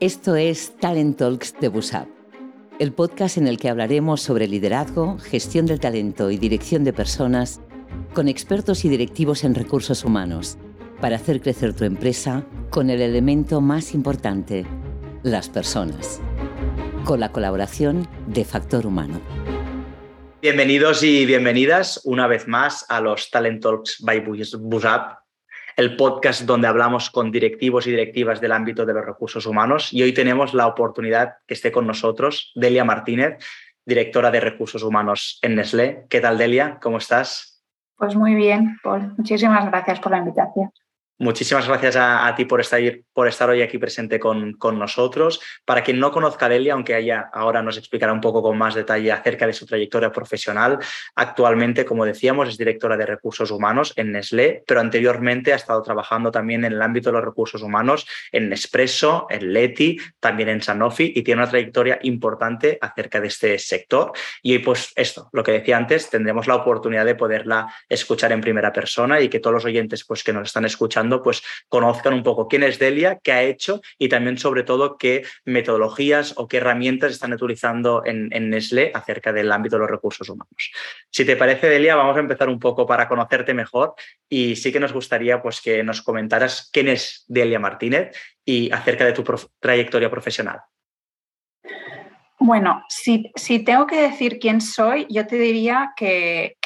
Esto 0.00 0.36
es 0.36 0.76
Talent 0.78 1.18
Talks 1.18 1.56
de 1.60 1.66
Busap, 1.66 2.06
el 2.78 2.92
podcast 2.92 3.36
en 3.36 3.48
el 3.48 3.58
que 3.58 3.68
hablaremos 3.68 4.20
sobre 4.20 4.46
liderazgo, 4.46 5.18
gestión 5.18 5.66
del 5.66 5.80
talento 5.80 6.30
y 6.30 6.36
dirección 6.36 6.84
de 6.84 6.92
personas 6.92 7.60
con 8.14 8.28
expertos 8.28 8.84
y 8.84 8.90
directivos 8.90 9.42
en 9.42 9.56
recursos 9.56 10.04
humanos 10.04 10.56
para 11.00 11.16
hacer 11.16 11.40
crecer 11.40 11.74
tu 11.74 11.82
empresa 11.82 12.46
con 12.70 12.90
el 12.90 13.00
elemento 13.00 13.60
más 13.60 13.92
importante, 13.92 14.64
las 15.24 15.48
personas, 15.48 16.20
con 17.04 17.18
la 17.18 17.32
colaboración 17.32 18.06
de 18.28 18.44
Factor 18.44 18.86
Humano. 18.86 19.20
Bienvenidos 20.40 21.02
y 21.02 21.26
bienvenidas 21.26 22.00
una 22.04 22.28
vez 22.28 22.46
más 22.46 22.86
a 22.88 23.00
los 23.00 23.28
Talent 23.32 23.60
Talks 23.60 24.00
by 24.00 24.20
Busap, 24.60 25.17
el 25.78 25.94
podcast 25.94 26.42
donde 26.42 26.66
hablamos 26.66 27.08
con 27.08 27.30
directivos 27.30 27.86
y 27.86 27.90
directivas 27.90 28.40
del 28.40 28.50
ámbito 28.50 28.84
de 28.84 28.94
los 28.94 29.06
recursos 29.06 29.46
humanos. 29.46 29.92
Y 29.92 30.02
hoy 30.02 30.12
tenemos 30.12 30.52
la 30.52 30.66
oportunidad 30.66 31.36
que 31.46 31.54
esté 31.54 31.70
con 31.70 31.86
nosotros 31.86 32.50
Delia 32.56 32.84
Martínez, 32.84 33.38
directora 33.86 34.32
de 34.32 34.40
recursos 34.40 34.82
humanos 34.82 35.38
en 35.40 35.54
Nestlé. 35.54 36.04
¿Qué 36.10 36.20
tal, 36.20 36.36
Delia? 36.36 36.80
¿Cómo 36.82 36.98
estás? 36.98 37.62
Pues 37.96 38.16
muy 38.16 38.34
bien, 38.34 38.76
Paul. 38.82 39.14
Muchísimas 39.16 39.66
gracias 39.66 40.00
por 40.00 40.10
la 40.10 40.18
invitación. 40.18 40.72
Muchísimas 41.20 41.66
gracias 41.66 41.96
a, 41.96 42.32
ti 42.36 42.44
por 42.44 42.60
estar, 42.60 42.80
por 43.12 43.26
estar, 43.26 43.50
hoy 43.50 43.60
aquí 43.60 43.76
presente 43.76 44.20
con, 44.20 44.52
con, 44.52 44.78
nosotros. 44.78 45.40
Para 45.64 45.82
quien 45.82 45.98
no 45.98 46.12
conozca 46.12 46.46
a 46.46 46.48
Delia, 46.48 46.74
aunque 46.74 46.96
ella 46.96 47.28
ahora 47.32 47.60
nos 47.60 47.76
explicará 47.76 48.12
un 48.12 48.20
poco 48.20 48.40
con 48.40 48.56
más 48.56 48.76
detalle 48.76 49.10
acerca 49.10 49.44
de 49.44 49.52
su 49.52 49.66
trayectoria 49.66 50.12
profesional, 50.12 50.78
actualmente, 51.16 51.84
como 51.84 52.04
decíamos, 52.04 52.48
es 52.48 52.56
directora 52.56 52.96
de 52.96 53.04
recursos 53.04 53.50
humanos 53.50 53.92
en 53.96 54.12
Nestlé, 54.12 54.62
pero 54.64 54.78
anteriormente 54.78 55.52
ha 55.52 55.56
estado 55.56 55.82
trabajando 55.82 56.30
también 56.30 56.64
en 56.64 56.74
el 56.74 56.82
ámbito 56.82 57.10
de 57.10 57.14
los 57.14 57.24
recursos 57.24 57.62
humanos 57.62 58.06
en 58.30 58.48
Nespresso, 58.48 59.26
en 59.28 59.52
Leti, 59.52 59.98
también 60.20 60.48
en 60.50 60.62
Sanofi 60.62 61.12
y 61.16 61.22
tiene 61.22 61.42
una 61.42 61.50
trayectoria 61.50 61.98
importante 62.02 62.78
acerca 62.80 63.20
de 63.20 63.26
este 63.26 63.58
sector. 63.58 64.12
Y 64.40 64.60
pues 64.60 64.92
esto, 64.94 65.28
lo 65.32 65.42
que 65.42 65.50
decía 65.50 65.78
antes, 65.78 66.10
tendremos 66.10 66.46
la 66.46 66.54
oportunidad 66.54 67.04
de 67.04 67.16
poderla 67.16 67.74
escuchar 67.88 68.30
en 68.30 68.40
primera 68.40 68.72
persona 68.72 69.20
y 69.20 69.28
que 69.28 69.40
todos 69.40 69.54
los 69.54 69.64
oyentes 69.64 70.04
pues, 70.06 70.22
que 70.22 70.32
nos 70.32 70.46
están 70.46 70.64
escuchando 70.64 71.07
pues 71.22 71.42
conozcan 71.68 72.14
un 72.14 72.22
poco 72.22 72.48
quién 72.48 72.62
es 72.62 72.78
Delia, 72.78 73.18
qué 73.22 73.32
ha 73.32 73.42
hecho 73.42 73.80
y 73.98 74.08
también 74.08 74.38
sobre 74.38 74.62
todo 74.62 74.96
qué 74.96 75.24
metodologías 75.44 76.34
o 76.36 76.48
qué 76.48 76.58
herramientas 76.58 77.12
están 77.12 77.32
utilizando 77.32 78.02
en, 78.04 78.28
en 78.32 78.50
Nestlé 78.50 78.90
acerca 78.94 79.32
del 79.32 79.50
ámbito 79.50 79.76
de 79.76 79.80
los 79.80 79.90
recursos 79.90 80.28
humanos. 80.28 80.70
Si 81.10 81.24
te 81.24 81.36
parece, 81.36 81.68
Delia, 81.68 81.96
vamos 81.96 82.16
a 82.16 82.20
empezar 82.20 82.48
un 82.48 82.58
poco 82.58 82.86
para 82.86 83.08
conocerte 83.08 83.54
mejor 83.54 83.94
y 84.28 84.56
sí 84.56 84.72
que 84.72 84.80
nos 84.80 84.92
gustaría 84.92 85.42
pues, 85.42 85.60
que 85.60 85.82
nos 85.82 86.02
comentaras 86.02 86.68
quién 86.72 86.88
es 86.88 87.24
Delia 87.28 87.58
Martínez 87.58 88.16
y 88.44 88.70
acerca 88.72 89.04
de 89.04 89.12
tu 89.12 89.24
trayectoria 89.60 90.10
profesional. 90.10 90.60
Bueno, 92.40 92.84
si, 92.88 93.32
si, 93.34 93.64
tengo 93.64 93.86
que 93.86 94.00
decir 94.00 94.38
quién 94.38 94.60
soy, 94.60 95.06
yo 95.10 95.26
te 95.26 95.36
diría 95.36 95.92
que, 95.96 96.56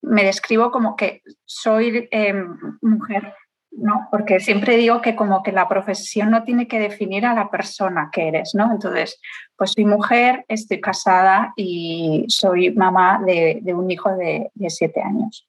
me 0.00 0.24
describo 0.24 0.70
como 0.70 0.96
que 0.96 1.22
soy 1.44 2.08
em, 2.12 2.56
mujer 2.80 3.34
¿no? 3.70 4.08
Porque 4.10 4.40
siempre 4.40 4.76
digo 4.76 5.00
que 5.00 5.14
como 5.14 5.42
que 5.42 5.52
la 5.52 5.68
profesión 5.68 6.30
no 6.30 6.44
tiene 6.44 6.66
que 6.66 6.78
definir 6.78 7.26
a 7.26 7.34
la 7.34 7.50
persona 7.50 8.10
que 8.12 8.28
eres, 8.28 8.54
¿no? 8.54 8.70
Entonces, 8.72 9.20
pues 9.56 9.72
soy 9.72 9.84
mujer, 9.84 10.44
estoy 10.48 10.80
casada 10.80 11.52
y 11.56 12.24
soy 12.28 12.70
mamá 12.70 13.20
de, 13.24 13.62
un 13.74 13.90
hijo 13.90 14.14
de, 14.16 14.50
siete 14.68 15.02
años. 15.02 15.48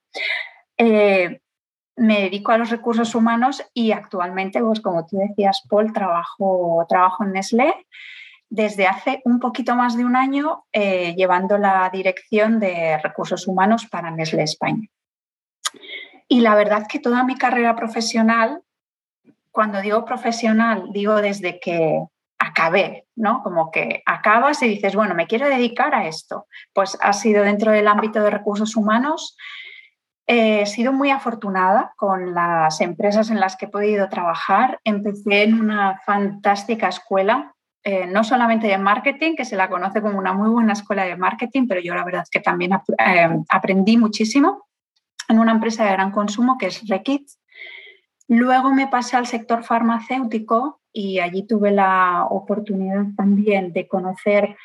Eh, 0.77 1.41
me 1.95 2.21
dedico 2.21 2.51
a 2.51 2.57
los 2.57 2.69
recursos 2.69 3.13
humanos 3.15 3.63
y 3.73 3.91
actualmente, 3.91 4.61
pues 4.61 4.79
como 4.79 5.05
tú 5.05 5.17
decías, 5.17 5.61
Paul, 5.69 5.91
trabajo, 5.91 6.85
trabajo 6.87 7.23
en 7.23 7.33
Nestlé 7.33 7.73
desde 8.49 8.87
hace 8.87 9.21
un 9.25 9.39
poquito 9.39 9.75
más 9.75 9.95
de 9.95 10.05
un 10.05 10.15
año 10.15 10.65
eh, 10.71 11.13
llevando 11.15 11.57
la 11.57 11.89
dirección 11.93 12.59
de 12.59 12.97
recursos 12.97 13.47
humanos 13.47 13.85
para 13.85 14.11
Nestlé 14.11 14.43
España. 14.43 14.87
Y 16.31 16.41
la 16.41 16.53
verdad 16.53 16.85
que 16.87 16.99
toda 16.99 17.23
mi 17.23 17.35
carrera 17.35 17.75
profesional, 17.75 18.61
cuando 19.51 19.81
digo 19.81 20.05
profesional, 20.05 20.89
digo 20.93 21.15
desde 21.15 21.59
que 21.59 22.05
acabé, 22.37 23.07
¿no? 23.15 23.41
Como 23.41 23.71
que 23.71 24.03
acabas 24.05 24.61
y 24.61 24.67
dices, 24.67 24.95
bueno, 24.95 25.15
me 25.15 25.25
quiero 25.25 25.49
dedicar 25.49 25.95
a 25.95 26.07
esto. 26.07 26.45
Pues 26.71 26.97
ha 27.01 27.13
sido 27.13 27.43
dentro 27.43 27.71
del 27.71 27.87
ámbito 27.87 28.21
de 28.23 28.29
recursos 28.29 28.75
humanos. 28.75 29.35
he 30.27 30.67
sido 30.67 30.93
muy 30.93 31.09
afortunada 31.09 31.93
con 31.97 32.35
las 32.35 32.81
empresas 32.81 33.31
en 33.31 33.39
las 33.39 33.57
que 33.57 33.65
he 33.65 33.69
podido 33.69 34.07
trabajar. 34.09 34.79
Empecé 34.83 35.41
en 35.43 35.59
una 35.59 35.99
fantástica 36.05 36.89
escuela, 36.89 37.55
eh, 37.83 38.05
no 38.05 38.23
solamente 38.23 38.67
de 38.67 38.77
marketing, 38.77 39.35
que 39.35 39.45
se 39.45 39.55
la 39.55 39.69
conoce 39.69 40.03
como 40.03 40.19
una 40.19 40.33
muy 40.33 40.49
buena 40.49 40.73
escuela 40.73 41.05
de 41.05 41.17
marketing, 41.17 41.67
pero 41.67 41.81
yo 41.81 41.95
la 41.95 42.05
verdad 42.05 42.21
es 42.21 42.29
que 42.29 42.41
también 42.41 42.73
eh, 42.73 43.39
aprendí 43.49 43.97
muchísimo 43.97 44.68
en 45.29 45.39
una 45.39 45.53
empresa 45.53 45.85
de 45.85 45.91
gran 45.91 46.11
consumo 46.11 46.57
que 46.57 46.67
es 46.67 46.87
Rekit. 46.87 47.29
Luego 48.27 48.71
me 48.71 48.87
pasé 48.87 49.15
al 49.15 49.27
sector 49.27 49.63
farmacéutico 49.63 50.81
y 50.91 51.19
allí 51.19 51.43
tuve 51.43 51.71
la 51.71 52.25
oportunidad 52.29 53.05
también 53.15 53.71
de 53.73 53.87
conocer, 53.87 54.55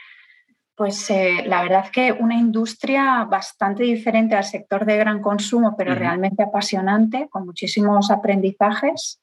pues 0.75 1.09
eh, 1.11 1.45
la 1.47 1.63
verdad 1.63 1.89
que 1.91 2.13
una 2.13 2.35
industria 2.35 3.25
bastante 3.25 3.85
diferente 3.85 4.35
al 4.35 4.45
sector 4.45 4.85
de 4.85 4.97
gran 4.97 5.23
consumo, 5.23 5.77
pero 5.77 5.95
realmente 5.95 6.43
apasionante, 6.43 7.29
con 7.31 7.47
muchísimos 7.47 8.11
aprendizajes. 8.11 9.21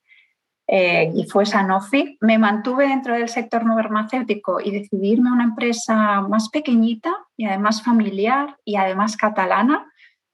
Eh, 0.68 1.12
y 1.14 1.26
fue 1.26 1.46
Sanofi. 1.46 2.18
Me 2.22 2.38
mantuve 2.38 2.88
dentro 2.88 3.14
del 3.14 3.28
sector 3.28 3.66
no 3.66 3.76
farmacéutico 3.76 4.62
y 4.62 4.72
decidí 4.72 5.12
irme 5.12 5.30
a 5.30 5.34
una 5.34 5.44
empresa 5.44 6.22
más 6.22 6.48
pequeñita 6.50 7.14
y 7.36 7.46
además 7.46 7.84
familiar 7.84 8.56
y 8.64 8.78
además 8.78 9.18
catalana, 9.18 9.91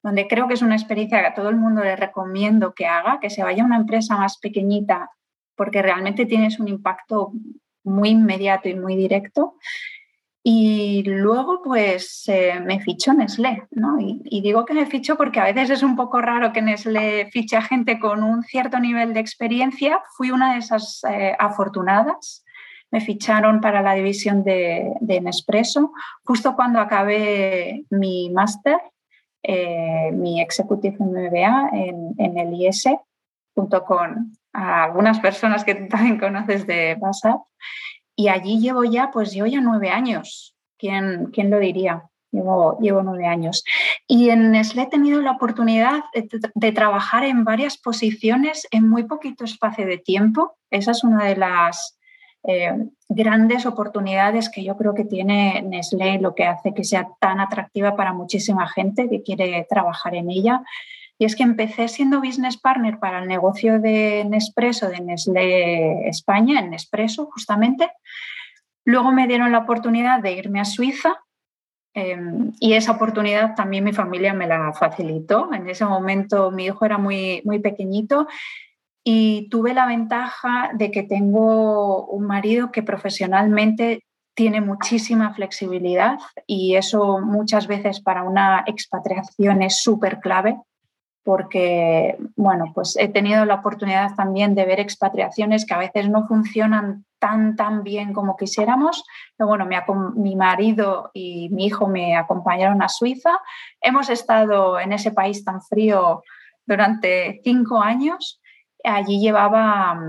donde 0.07 0.25
creo 0.29 0.47
que 0.47 0.53
es 0.53 0.61
una 0.61 0.77
experiencia 0.77 1.19
que 1.19 1.27
a 1.27 1.33
todo 1.33 1.49
el 1.49 1.57
mundo 1.57 1.83
le 1.83 1.97
recomiendo 1.97 2.73
que 2.73 2.85
haga, 2.85 3.19
que 3.19 3.29
se 3.29 3.43
vaya 3.43 3.61
a 3.61 3.65
una 3.65 3.75
empresa 3.75 4.15
más 4.15 4.37
pequeñita, 4.37 5.11
porque 5.53 5.81
realmente 5.81 6.25
tienes 6.25 6.61
un 6.61 6.69
impacto 6.69 7.33
muy 7.83 8.11
inmediato 8.11 8.69
y 8.69 8.75
muy 8.75 8.95
directo. 8.95 9.55
Y 10.41 11.03
luego, 11.03 11.61
pues, 11.61 12.23
eh, 12.29 12.57
me 12.63 12.79
fichó 12.79 13.11
Nestlé, 13.11 13.63
¿no? 13.71 13.99
Y, 13.99 14.39
digo 14.39 14.63
que 14.63 14.73
me 14.73 14.85
fichó 14.85 15.17
porque 15.17 15.41
a 15.41 15.43
veces 15.43 15.71
es 15.71 15.83
un 15.83 15.97
poco 15.97 16.21
raro 16.21 16.53
que 16.53 16.61
Nestlé 16.61 17.29
fiche 17.33 17.57
a 17.57 17.61
gente 17.61 17.99
con 17.99 18.23
un 18.23 18.43
cierto 18.43 18.79
nivel 18.79 19.13
de 19.13 19.19
experiencia. 19.19 19.99
Fui 20.15 20.31
una 20.31 20.53
de 20.53 20.59
esas 20.59 21.03
eh, 21.03 21.35
afortunadas. 21.37 22.45
Me 22.91 23.01
ficharon 23.01 23.59
para 23.59 23.81
la 23.81 23.93
división 23.93 24.45
de, 24.45 24.93
de 25.01 25.19
Nespresso 25.19 25.91
justo 26.23 26.55
cuando 26.55 26.79
acabé 26.79 27.83
mi 27.89 28.29
máster 28.29 28.79
eh, 29.43 30.11
mi 30.11 30.41
Executive 30.41 30.97
MBA 30.99 31.69
en, 31.73 32.15
en, 32.17 32.37
el 32.37 32.53
IS, 32.53 32.89
junto 33.55 33.83
con 33.83 34.33
algunas 34.53 35.19
personas 35.19 35.63
que 35.63 35.75
también 35.89 36.19
conoces 36.19 36.65
de 36.67 36.97
WhatsApp. 36.99 37.41
Y 38.15 38.29
allí 38.29 38.59
llevo 38.59 38.83
ya, 38.83 39.11
pues 39.11 39.31
llevo 39.31 39.47
ya 39.47 39.61
nueve 39.61 39.89
años. 39.89 40.55
¿Quién, 40.77 41.29
quién 41.31 41.49
lo 41.49 41.59
diría? 41.59 42.03
Llevo, 42.31 42.77
llevo 42.79 43.03
nueve 43.03 43.25
años. 43.25 43.63
Y 44.07 44.29
en 44.29 44.51
Nestlé 44.51 44.83
he 44.83 44.87
tenido 44.87 45.21
la 45.21 45.31
oportunidad 45.31 46.03
de, 46.13 46.27
de, 46.53 46.71
trabajar 46.71 47.23
en 47.23 47.43
varias 47.43 47.77
posiciones 47.77 48.67
en 48.71 48.87
muy 48.87 49.03
poquito 49.03 49.43
espacio 49.43 49.85
de 49.85 49.97
tiempo. 49.97 50.57
Esa 50.69 50.91
es 50.91 51.03
una 51.03 51.25
de 51.25 51.37
las 51.37 51.96
eh, 52.43 52.73
grandes 53.09 53.65
oportunidades 53.65 54.49
que 54.49 54.63
yo 54.63 54.77
creo 54.77 54.93
que 54.93 55.05
tiene 55.05 55.61
Nestlé, 55.63 56.19
lo 56.19 56.35
que 56.35 56.45
hace 56.45 56.73
que 56.73 56.83
sea 56.83 57.09
tan 57.19 57.39
atractiva 57.39 57.95
para 57.95 58.13
muchísima 58.13 58.67
gente 58.67 59.09
que 59.09 59.23
quiere 59.23 59.65
trabajar 59.69 60.15
en 60.15 60.29
ella. 60.29 60.61
Y 61.19 61.25
es 61.25 61.35
que 61.35 61.43
empecé 61.43 61.87
siendo 61.87 62.21
business 62.21 62.57
partner 62.57 62.99
para 62.99 63.19
el 63.19 63.27
negocio 63.27 63.79
de 63.79 64.23
Nespresso 64.25 64.87
de 64.87 65.01
Nestlé 65.01 66.07
España, 66.07 66.59
en 66.59 66.69
Nespresso 66.69 67.25
justamente. 67.31 67.89
Luego 68.85 69.11
me 69.11 69.27
dieron 69.27 69.51
la 69.51 69.59
oportunidad 69.59 70.21
de 70.21 70.33
irme 70.33 70.59
a 70.59 70.65
Suiza 70.65 71.17
em, 71.93 72.53
y 72.59 72.73
esa 72.73 72.93
oportunidad 72.93 73.55
también 73.55 73.83
mi 73.83 73.93
familia 73.93 74.33
me 74.33 74.47
la 74.47 74.71
facilitó. 74.73 75.51
En 75.53 75.67
ese 75.67 75.85
momento 75.85 76.51
mi 76.51 76.65
hijo 76.65 76.85
era 76.85 76.97
muy, 76.97 77.41
muy 77.43 77.59
pequeñito 77.59 78.27
y 79.09 79.47
tuve 79.47 79.73
la 79.73 79.85
ventaja 79.85 80.71
de 80.73 80.91
que 80.91 81.01
tengo 81.01 82.07
un 82.07 82.25
marido 82.25 82.73
que 82.73 82.83
profesionalmente 82.83 84.03
tiene 84.35 84.59
muchísima 84.59 85.33
flexibilidad 85.33 86.19
y 86.45 86.75
eso 86.75 87.19
muchas 87.21 87.67
veces 87.67 88.01
para 88.01 88.23
una 88.23 88.65
expatriación 88.67 89.61
es 89.61 89.81
súper 89.81 90.19
clave 90.19 90.57
porque, 91.23 92.17
bueno, 92.35 92.73
pues 92.75 92.97
he 92.97 93.07
tenido 93.07 93.45
la 93.45 93.55
oportunidad 93.55 94.13
también 94.15 94.55
de 94.55 94.65
ver 94.65 94.81
expatriaciones 94.81 95.65
que 95.65 95.73
a 95.73 95.77
veces 95.77 96.09
no 96.09 96.27
funcionan 96.27 97.05
tan, 97.17 97.55
tan 97.55 97.83
bien 97.83 98.11
como 98.11 98.35
quisiéramos. 98.35 99.05
Pero 99.37 99.47
bueno, 99.47 99.65
mi, 99.65 99.75
mi 100.15 100.35
marido 100.35 101.11
y 101.13 101.47
mi 101.49 101.67
hijo 101.67 101.87
me 101.87 102.17
acompañaron 102.17 102.81
a 102.81 102.89
Suiza. 102.89 103.39
Hemos 103.79 104.09
estado 104.09 104.81
en 104.81 104.91
ese 104.91 105.11
país 105.11 105.45
tan 105.45 105.61
frío 105.61 106.23
durante 106.65 107.39
cinco 107.43 107.81
años 107.81 108.41
Allí 108.87 109.19
llevaba 109.19 109.99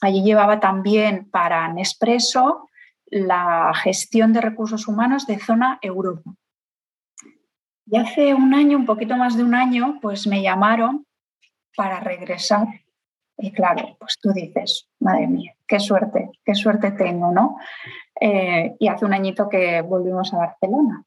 allí 0.00 0.22
llevaba 0.22 0.60
también 0.60 1.28
para 1.30 1.72
Nespresso 1.72 2.68
la 3.06 3.72
gestión 3.74 4.32
de 4.32 4.40
recursos 4.40 4.88
humanos 4.88 5.26
de 5.26 5.38
zona 5.38 5.78
Europa. 5.82 6.34
Y 7.86 7.96
hace 7.96 8.34
un 8.34 8.54
año, 8.54 8.78
un 8.78 8.86
poquito 8.86 9.16
más 9.16 9.36
de 9.36 9.42
un 9.42 9.54
año, 9.54 9.98
pues 10.00 10.26
me 10.26 10.42
llamaron 10.42 11.06
para 11.76 11.98
regresar. 11.98 12.68
Y 13.36 13.50
claro, 13.52 13.96
pues 13.98 14.18
tú 14.20 14.32
dices, 14.32 14.88
madre 15.00 15.26
mía, 15.26 15.54
qué 15.66 15.80
suerte, 15.80 16.30
qué 16.44 16.54
suerte 16.54 16.92
tengo, 16.92 17.32
¿no? 17.32 17.56
Eh, 18.20 18.76
y 18.78 18.86
hace 18.86 19.04
un 19.04 19.14
añito 19.14 19.48
que 19.48 19.80
volvimos 19.82 20.32
a 20.32 20.38
Barcelona. 20.38 21.04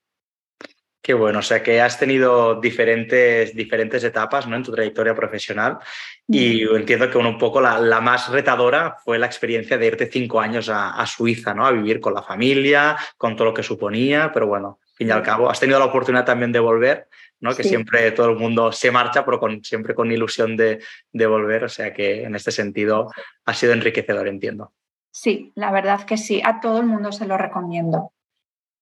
Qué 1.03 1.13
bueno, 1.13 1.39
o 1.39 1.41
sea 1.41 1.61
que 1.61 1.81
has 1.81 1.99
tenido 1.99 2.61
diferentes, 2.61 3.53
diferentes 3.53 4.05
etapas 4.05 4.47
¿no? 4.47 4.55
en 4.55 4.63
tu 4.63 4.71
trayectoria 4.71 5.13
profesional 5.13 5.79
y 6.25 6.63
entiendo 6.63 7.09
que 7.09 7.17
un 7.17 7.37
poco 7.37 7.59
la, 7.59 7.77
la, 7.77 7.99
más 7.99 8.29
retadora 8.29 8.95
fue 9.03 9.19
la 9.19 9.25
experiencia 9.25 9.77
de 9.77 9.85
irte 9.85 10.09
cinco 10.09 10.39
años 10.39 10.69
a, 10.69 10.91
a, 10.91 11.05
Suiza, 11.05 11.53
¿no? 11.53 11.65
a 11.65 11.71
vivir 11.71 11.99
con 11.99 12.13
la 12.13 12.21
familia, 12.21 12.95
con 13.17 13.35
todo 13.35 13.49
lo 13.49 13.53
que 13.53 13.63
suponía, 13.63 14.31
pero 14.33 14.47
bueno, 14.47 14.79
al 14.81 14.95
fin 14.95 15.09
y 15.09 15.11
al 15.11 15.21
cabo, 15.23 15.49
has 15.49 15.59
tenido 15.59 15.77
la 15.77 15.87
oportunidad 15.87 16.23
también 16.23 16.53
de 16.53 16.59
volver, 16.59 17.09
¿no? 17.41 17.53
que 17.53 17.65
siempre 17.65 18.09
todo 18.11 18.29
el 18.29 18.37
mundo 18.37 18.71
se 18.71 18.89
marcha, 18.89 19.25
pero 19.25 19.41
con, 19.41 19.61
siempre 19.61 19.93
con 19.93 20.09
ilusión 20.09 20.55
de, 20.55 20.81
de 21.11 21.27
volver, 21.27 21.65
o 21.65 21.69
sea 21.69 21.93
que 21.93 22.23
en 22.23 22.33
este 22.33 22.51
sentido 22.51 23.11
ha 23.43 23.53
sido 23.53 23.73
enriquecedor, 23.73 24.29
entiendo. 24.29 24.71
Sí, 25.11 25.51
la 25.55 25.73
verdad 25.73 26.05
que 26.05 26.15
sí, 26.15 26.41
a 26.45 26.61
todo 26.61 26.79
el 26.79 26.85
mundo 26.85 27.11
se 27.11 27.27
lo 27.27 27.37
recomiendo. 27.37 28.13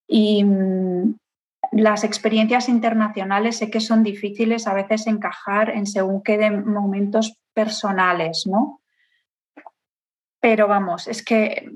Y 0.07 0.43
mm, 0.43 1.15
las 1.71 2.03
experiencias 2.03 2.67
internacionales 2.67 3.57
sé 3.57 3.71
que 3.71 3.79
son 3.79 4.03
difíciles 4.03 4.67
a 4.67 4.73
veces 4.73 5.07
encajar 5.07 5.69
en 5.69 5.85
según 5.87 6.21
qué 6.21 6.51
momentos 6.51 7.37
personales, 7.53 8.45
¿no? 8.45 8.81
Pero 10.41 10.67
vamos, 10.67 11.07
es 11.07 11.23
que, 11.23 11.71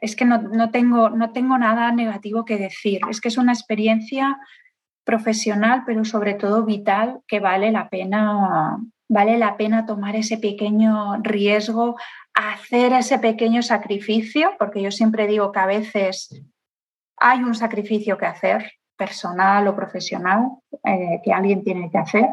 es 0.00 0.16
que 0.16 0.24
no, 0.24 0.70
tengo, 0.70 1.10
no 1.10 1.30
tengo 1.32 1.58
nada 1.58 1.92
negativo 1.92 2.44
que 2.44 2.56
decir. 2.56 3.00
Es 3.08 3.20
que 3.20 3.28
es 3.28 3.38
una 3.38 3.52
experiencia 3.52 4.38
profesional, 5.04 5.84
pero 5.86 6.04
sobre 6.04 6.34
todo 6.34 6.64
vital, 6.64 7.20
que 7.28 7.38
vale 7.38 7.70
la 7.70 7.90
pena, 7.90 8.78
vale 9.08 9.38
la 9.38 9.56
pena 9.56 9.86
tomar 9.86 10.16
ese 10.16 10.38
pequeño 10.38 11.16
riesgo, 11.22 11.96
hacer 12.32 12.94
ese 12.94 13.18
pequeño 13.18 13.62
sacrificio, 13.62 14.52
porque 14.58 14.82
yo 14.82 14.90
siempre 14.90 15.26
digo 15.26 15.52
que 15.52 15.60
a 15.60 15.66
veces 15.66 16.42
hay 17.18 17.40
un 17.40 17.54
sacrificio 17.54 18.18
que 18.18 18.26
hacer, 18.26 18.72
personal 18.96 19.66
o 19.68 19.76
profesional 19.76 20.48
eh, 20.84 21.20
que 21.22 21.32
alguien 21.32 21.62
tiene 21.62 21.90
que 21.90 21.98
hacer, 21.98 22.26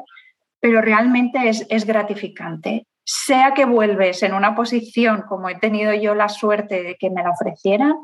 pero 0.60 0.82
realmente 0.82 1.50
es, 1.50 1.66
es 1.70 1.86
gratificante. 1.86 2.86
Sea 3.04 3.54
que 3.54 3.66
vuelves 3.66 4.24
en 4.24 4.34
una 4.34 4.56
posición 4.56 5.24
como 5.28 5.50
he 5.50 5.56
tenido 5.56 5.94
yo 5.94 6.14
la 6.16 6.30
suerte 6.30 6.84
de 6.84 6.96
que 6.96 7.10
me 7.10 7.24
la 7.24 7.32
ofrecieran, 7.32 7.96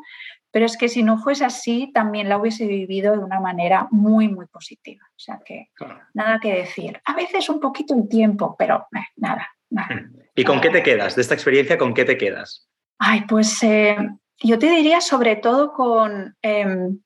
pero 0.51 0.65
es 0.65 0.77
que 0.77 0.89
si 0.89 1.03
no 1.03 1.19
fuese 1.19 1.45
así, 1.45 1.91
también 1.93 2.29
la 2.29 2.37
hubiese 2.37 2.65
vivido 2.65 3.13
de 3.13 3.23
una 3.23 3.39
manera 3.39 3.87
muy, 3.91 4.27
muy 4.27 4.47
positiva. 4.47 5.05
O 5.05 5.19
sea 5.19 5.39
que 5.45 5.69
nada 6.13 6.39
que 6.39 6.53
decir. 6.53 6.99
A 7.05 7.13
veces 7.13 7.49
un 7.49 7.59
poquito 7.59 7.93
el 7.93 8.09
tiempo, 8.09 8.55
pero 8.57 8.87
eh, 8.95 9.05
nada, 9.17 9.47
nada. 9.69 10.01
¿Y 10.35 10.43
con 10.43 10.59
qué 10.61 10.69
te 10.69 10.81
quedas? 10.81 11.15
De 11.15 11.21
esta 11.21 11.35
experiencia, 11.35 11.77
¿con 11.77 11.93
qué 11.93 12.05
te 12.05 12.17
quedas? 12.17 12.67
Ay, 12.97 13.25
pues 13.27 13.61
eh, 13.61 13.97
yo 14.39 14.57
te 14.57 14.69
diría 14.69 15.01
sobre 15.01 15.35
todo 15.35 15.73
con 15.73 16.35
em, 16.41 16.99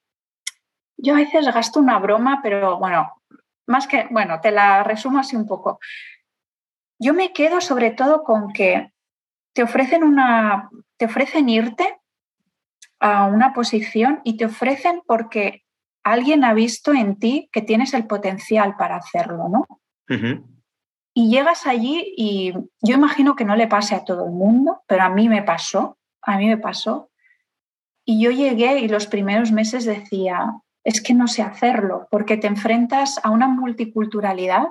yo 1.02 1.14
a 1.14 1.18
veces 1.18 1.52
gasto 1.54 1.80
una 1.80 2.00
broma, 2.00 2.40
pero 2.44 2.78
bueno, 2.78 3.12
más 3.68 3.88
que, 3.88 4.08
bueno, 4.12 4.40
te 4.40 4.52
la 4.52 4.84
resumo 4.84 5.20
así 5.20 5.36
un 5.36 5.48
poco. 5.48 5.80
Yo 7.00 7.14
me 7.14 7.34
quedo 7.34 7.62
sobre 7.62 7.92
todo 7.92 8.24
con 8.24 8.54
que 8.54 8.92
te 9.54 9.64
ofrecen 9.64 10.04
una, 10.04 10.70
te 10.98 11.06
ofrecen 11.06 11.50
irte 11.50 12.00
a 13.00 13.26
una 13.26 13.54
posición 13.54 14.22
y 14.24 14.38
te 14.38 14.46
ofrecen 14.46 15.02
porque 15.08 15.64
alguien 16.04 16.44
ha 16.44 16.54
visto 16.54 16.94
en 16.94 17.18
ti 17.18 17.50
que 17.52 17.62
tienes 17.62 17.94
el 17.94 18.06
potencial 18.06 18.76
para 18.78 18.98
hacerlo, 18.98 19.50
¿no? 19.50 19.68
Y 21.14 21.30
llegas 21.30 21.66
allí 21.66 22.14
y 22.16 22.54
yo 22.82 22.96
imagino 22.96 23.36
que 23.36 23.46
no 23.46 23.56
le 23.56 23.68
pase 23.68 23.96
a 23.96 24.06
todo 24.06 24.26
el 24.26 24.32
mundo, 24.32 24.84
pero 24.88 25.04
a 25.04 25.10
mí 25.10 25.28
me 25.28 25.42
pasó, 25.42 25.98
a 26.22 26.38
mí 26.38 26.48
me 26.48 26.58
pasó. 26.58 27.10
Y 28.06 28.22
yo 28.22 28.32
llegué 28.32 28.80
y 28.80 28.88
los 28.88 29.08
primeros 29.08 29.52
meses 29.52 29.86
decía, 29.86 30.62
es 30.84 31.02
que 31.02 31.14
no 31.14 31.28
sé 31.28 31.42
hacerlo, 31.42 32.08
porque 32.10 32.38
te 32.38 32.48
enfrentas 32.48 33.20
a 33.24 33.30
una 33.30 33.48
multiculturalidad, 33.48 34.68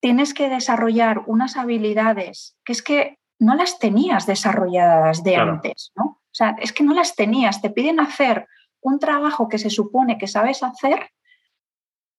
tienes 0.00 0.34
que 0.34 0.48
desarrollar 0.48 1.22
unas 1.26 1.56
habilidades 1.56 2.56
que 2.64 2.72
es 2.72 2.82
que 2.82 3.18
no 3.38 3.54
las 3.54 3.78
tenías 3.78 4.26
desarrolladas 4.26 5.24
de 5.24 5.36
antes, 5.36 5.92
¿no? 5.96 6.04
O 6.04 6.34
sea, 6.34 6.56
es 6.60 6.72
que 6.72 6.84
no 6.84 6.94
las 6.94 7.14
tenías, 7.14 7.60
te 7.60 7.70
piden 7.70 8.00
hacer 8.00 8.46
un 8.80 8.98
trabajo 8.98 9.48
que 9.48 9.58
se 9.58 9.68
supone 9.68 10.16
que 10.16 10.26
sabes 10.26 10.62
hacer 10.62 11.10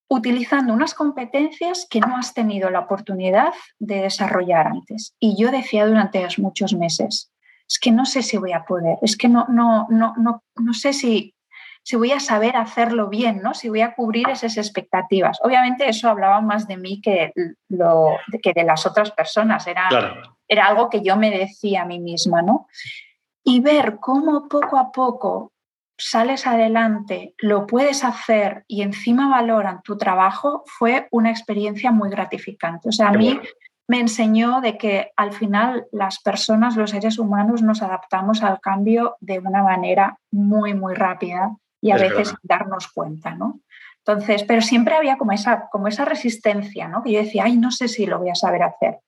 utilizando 0.10 0.74
unas 0.74 0.94
competencias 0.94 1.88
que 1.90 2.00
no 2.00 2.18
has 2.18 2.34
tenido 2.34 2.70
la 2.70 2.82
oportunidad 2.82 3.54
de 3.80 4.02
desarrollar 4.02 4.68
antes. 4.68 5.16
Y 5.20 5.42
yo 5.42 5.50
decía 5.50 5.88
durante 5.88 6.28
muchos 6.38 6.74
meses, 6.74 7.32
es 7.68 7.80
que 7.80 7.92
no 7.92 8.06
sé 8.06 8.22
si 8.22 8.38
voy 8.38 8.54
a 8.54 8.66
poder, 8.66 8.98
es 9.02 9.18
que 9.18 9.28
no, 9.28 9.48
no, 9.50 9.88
no, 9.90 10.14
no, 10.18 10.44
no 10.56 10.74
sé 10.74 10.94
si 10.94 11.34
si 11.84 11.98
voy 11.98 12.12
a 12.12 12.20
saber 12.22 12.56
hacerlo 12.56 13.10
bien, 13.10 13.42
¿no? 13.42 13.54
si 13.54 13.68
voy 13.68 13.82
a 13.82 13.94
cubrir 13.94 14.30
esas 14.30 14.56
expectativas. 14.58 15.40
Obviamente 15.44 15.88
eso 15.88 16.10
hablaba 16.10 16.40
más 16.40 16.66
de 16.68 16.78
mí 16.78 17.02
que, 17.02 17.34
lo, 17.68 18.16
que 18.42 18.54
de 18.54 18.64
las 18.64 18.86
otras 18.86 19.12
personas, 19.12 19.68
era, 19.68 19.90
era 20.48 20.68
algo 20.68 20.90
que 20.90 21.02
yo 21.02 21.18
me 21.18 21.30
decía 21.30 21.82
a 21.82 21.86
mí 21.86 22.00
misma. 22.00 22.42
¿no? 22.42 22.68
Y 23.44 23.60
ver 23.60 23.98
cómo 24.00 24.48
poco 24.48 24.78
a 24.78 24.94
poco 24.94 25.52
sales 25.98 26.48
adelante, 26.48 27.36
lo 27.38 27.68
puedes 27.68 28.04
hacer 28.04 28.64
y 28.68 28.82
encima 28.82 29.30
valoran 29.30 29.82
tu 29.84 29.98
trabajo, 29.98 30.64
fue 30.66 31.08
una 31.12 31.32
experiencia 31.32 31.92
muy 31.92 32.10
gratificante. 32.10 32.90
O 32.90 32.92
sea, 32.92 33.10
a 33.10 33.14
mí 33.14 33.40
me 33.88 34.00
enseñó 34.00 34.62
de 34.62 34.78
que 34.78 35.12
al 35.18 35.34
final 35.34 35.86
las 35.92 36.22
personas, 36.22 36.78
los 36.78 36.92
seres 36.92 37.20
humanos, 37.20 37.62
nos 37.62 37.82
adaptamos 37.82 38.42
al 38.42 38.60
cambio 38.62 39.18
de 39.20 39.40
una 39.40 39.62
manera 39.62 40.18
muy, 40.32 40.74
muy 40.74 40.96
rápida 40.96 41.58
y 41.84 41.92
a 41.92 41.98
veces 41.98 42.34
darnos 42.42 42.88
cuenta, 42.88 43.36
¿no? 43.36 43.60
Entonces, 43.98 44.44
pero 44.44 44.62
siempre 44.62 44.96
había 44.96 45.18
como 45.18 45.34
esa, 45.34 45.68
como 45.70 45.90
esa 45.90 46.06
resistencia, 46.06 46.88
¿no? 46.88 47.04
Que 47.04 47.12
yo 47.12 47.20
decía, 47.20 47.44
ay, 47.44 47.58
no 47.58 47.72
sé 47.72 47.90
si 47.90 48.06
lo 48.06 48.20
voy 48.20 48.30
a 48.30 48.36
saber 48.36 48.64
hacer. 48.64 49.00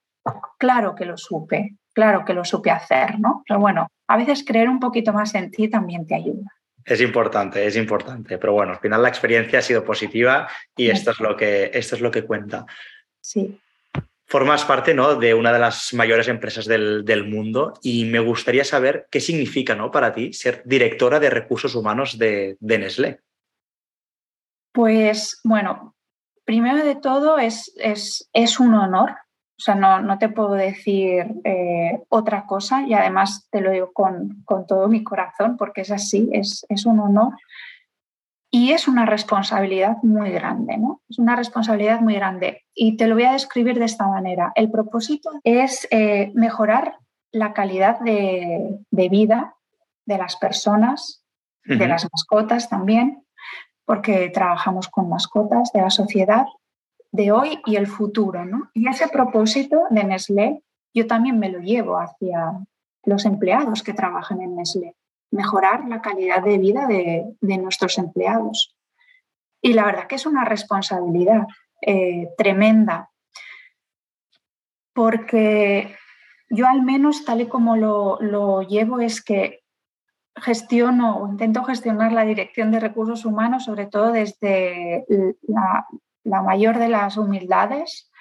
Claro 0.58 0.94
que 0.94 1.06
lo 1.06 1.18
supe, 1.18 1.76
claro 1.94 2.26
que 2.26 2.34
lo 2.34 2.44
supe 2.44 2.72
hacer, 2.72 3.18
¿no? 3.20 3.44
Pero 3.48 3.62
bueno, 3.62 3.88
a 4.08 4.18
veces 4.18 4.44
creer 4.46 4.68
un 4.68 4.80
poquito 4.80 5.14
más 5.14 5.34
en 5.36 5.52
ti 5.52 5.70
también 5.70 6.06
te 6.06 6.16
ayuda. 6.16 6.52
Es 6.84 7.00
importante, 7.00 7.66
es 7.66 7.78
importante. 7.78 8.38
Pero 8.38 8.54
bueno, 8.54 8.74
al 8.74 8.80
final 8.80 9.02
la 9.02 9.10
experiencia 9.10 9.60
ha 9.60 9.62
sido 9.62 9.86
positiva 9.86 10.48
y 10.76 10.90
esto 10.90 11.12
es 11.12 11.20
lo 11.20 11.36
que, 11.38 11.72
esto 11.74 11.96
es 11.96 12.02
lo 12.02 12.12
que 12.12 12.26
cuenta. 12.26 12.66
Sí 13.22 13.60
formas 14.26 14.66
parte 14.66 14.94
¿no? 14.94 15.16
de 15.16 15.34
una 15.34 15.54
de 15.54 15.60
las 15.60 15.94
mayores 15.94 16.28
empresas 16.28 16.66
del, 16.66 17.06
del, 17.06 17.28
mundo 17.28 17.74
y 17.82 18.06
me 18.06 18.20
gustaría 18.20 18.64
saber 18.64 19.08
qué 19.12 19.20
significa 19.20 19.76
¿no? 19.76 19.92
para 19.92 20.14
ti 20.14 20.34
ser 20.34 20.64
directora 20.66 21.20
de 21.20 21.30
recursos 21.30 21.76
humanos 21.76 22.18
de, 22.18 22.58
de 22.60 22.80
Nestlé. 22.80 23.20
Pues 24.72 25.40
bueno, 25.44 25.96
primero 26.44 26.84
de 26.84 26.96
todo 26.96 27.38
es, 27.38 27.74
es, 27.78 28.30
es 28.34 28.60
un 28.60 28.74
honor, 28.74 29.12
o 29.12 29.62
sea, 29.62 29.76
no, 29.76 30.02
no 30.02 30.18
te 30.18 30.28
puedo 30.28 30.54
decir 30.54 31.26
eh, 31.44 32.02
otra 32.10 32.46
cosa 32.46 32.82
y 32.86 32.94
además 32.94 33.48
te 33.50 33.62
lo 33.62 33.72
digo 33.72 33.94
con, 33.94 34.42
con, 34.44 34.68
todo 34.68 34.90
mi 34.90 35.04
corazón 35.04 35.56
porque 35.56 35.82
es 35.82 35.92
así, 35.92 36.30
es, 36.34 36.66
es 36.68 36.86
un 36.86 37.00
honor 37.00 37.34
y 38.56 38.72
es 38.72 38.88
una 38.88 39.06
responsabilidad 39.06 39.98
muy 40.02 40.32
grande, 40.32 40.78
¿no? 40.78 41.02
Es 41.10 41.20
una 41.20 41.36
responsabilidad 41.36 42.00
muy 42.00 42.16
grande. 42.16 42.64
Y 42.74 42.96
te 42.96 43.06
lo 43.06 43.16
voy 43.16 43.26
a 43.26 43.34
describir 43.34 43.78
de 43.78 43.84
esta 43.84 44.08
manera. 44.08 44.54
El 44.56 44.72
propósito 44.72 45.30
es 45.44 45.86
eh, 45.92 46.32
mejorar 46.36 47.00
la 47.34 47.52
calidad 47.52 48.00
de, 48.00 48.80
vida 48.92 49.56
de 50.06 50.18
las 50.18 50.38
personas, 50.38 51.22
de 51.66 51.86
las 51.86 52.08
mascotas 52.10 52.70
también, 52.70 53.26
porque 53.84 54.30
trabajamos 54.30 54.88
con 54.88 55.10
mascotas, 55.10 55.74
de 55.74 55.82
la 55.82 55.90
sociedad, 55.90 56.46
de 57.12 57.34
hoy 57.34 57.60
y 57.66 57.76
el 57.76 57.88
futuro, 57.88 58.46
¿no? 58.46 58.70
Y 58.74 58.88
ese 58.88 59.10
propósito 59.10 59.82
de 59.90 60.06
Nestlé 60.06 60.64
yo 60.94 61.08
también 61.08 61.40
me 61.40 61.50
lo 61.50 61.60
llevo 61.60 61.98
hacia 61.98 62.54
los 63.04 63.26
empleados 63.26 63.84
que 63.84 63.94
trabajan 63.94 64.42
en 64.42 64.56
Nestlé 64.56 64.95
mejorar 65.32 65.88
la 65.88 66.02
calidad 66.02 66.44
de 66.44 66.58
vida 66.58 66.88
de, 66.88 67.58
nuestros 67.58 67.98
empleados. 67.98 68.76
Y 69.62 69.74
la 69.74 69.86
verdad 69.86 70.08
que 70.08 70.16
es 70.16 70.26
una 70.26 70.46
responsabilidad 70.46 71.48
eh, 71.82 72.30
tremenda, 72.38 73.10
porque 74.94 75.96
yo 76.50 76.68
al 76.68 76.84
menos 76.84 77.26
tal 77.26 77.42
y 77.42 77.48
como 77.48 77.76
lo, 77.76 78.62
llevo 78.62 79.00
es 79.00 79.24
que 79.24 79.64
gestiono 80.36 81.18
o 81.18 81.28
intento 81.28 81.64
gestionar 81.64 82.12
la 82.12 82.26
dirección 82.26 82.72
de 82.72 82.80
recursos 82.80 83.26
humanos, 83.26 83.66
sobre 83.66 83.88
todo 83.88 84.12
desde 84.12 85.06
la, 85.44 85.88
la 86.24 86.42
mayor 86.42 86.78
de 86.78 86.90
las 86.90 87.18
humildades, 87.18 88.12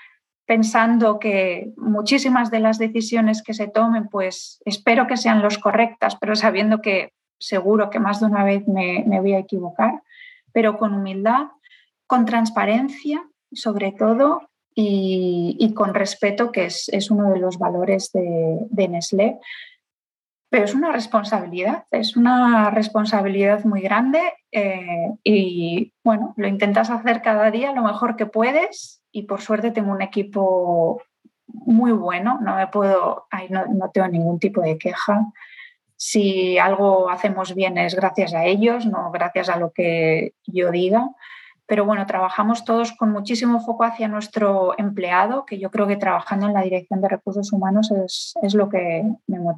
pensando 0.46 1.18
que 1.18 1.72
muchísimas 1.76 2.50
de 2.50 2.60
las 2.60 2.78
decisiones 2.78 3.42
que 3.42 3.54
se 3.54 3.68
tomen, 3.68 4.08
pues 4.08 4.60
espero 4.64 5.06
que 5.06 5.16
sean 5.16 5.42
las 5.42 5.58
correctas, 5.58 6.16
pero 6.16 6.36
sabiendo 6.36 6.80
que 6.80 7.12
seguro 7.38 7.90
que 7.90 8.00
más 8.00 8.20
de 8.20 8.26
una 8.26 8.44
vez 8.44 8.66
me, 8.68 9.04
voy 9.20 9.34
a 9.34 9.38
equivocar, 9.38 10.02
pero 10.52 10.78
con 10.78 10.94
humildad, 10.94 11.48
con 12.06 12.26
transparencia, 12.26 13.26
sobre 13.52 13.92
todo, 13.92 14.48
y, 14.76 15.72
con 15.74 15.94
respeto, 15.94 16.50
que 16.50 16.64
es, 16.66 17.10
uno 17.10 17.30
de 17.32 17.38
los 17.38 17.58
valores 17.58 18.10
de, 18.12 18.58
de 18.70 18.88
Nestlé. 18.88 19.38
Pero 20.54 20.66
es 20.66 20.74
una 20.76 20.92
responsabilidad, 20.92 21.82
es 21.90 22.16
una 22.16 22.70
responsabilidad 22.70 23.64
muy 23.64 23.80
grande 23.80 24.20
eh, 24.52 25.10
y 25.24 25.92
bueno, 26.04 26.32
lo 26.36 26.46
intentas 26.46 26.90
hacer 26.90 27.22
cada 27.22 27.50
día 27.50 27.72
lo 27.72 27.82
mejor 27.82 28.14
que 28.14 28.26
puedes 28.26 29.02
y 29.10 29.24
por 29.24 29.40
suerte 29.40 29.72
tengo 29.72 29.90
un 29.90 30.00
equipo 30.00 31.02
muy 31.48 31.90
bueno, 31.90 32.38
no 32.40 32.54
me 32.54 32.68
puedo, 32.68 33.26
no, 33.50 33.66
no 33.66 33.90
tengo 33.90 34.06
ningún 34.06 34.38
tipo 34.38 34.60
de 34.60 34.78
queja. 34.78 35.26
Si 35.96 36.56
algo 36.56 37.10
hacemos 37.10 37.52
bien 37.56 37.76
es 37.76 37.96
gracias 37.96 38.32
a 38.32 38.44
ellos, 38.44 38.86
no 38.86 39.10
gracias 39.10 39.48
a 39.48 39.58
lo 39.58 39.72
que 39.72 40.34
yo 40.46 40.70
diga. 40.70 41.10
Pero 41.66 41.84
bueno, 41.86 42.04
trabajamos 42.06 42.64
todos 42.64 42.92
con 42.92 43.10
muchísimo 43.10 43.60
foco 43.60 43.84
hacia 43.84 44.06
nuestro 44.06 44.74
empleado, 44.78 45.46
que 45.46 45.58
yo 45.58 45.70
creo 45.70 45.86
que 45.86 45.96
trabajando 45.96 46.46
en 46.46 46.52
la 46.52 46.62
dirección 46.62 47.00
de 47.00 47.08
recursos 47.08 47.52
humanos 47.52 47.90
es, 47.90 48.34
es 48.42 48.54
lo 48.54 48.68
que 48.68 49.02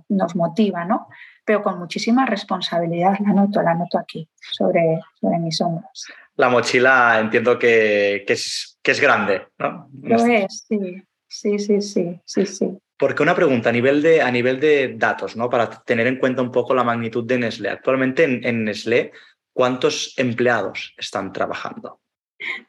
nos 0.08 0.36
motiva, 0.36 0.84
¿no? 0.84 1.08
Pero 1.44 1.62
con 1.62 1.78
muchísima 1.78 2.24
responsabilidad, 2.24 3.18
la 3.24 3.32
noto, 3.32 3.60
la 3.60 3.74
noto 3.74 3.98
aquí, 3.98 4.28
sobre, 4.40 5.00
sobre 5.20 5.38
mis 5.38 5.60
hombros. 5.60 6.06
La 6.36 6.48
mochila 6.48 7.18
entiendo 7.18 7.58
que, 7.58 8.24
que, 8.26 8.34
es, 8.34 8.78
que 8.82 8.92
es 8.92 9.00
grande, 9.00 9.48
¿no? 9.58 9.88
Lo 10.02 10.16
es, 10.26 10.64
sí, 10.68 11.02
sí, 11.26 11.58
sí, 11.58 11.80
sí, 11.80 12.20
sí, 12.24 12.46
sí. 12.46 12.78
Porque 12.98 13.22
una 13.22 13.34
pregunta 13.34 13.68
a 13.68 13.72
nivel 13.72 14.00
de, 14.00 14.22
a 14.22 14.30
nivel 14.30 14.58
de 14.58 14.94
datos, 14.96 15.36
¿no? 15.36 15.50
Para 15.50 15.68
tener 15.82 16.06
en 16.06 16.18
cuenta 16.18 16.40
un 16.40 16.50
poco 16.50 16.74
la 16.74 16.84
magnitud 16.84 17.26
de 17.26 17.38
Nestlé. 17.38 17.68
Actualmente 17.68 18.24
en, 18.24 18.44
en 18.44 18.64
Nestlé, 18.64 19.12
¿cuántos 19.56 20.12
empleados 20.18 20.94
están 20.98 21.32
trabajando? 21.32 22.00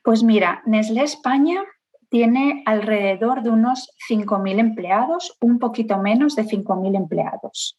Pues 0.01 0.23
mira, 0.23 0.63
Nestlé 0.65 1.03
España 1.03 1.61
tiene 2.09 2.63
alrededor 2.65 3.43
de 3.43 3.49
unos 3.49 3.89
5.000 4.09 4.59
empleados, 4.59 5.37
un 5.41 5.59
poquito 5.59 5.97
menos 5.97 6.37
de 6.37 6.43
5.000 6.43 6.95
empleados, 6.95 7.77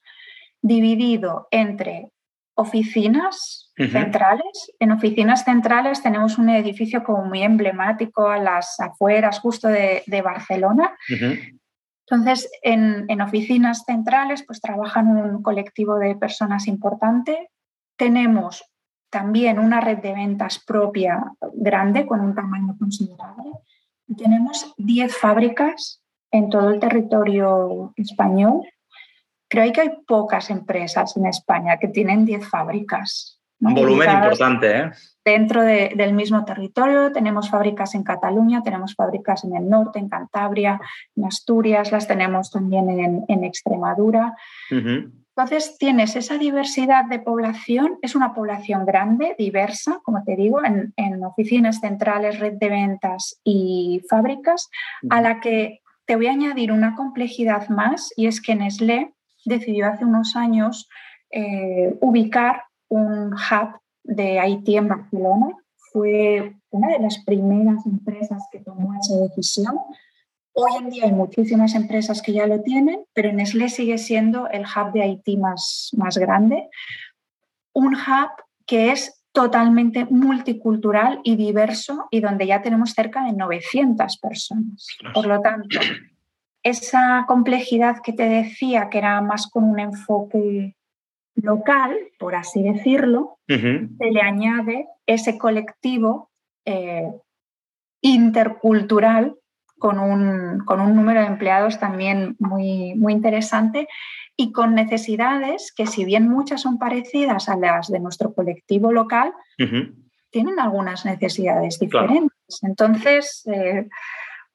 dividido 0.61 1.49
entre 1.50 2.11
oficinas 2.55 3.73
centrales. 3.77 4.73
En 4.79 4.93
oficinas 4.93 5.45
centrales 5.45 6.03
tenemos 6.03 6.37
un 6.37 6.50
edificio 6.50 7.03
como 7.03 7.25
muy 7.25 7.43
emblemático 7.43 8.29
a 8.29 8.37
las 8.37 8.79
afueras 8.79 9.41
justo 9.41 9.69
de, 9.69 10.23
Barcelona. 10.23 10.95
Entonces, 11.09 12.50
en, 12.62 13.21
oficinas 13.23 13.85
centrales 13.87 14.45
pues 14.45 14.61
trabajan 14.61 15.09
un 15.09 15.43
colectivo 15.43 15.99
de 15.99 16.15
personas 16.17 16.67
importante. 16.67 17.49
Tenemos 17.97 18.65
también 19.11 19.59
una 19.59 19.81
red 19.81 19.99
de 19.99 20.12
ventas 20.12 20.59
propia 20.65 21.33
grande 21.55 22.07
con 22.07 22.21
un 22.21 22.35
tamaño 22.35 22.77
considerable. 22.79 23.53
Y 24.07 24.17
tenemos 24.17 24.75
10 24.79 25.17
fábricas 25.17 26.03
en 26.31 26.50
todo 26.50 26.71
el 26.71 26.81
territorio 26.81 27.93
español. 27.97 28.62
Creo 29.49 29.73
que 29.73 29.81
hay 29.81 29.91
pocas 30.07 30.50
empresas 30.50 31.17
en 31.17 31.27
España 31.27 31.79
que 31.79 31.88
tienen 31.88 32.25
10 32.25 32.49
fábricas. 32.49 33.41
Un 33.61 33.75
volumen 33.75 34.11
importante, 34.11 34.79
¿eh? 34.79 34.91
Dentro 35.25 35.62
del 35.62 36.15
mismo 36.15 36.43
territorio 36.47 37.12
tenemos 37.12 37.50
fábricas 37.50 37.95
en 37.95 38.03
Cataluña, 38.03 38.62
tenemos 38.62 38.95
fábricas 38.95 39.45
en 39.45 39.57
el 39.57 39.69
norte, 39.69 39.99
en 39.99 40.09
Cantabria, 40.09 40.81
en 41.15 41.25
Asturias, 41.27 41.93
las 41.93 42.09
tenemos 42.09 42.50
también 42.50 42.88
en, 43.29 43.45
Extremadura. 43.45 44.35
Entonces 45.38 45.78
tienes 45.78 46.16
esa 46.16 46.37
diversidad 46.37 47.04
de 47.04 47.21
población, 47.21 47.97
es 48.02 48.16
una 48.16 48.35
población 48.35 48.85
grande, 48.85 49.37
diversa, 49.38 50.00
como 50.02 50.25
te 50.25 50.35
digo, 50.35 50.59
en, 50.64 51.25
oficinas 51.25 51.78
centrales, 51.78 52.40
red 52.40 52.54
de 52.54 52.68
ventas 52.68 53.38
y 53.45 54.02
fábricas, 54.11 54.68
a 55.11 55.21
la 55.21 55.38
que 55.38 55.80
te 56.07 56.16
voy 56.16 56.26
a 56.26 56.33
añadir 56.33 56.73
una 56.73 56.97
complejidad 56.97 57.68
más 57.68 58.12
y 58.16 58.26
es 58.26 58.40
que 58.40 58.57
Nestlé 58.57 59.14
decidió 59.45 59.87
hace 59.87 60.04
unos 60.04 60.35
años 60.35 60.88
eh, 61.30 61.97
ubicar 62.00 62.64
un 62.88 63.33
hub 63.33 63.80
de 64.02 64.40
Haití 64.40 64.76
en 64.76 64.88
Barcelona. 64.88 65.54
Fue 65.92 66.57
una 66.71 66.88
de 66.88 66.99
las 66.99 67.23
primeras 67.25 67.87
empresas 67.87 68.42
que 68.50 68.59
tomó 68.59 68.92
esa 68.99 69.14
decisión. 69.21 69.76
Hoy 70.61 70.73
en 70.77 70.91
día 70.91 71.05
hay 71.05 71.12
muchísimas 71.12 71.77
empresas 71.77 72.21
que 72.21 72.33
ya 72.33 72.49
lo 72.49 72.62
tienen, 72.62 73.05
pero 73.12 73.33
Nestlé 73.33 73.69
sigue 73.69 73.97
siendo 73.97 74.49
el 74.49 74.62
hub 74.62 74.91
de 74.93 75.03
Haití 75.03 75.37
más, 75.37 75.91
más 75.97 76.19
grande. 76.19 76.69
Un 77.73 77.95
hub 77.95 78.31
que 78.67 78.91
es 78.91 79.23
totalmente 79.31 80.07
multicultural 80.07 81.21
y 81.23 81.37
diverso 81.37 82.09
y 82.11 82.19
donde 82.19 82.49
ya 82.49 82.61
tenemos 82.61 82.91
cerca 82.91 83.23
de 83.23 83.35
900 83.35 84.19
personas. 84.19 84.88
Por 85.15 85.27
lo 85.29 85.41
tanto, 85.43 85.79
esa 86.65 87.25
complejidad 87.29 87.99
que 88.03 88.12
te 88.12 88.29
decía, 88.29 88.91
que 88.91 88.99
era 88.99 89.21
más 89.21 89.47
con 89.47 89.62
un 89.62 89.79
enfoque 89.79 90.75
local, 91.37 91.97
por 92.19 92.35
así 92.35 92.65
decirlo, 92.65 93.38
se 93.47 94.11
le 94.11 94.21
añade 94.21 94.88
ese 95.07 95.38
colectivo 95.38 96.33
eh, 96.65 97.12
intercultural 98.00 99.37
con 99.79 99.99
un, 99.99 100.65
con 100.65 100.81
un, 100.81 100.95
número 100.95 101.21
de 101.21 101.27
empleados 101.27 101.79
también 101.79 102.37
muy, 102.39 102.95
muy 102.95 103.13
interesante 103.13 103.89
y 104.37 104.53
con 104.53 104.75
necesidades 104.75 105.73
que 105.75 105.87
si 105.87 106.05
bien 106.05 106.29
muchas 106.29 106.63
son 106.63 106.79
parecidas 106.79 107.49
a 107.49 107.57
las 107.57 107.89
de 107.89 108.01
nuestro 108.01 108.33
colectivo 108.35 108.93
local, 108.93 109.33
tienen 110.31 110.61
algunas 110.61 111.05
necesidades 111.05 111.79
diferentes. 111.79 112.61
Entonces, 112.63 113.43
eh, 113.53 113.89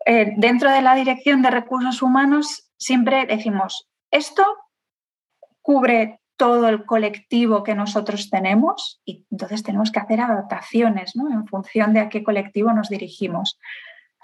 eh, 0.06 0.34
dentro 0.38 0.72
de 0.72 0.82
la 0.82 0.96
Dirección 0.96 1.42
de 1.42 1.50
Recursos 1.50 2.02
Humanos 2.02 2.70
siempre 2.78 3.26
decimos, 3.26 3.90
esto 4.12 4.46
cubre 5.62 6.20
todo 6.38 6.68
el 6.68 6.86
colectivo 6.86 7.64
que 7.64 7.76
nosotros 7.76 8.30
tenemos 8.30 9.02
y 9.06 9.26
entonces 9.32 9.64
tenemos 9.64 9.92
que 9.92 10.00
hacer 10.00 10.20
adaptaciones 10.20 11.16
¿no? 11.16 11.30
en 11.32 11.48
función 11.48 11.94
de 11.94 12.02
a 12.02 12.10
qué 12.10 12.24
colectivo 12.24 12.74
nos 12.74 12.90
dirigimos. 12.90 13.60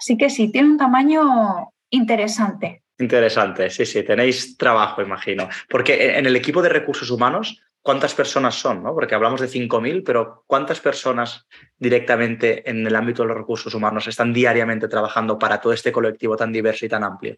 Así 0.00 0.16
que 0.16 0.30
sí, 0.30 0.50
tiene 0.50 0.70
un 0.70 0.78
tamaño 0.78 1.72
interesante. 1.90 2.84
Interesante, 2.98 3.68
sí, 3.68 3.84
sí, 3.84 4.02
tenéis 4.02 4.56
trabajo, 4.56 5.02
imagino. 5.02 5.46
Porque 5.68 6.16
en 6.16 6.24
el 6.24 6.36
equipo 6.36 6.62
de 6.62 6.70
recursos 6.70 7.10
humanos, 7.10 7.62
¿cuántas 7.82 8.14
personas 8.14 8.54
son? 8.54 8.82
¿no? 8.82 8.94
Porque 8.94 9.14
hablamos 9.14 9.42
de 9.42 9.48
5.000, 9.48 10.02
pero 10.02 10.44
¿cuántas 10.46 10.80
personas 10.80 11.46
directamente 11.76 12.68
en 12.68 12.86
el 12.86 12.96
ámbito 12.96 13.22
de 13.22 13.28
los 13.28 13.36
recursos 13.36 13.74
humanos 13.74 14.06
están 14.06 14.32
diariamente 14.32 14.88
trabajando 14.88 15.38
para 15.38 15.60
todo 15.60 15.74
este 15.74 15.92
colectivo 15.92 16.34
tan 16.34 16.50
diverso 16.50 16.86
y 16.86 16.88
tan 16.88 17.04
amplio? 17.04 17.36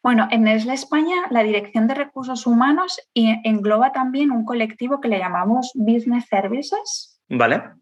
Bueno, 0.00 0.28
en 0.30 0.44
Nestlé 0.44 0.74
España 0.74 1.26
la 1.30 1.42
Dirección 1.42 1.88
de 1.88 1.94
Recursos 1.94 2.46
Humanos 2.46 3.00
engloba 3.14 3.90
también 3.90 4.30
un 4.30 4.44
colectivo 4.44 5.00
que 5.00 5.08
le 5.08 5.18
llamamos 5.18 5.72
Business 5.74 6.26
Services. 6.30 7.20
Vale. 7.28 7.79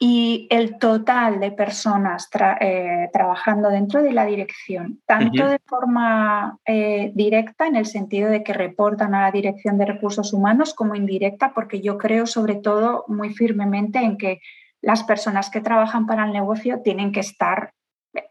Y 0.00 0.46
el 0.50 0.78
total 0.78 1.40
de 1.40 1.50
personas 1.50 2.28
eh, 2.60 3.08
trabajando 3.12 3.68
dentro 3.68 4.00
de 4.00 4.12
la 4.12 4.26
dirección, 4.26 5.02
tanto 5.06 5.48
de 5.48 5.58
forma 5.66 6.56
eh, 6.64 7.10
directa, 7.16 7.66
en 7.66 7.74
el 7.74 7.86
sentido 7.86 8.30
de 8.30 8.44
que 8.44 8.52
reportan 8.52 9.16
a 9.16 9.22
la 9.22 9.32
Dirección 9.32 9.76
de 9.76 9.86
Recursos 9.86 10.32
Humanos, 10.32 10.72
como 10.72 10.94
indirecta, 10.94 11.52
porque 11.52 11.80
yo 11.80 11.98
creo 11.98 12.26
sobre 12.26 12.54
todo 12.54 13.04
muy 13.08 13.34
firmemente 13.34 13.98
en 13.98 14.18
que 14.18 14.40
las 14.80 15.02
personas 15.02 15.50
que 15.50 15.60
trabajan 15.60 16.06
para 16.06 16.24
el 16.24 16.32
negocio 16.32 16.80
tienen 16.82 17.10
que 17.10 17.20
estar 17.20 17.72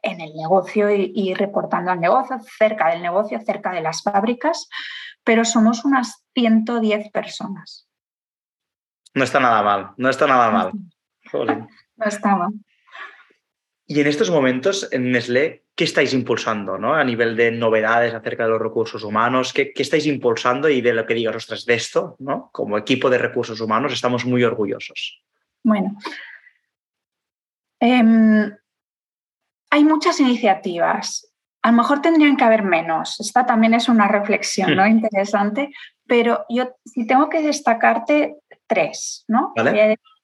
en 0.01 0.21
el 0.21 0.33
negocio 0.36 0.89
y, 0.89 1.33
reportando 1.33 1.91
al 1.91 2.00
negocio, 2.00 2.38
cerca 2.57 2.89
del 2.89 3.01
negocio, 3.01 3.39
cerca 3.41 3.71
de 3.71 3.81
las 3.81 4.01
fábricas, 4.01 4.69
pero 5.24 5.45
somos 5.45 5.86
unas 5.86 6.25
110 6.33 7.12
personas. 7.12 7.88
No 9.13 9.24
está 9.24 9.39
nada 9.39 9.62
mal, 9.63 9.91
no 9.97 10.09
está 10.09 10.27
nada 10.27 10.51
mal. 10.51 10.71
No 11.34 12.05
está 12.05 12.36
mal. 12.36 12.53
Y 13.89 14.01
en 14.01 14.07
estos 14.07 14.29
momentos, 14.29 14.89
en 14.91 15.12
Nestlé, 15.12 15.63
¿qué 15.74 15.86
estáis 15.86 16.13
impulsando 16.13 16.77
¿no? 16.77 16.93
a 16.93 17.03
nivel 17.05 17.38
de 17.38 17.51
novedades 17.51 18.13
acerca 18.13 18.43
de 18.43 18.50
los 18.50 18.62
recursos 18.62 19.01
humanos? 19.03 19.53
¿Qué, 19.53 19.72
estáis 19.77 20.05
impulsando? 20.05 20.67
Y 20.67 20.81
de 20.81 20.93
lo 20.93 21.05
que 21.05 21.13
digas, 21.13 21.38
ostras, 21.38 21.65
de 21.65 21.75
esto, 21.75 22.17
¿no? 22.19 22.50
como 22.51 22.77
equipo 22.77 23.10
de 23.10 23.17
recursos 23.17 23.62
humanos, 23.62 23.93
estamos 23.93 24.25
muy 24.25 24.43
orgullosos. 24.43 25.24
Bueno, 25.63 25.98
em, 27.79 28.53
hay 29.69 29.84
muchas 29.86 30.19
iniciativas. 30.19 31.31
A 31.62 31.72
lo 31.72 31.77
mejor 31.77 32.01
tendrían 32.01 32.36
que 32.36 32.43
haber 32.43 32.63
menos. 32.63 33.19
Esta 33.22 33.46
también 33.46 33.74
es 33.74 33.88
una 33.88 34.10
reflexión 34.10 34.75
¿no? 34.75 34.84
Hmm. 34.84 34.91
interesante, 34.91 35.72
pero 36.05 36.46
yo 36.50 36.75
si 36.84 37.07
tengo 37.07 37.29
que 37.29 37.41
destacarte 37.41 38.36
tres, 38.67 39.24
¿no? 39.29 39.53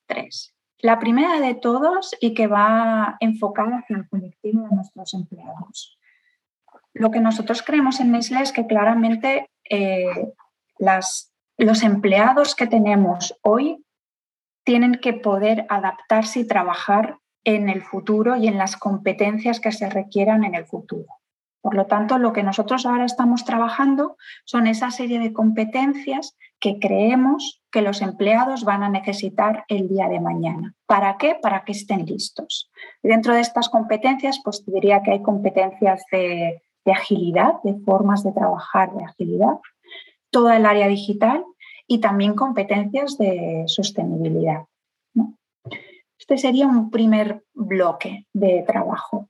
tres. 0.06 0.53
La 0.84 1.00
primera 1.00 1.40
de 1.40 1.56
todos 1.56 2.14
y 2.20 2.34
que 2.34 2.48
va 2.48 3.16
enfocada 3.22 3.78
hacia 3.78 3.96
el 3.96 4.10
colectivo 4.10 4.64
de 4.64 4.76
nuestros 4.76 5.14
empleados. 5.14 5.98
lo 6.94 7.10
que 7.10 7.22
nosotros 7.22 7.64
creemos 7.64 8.02
en 8.02 8.12
Nestlé 8.12 8.42
es 8.42 8.52
que 8.52 8.68
claramente 8.68 9.50
eh, 9.70 10.34
los 10.78 11.84
empleados 11.84 12.54
que 12.54 12.68
tenemos 12.68 13.40
hoy 13.42 13.84
tienen 14.66 14.96
que 14.96 15.14
poder 15.14 15.66
adaptarse 15.70 16.42
y 16.42 16.48
trabajar 16.48 17.18
en 17.46 17.70
el 17.70 17.82
futuro 17.82 18.36
y 18.36 18.48
en 18.48 18.58
las 18.58 18.76
competencias 18.76 19.62
que 19.62 19.72
se 19.72 19.90
requieran 19.90 20.44
en 20.44 20.54
el 20.54 20.66
futuro. 20.66 21.08
Por 21.64 21.76
lo 21.76 21.86
tanto, 21.86 22.18
lo 22.18 22.34
que 22.34 22.44
nosotros 22.44 22.86
ahora 22.86 23.06
estamos 23.06 23.46
trabajando 23.46 24.18
son 24.44 24.68
esa 24.68 24.92
serie 24.92 25.20
de 25.20 25.32
competencias 25.32 26.36
que 26.60 26.78
creemos 26.78 27.64
que 27.72 27.82
los 27.82 28.02
empleados 28.02 28.66
van 28.66 28.84
a 28.84 28.90
necesitar 28.90 29.64
el 29.70 29.88
día 29.88 30.10
de 30.10 30.20
mañana. 30.20 30.76
¿Para 30.88 31.18
qué? 31.18 31.38
Para 31.42 31.64
que 31.64 31.72
estén 31.72 32.06
listos. 32.06 32.70
dentro 33.02 33.34
de 33.34 33.40
estas 33.40 33.70
competencias, 33.70 34.42
pues 34.44 34.66
diría 34.66 35.02
que 35.04 35.12
hay 35.12 35.22
competencias 35.22 36.04
de, 36.12 36.62
agilidad, 36.86 37.54
de 37.64 37.76
formas 37.86 38.26
de 38.26 38.34
trabajar 38.34 38.94
de 38.94 39.06
agilidad, 39.06 39.58
toda 40.32 40.58
el 40.58 40.66
área 40.66 40.90
digital 40.90 41.46
y 41.88 42.00
también 42.00 42.36
competencias 42.36 43.18
de 43.18 43.64
sostenibilidad. 43.68 44.66
Este 46.20 46.38
sería 46.38 46.68
un 46.68 46.92
primer 46.92 47.46
bloque 47.54 48.28
de 48.34 48.66
trabajo. 48.68 49.30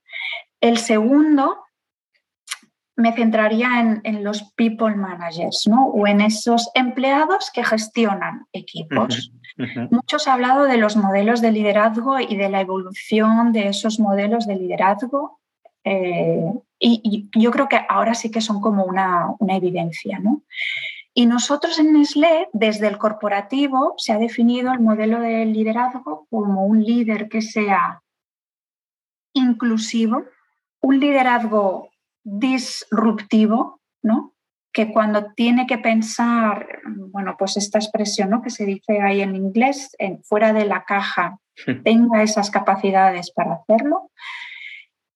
El 0.60 0.78
segundo 0.78 1.63
me 2.96 3.14
centraría 3.14 4.00
en, 4.04 4.24
los 4.24 4.44
people 4.56 4.96
managers, 4.96 5.68
¿no? 5.68 5.88
O 5.88 6.06
en 6.06 6.22
esos 6.22 6.70
empleados 6.76 7.50
que 7.52 7.64
gestionan 7.64 8.46
equipos. 8.54 9.32
Muchos 9.90 10.28
han 10.28 10.36
hablado 10.36 10.66
de 10.66 10.78
los 10.78 10.96
modelos 10.96 11.42
de 11.42 11.52
liderazgo 11.52 12.20
y 12.20 12.36
de 12.36 12.50
la 12.50 12.62
evolución 12.62 13.52
de 13.52 13.68
esos 13.68 14.00
modelos 14.00 14.46
de 14.46 14.56
liderazgo. 14.56 15.40
Eh, 15.84 16.54
y, 16.80 17.30
yo 17.36 17.52
creo 17.52 17.68
que 17.68 17.82
ahora 17.90 18.14
sí 18.14 18.30
que 18.30 18.42
son 18.42 18.62
como 18.62 18.86
una, 18.86 19.28
una 19.40 19.56
evidencia, 19.56 20.20
¿no? 20.20 20.44
Y 21.16 21.26
nosotros 21.28 21.78
en 21.80 21.94
Nestlé, 21.94 22.50
desde 22.54 22.88
el 22.88 22.98
corporativo, 22.98 23.94
se 23.98 24.14
ha 24.14 24.18
definido 24.18 24.74
el 24.74 24.80
modelo 24.80 25.20
de 25.20 25.46
liderazgo 25.46 26.28
como 26.30 26.66
un 26.66 26.84
líder 26.84 27.30
que 27.30 27.42
sea 27.42 28.02
inclusivo, 29.34 30.24
un 30.82 31.00
liderazgo 31.00 31.93
disruptivo, 32.24 33.82
¿no? 34.02 34.34
que 34.74 34.92
cuando 34.92 35.32
tiene 35.34 35.68
que 35.68 35.78
pensar, 35.78 36.68
bueno, 36.86 37.36
pues 37.38 37.58
esta 37.58 37.78
expresión 37.78 38.32
¿no? 38.32 38.42
que 38.42 38.50
se 38.50 38.66
dice 38.66 39.02
ahí 39.02 39.22
en 39.22 39.36
inglés, 39.36 39.96
en, 40.00 40.24
fuera 40.24 40.52
de 40.52 40.66
la 40.66 40.84
caja, 40.84 41.38
tenga 41.84 42.24
esas 42.24 42.50
capacidades 42.50 43.32
para 43.32 43.54
hacerlo. 43.54 44.10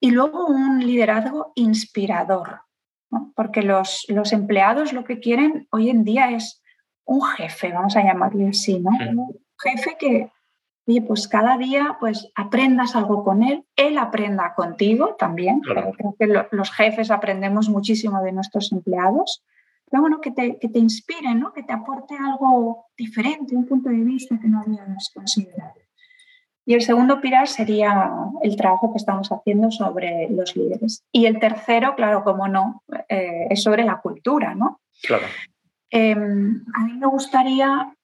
Y 0.00 0.12
luego 0.12 0.46
un 0.46 0.78
liderazgo 0.86 1.52
inspirador, 1.56 2.60
porque 3.34 3.62
los, 3.62 4.06
los, 4.08 4.32
empleados 4.32 4.92
lo 4.92 5.02
que 5.02 5.18
quieren 5.18 5.66
hoy 5.72 5.90
en 5.90 6.04
día 6.04 6.30
es 6.30 6.62
un 7.04 7.22
jefe, 7.22 7.72
vamos 7.72 7.96
a 7.96 8.04
llamarle 8.04 8.48
así, 8.48 8.78
¿no? 8.78 8.90
Un 8.90 9.40
jefe 9.60 9.96
que, 9.98 10.30
oye, 10.88 11.02
pues 11.02 11.28
cada 11.28 11.56
día 11.58 11.96
pues 12.00 12.30
aprendas 12.34 12.96
algo 12.96 13.22
con 13.22 13.42
él, 13.42 13.64
él 13.76 13.98
aprenda 13.98 14.54
contigo 14.54 15.16
también, 15.18 15.60
creo 15.60 16.16
que 16.18 16.26
los 16.50 16.70
jefes 16.72 17.10
aprendemos 17.10 17.68
muchísimo 17.68 18.22
de 18.22 18.32
nuestros 18.32 18.72
empleados, 18.72 19.44
pero 19.90 20.02
bueno, 20.02 20.20
que 20.20 20.30
te, 20.30 20.58
que 20.58 20.68
te 20.68 20.78
inspire, 20.78 21.34
¿no? 21.34 21.52
que 21.52 21.62
te 21.62 21.72
aporte 21.72 22.14
algo 22.16 22.86
diferente, 22.96 23.54
un 23.54 23.66
punto 23.66 23.88
de 23.90 23.96
vista 23.96 24.38
que 24.40 24.48
no 24.48 24.60
habíamos 24.60 25.10
considerado. 25.14 25.74
Y 26.64 26.74
el 26.74 26.82
segundo 26.82 27.22
pilar 27.22 27.48
sería 27.48 28.10
el 28.42 28.56
trabajo 28.56 28.92
que 28.92 28.98
estamos 28.98 29.32
haciendo 29.32 29.70
sobre 29.70 30.28
los 30.28 30.54
líderes. 30.54 31.02
Y 31.10 31.24
el 31.24 31.38
tercero, 31.38 31.94
claro, 31.96 32.22
como 32.24 32.46
no, 32.46 32.82
eh, 33.08 33.46
es 33.48 33.62
sobre 33.62 33.84
la 33.84 34.02
cultura, 34.02 34.54
¿no? 34.54 34.78
Claro. 35.02 35.24
Em, 35.88 36.62
a 36.74 36.84
mí 36.84 36.92
me 36.98 37.06
gustaría 37.06 37.94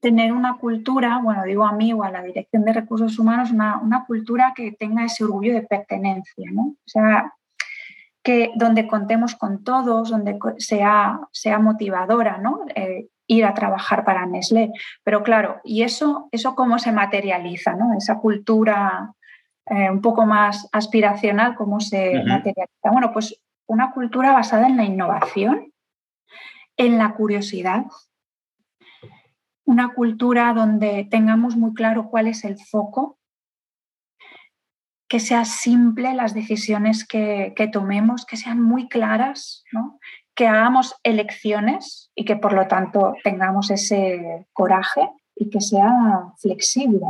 tener 0.00 0.32
una 0.32 0.58
cultura, 0.58 1.20
bueno, 1.22 1.44
digo 1.44 1.66
a 1.66 1.72
mí 1.72 1.92
o 1.92 2.02
a 2.02 2.10
la 2.10 2.22
Dirección 2.22 2.64
de 2.64 2.72
Recursos 2.72 3.18
Humanos, 3.18 3.50
una, 3.50 3.78
una 3.78 4.04
cultura 4.04 4.52
que 4.54 4.72
tenga 4.72 5.04
ese 5.04 5.24
orgullo 5.24 5.54
de 5.54 5.62
pertenencia, 5.62 6.50
¿no? 6.52 6.62
O 6.62 6.88
sea, 6.88 7.32
que 8.22 8.50
donde 8.56 8.88
contemos 8.88 9.36
con 9.36 9.62
todos, 9.62 10.10
donde 10.10 10.38
sea, 10.58 11.20
sea 11.32 11.58
motivadora, 11.58 12.38
¿no? 12.38 12.60
Eh, 12.74 13.08
ir 13.28 13.44
a 13.44 13.54
trabajar 13.54 14.04
para 14.04 14.26
Nestlé. 14.26 14.72
Pero 15.04 15.22
claro, 15.22 15.60
¿y 15.64 15.82
eso, 15.82 16.28
eso 16.32 16.54
cómo 16.54 16.78
se 16.78 16.92
materializa, 16.92 17.74
¿no? 17.74 17.94
Esa 17.96 18.18
cultura 18.18 19.12
eh, 19.66 19.90
un 19.90 20.00
poco 20.00 20.26
más 20.26 20.68
aspiracional, 20.72 21.54
¿cómo 21.54 21.80
se 21.80 22.22
materializa? 22.24 22.90
Bueno, 22.90 23.12
pues 23.12 23.40
una 23.66 23.92
cultura 23.92 24.32
basada 24.32 24.66
en 24.66 24.76
la 24.76 24.84
innovación, 24.84 25.72
en 26.76 26.98
la 26.98 27.14
curiosidad, 27.14 27.86
una 29.66 29.92
cultura 29.92 30.54
donde 30.54 31.06
tengamos 31.10 31.56
muy 31.56 31.74
claro 31.74 32.08
cuál 32.08 32.28
es 32.28 32.44
el 32.44 32.56
foco, 32.58 33.18
que 35.08 35.20
sea 35.20 35.44
simple 35.44 36.14
las 36.14 36.34
decisiones 36.34 37.06
que, 37.06 37.52
tomemos, 37.72 38.24
que 38.24 38.36
sean 38.36 38.62
muy 38.62 38.88
claras, 38.88 39.64
que 40.34 40.46
hagamos 40.46 40.94
elecciones 41.02 42.10
y 42.14 42.24
que 42.24 42.36
por 42.36 42.52
lo 42.52 42.66
tanto 42.66 43.14
tengamos 43.22 43.70
ese 43.70 44.46
coraje 44.52 45.10
y 45.34 45.50
que 45.50 45.60
sea 45.60 45.92
flexible. 46.38 47.00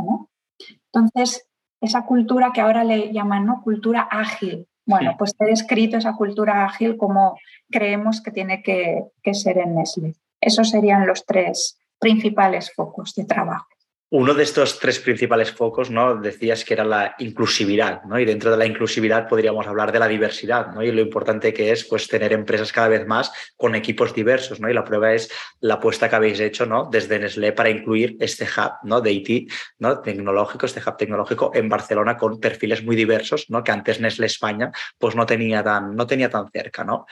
Entonces, 0.91 1.47
esa 1.81 2.05
cultura 2.05 2.51
que 2.53 2.61
ahora 2.61 2.83
le 2.83 3.13
llaman 3.13 3.45
¿no? 3.45 3.61
cultura 3.63 4.01
ágil, 4.01 4.67
bueno, 4.85 5.15
pues 5.17 5.35
he 5.39 5.45
descrito 5.45 5.97
esa 5.97 6.13
cultura 6.13 6.65
ágil 6.65 6.97
como 6.97 7.37
creemos 7.69 8.21
que 8.21 8.31
tiene 8.31 8.63
que, 8.63 9.03
que 9.21 9.33
ser 9.33 9.57
en 9.57 9.75
Nestlé. 9.75 10.15
Esos 10.39 10.69
serían 10.69 11.05
los 11.05 11.25
tres 11.25 11.77
principales 11.99 12.71
focos 12.73 13.13
de 13.15 13.25
trabajo. 13.25 13.67
Uno 14.09 14.33
de 14.33 14.43
estos 14.43 14.79
tres 14.79 14.99
principales 14.99 15.51
focos, 15.51 15.91
¿no? 15.91 16.15
Decías 16.15 16.63
que 16.63 16.73
era 16.73 16.85
la 16.85 17.15
inclusividad, 17.19 18.03
¿no? 18.03 18.17
Y 18.17 18.23
dentro 18.23 18.49
de 18.49 18.55
la 18.55 18.65
inclusividad 18.65 19.27
podríamos 19.27 19.67
hablar 19.67 19.91
de 19.91 19.99
la 19.99 20.07
diversidad, 20.07 20.67
¿no? 20.73 20.81
Y 20.81 20.93
lo 20.93 21.01
importante 21.01 21.53
que 21.53 21.73
es, 21.73 21.83
pues, 21.83 22.07
tener 22.07 22.31
empresas 22.31 22.71
cada 22.71 22.87
vez 22.87 23.05
más 23.05 23.33
con 23.57 23.75
equipos 23.75 24.13
diversos, 24.13 24.61
¿no? 24.61 24.69
Y 24.69 24.73
la 24.73 24.85
prueba 24.85 25.13
es 25.13 25.29
la 25.59 25.73
apuesta 25.73 26.07
que 26.07 26.15
habéis 26.15 26.39
hecho, 26.39 26.65
¿no? 26.65 26.87
Desde 26.89 27.19
Nestlé 27.19 27.51
para 27.51 27.69
incluir 27.69 28.15
este 28.21 28.45
hub, 28.45 28.75
¿no? 28.83 29.01
De 29.01 29.11
IT, 29.11 29.51
¿no? 29.79 29.99
Tecnológico, 29.99 30.67
este 30.67 30.79
hub 30.79 30.95
tecnológico 30.95 31.51
en 31.53 31.67
Barcelona 31.67 32.15
con 32.15 32.39
perfiles 32.39 32.85
muy 32.85 32.95
diversos, 32.95 33.49
¿no? 33.49 33.61
Que 33.61 33.73
antes 33.73 33.99
Nestlé 33.99 34.27
España, 34.27 34.71
pues, 34.97 35.17
no 35.17 35.25
tenía 35.25 35.61
tan, 35.61 35.97
no 35.97 36.07
tenía 36.07 36.29
tan 36.29 36.49
cerca, 36.49 36.85
¿no? 36.85 37.07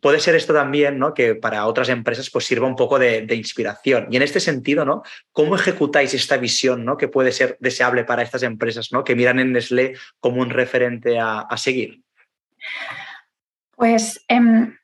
Puede 0.00 0.20
ser 0.20 0.34
esto 0.34 0.52
también, 0.52 0.98
¿no? 0.98 1.14
Que 1.14 1.34
para 1.34 1.66
otras 1.66 1.88
empresas 1.88 2.30
pues 2.30 2.44
sirva 2.44 2.66
un 2.66 2.76
poco 2.76 2.98
de, 2.98 3.26
inspiración. 3.34 4.08
Y 4.10 4.16
en 4.16 4.22
este 4.22 4.40
sentido, 4.40 4.84
¿no? 4.84 5.02
¿Cómo 5.32 5.56
ejecutáis 5.56 6.14
esta 6.14 6.36
visión, 6.36 6.84
¿no? 6.84 6.96
Que 6.96 7.08
puede 7.08 7.32
ser 7.32 7.56
deseable 7.60 8.04
para 8.04 8.22
estas 8.22 8.42
empresas, 8.42 8.92
¿no? 8.92 9.04
Que 9.04 9.16
miran 9.16 9.40
en 9.40 9.52
Nestlé 9.52 9.94
como 10.20 10.40
un 10.40 10.50
referente 10.50 11.18
a, 11.18 11.46
seguir. 11.56 12.02
Pues 13.76 14.24
em, 14.28 14.76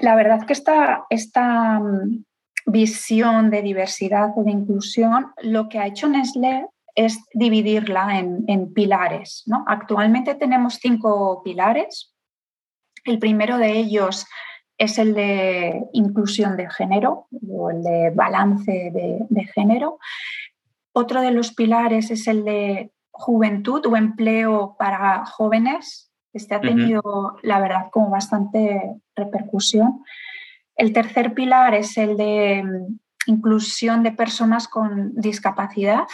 la 0.00 0.14
verdad 0.16 0.46
que 0.46 0.52
esta, 0.52 1.04
esta 1.10 1.78
mm, 1.78 2.24
visión 2.66 3.50
de 3.50 3.62
diversidad 3.62 4.30
o 4.36 4.44
de 4.44 4.50
inclusión, 4.50 5.32
lo 5.42 5.68
que 5.68 5.78
ha 5.78 5.86
hecho 5.86 6.08
Nestlé 6.08 6.66
es 6.94 7.18
dividirla 7.34 8.18
en, 8.18 8.44
en 8.48 8.72
pilares. 8.72 9.42
¿no? 9.46 9.64
Actualmente 9.66 10.34
tenemos 10.34 10.78
cinco 10.80 11.42
pilares 11.42 12.15
el 13.06 13.18
primero 13.18 13.58
de 13.58 13.72
ellos 13.72 14.26
es 14.78 14.98
el 14.98 15.14
de 15.14 15.84
inclusión 15.92 16.56
de 16.56 16.68
género 16.70 17.28
o 17.48 17.70
el 17.70 17.82
de 17.82 18.10
balance 18.14 18.90
de, 18.92 19.44
género. 19.54 19.98
Otro 20.92 21.20
de 21.22 21.30
los 21.30 21.54
pilares 21.54 22.10
es 22.10 22.26
el 22.26 22.44
de 22.44 22.92
juventud 23.10 23.84
o 23.86 23.96
empleo 23.96 24.76
para 24.78 25.24
jóvenes. 25.24 26.12
Este 26.32 26.54
ha 26.54 26.60
tenido, 26.60 27.36
la 27.42 27.60
verdad, 27.60 27.86
como 27.90 28.10
bastante 28.10 28.96
repercusión. 29.14 30.04
El 30.74 30.92
tercer 30.92 31.32
pilar 31.32 31.74
es 31.74 31.96
el 31.96 32.18
de 32.18 32.62
mm, 32.62 32.98
inclusión 33.30 34.02
de 34.02 34.12
personas 34.12 34.68
con 34.68 35.14
discapacidad. 35.14 36.04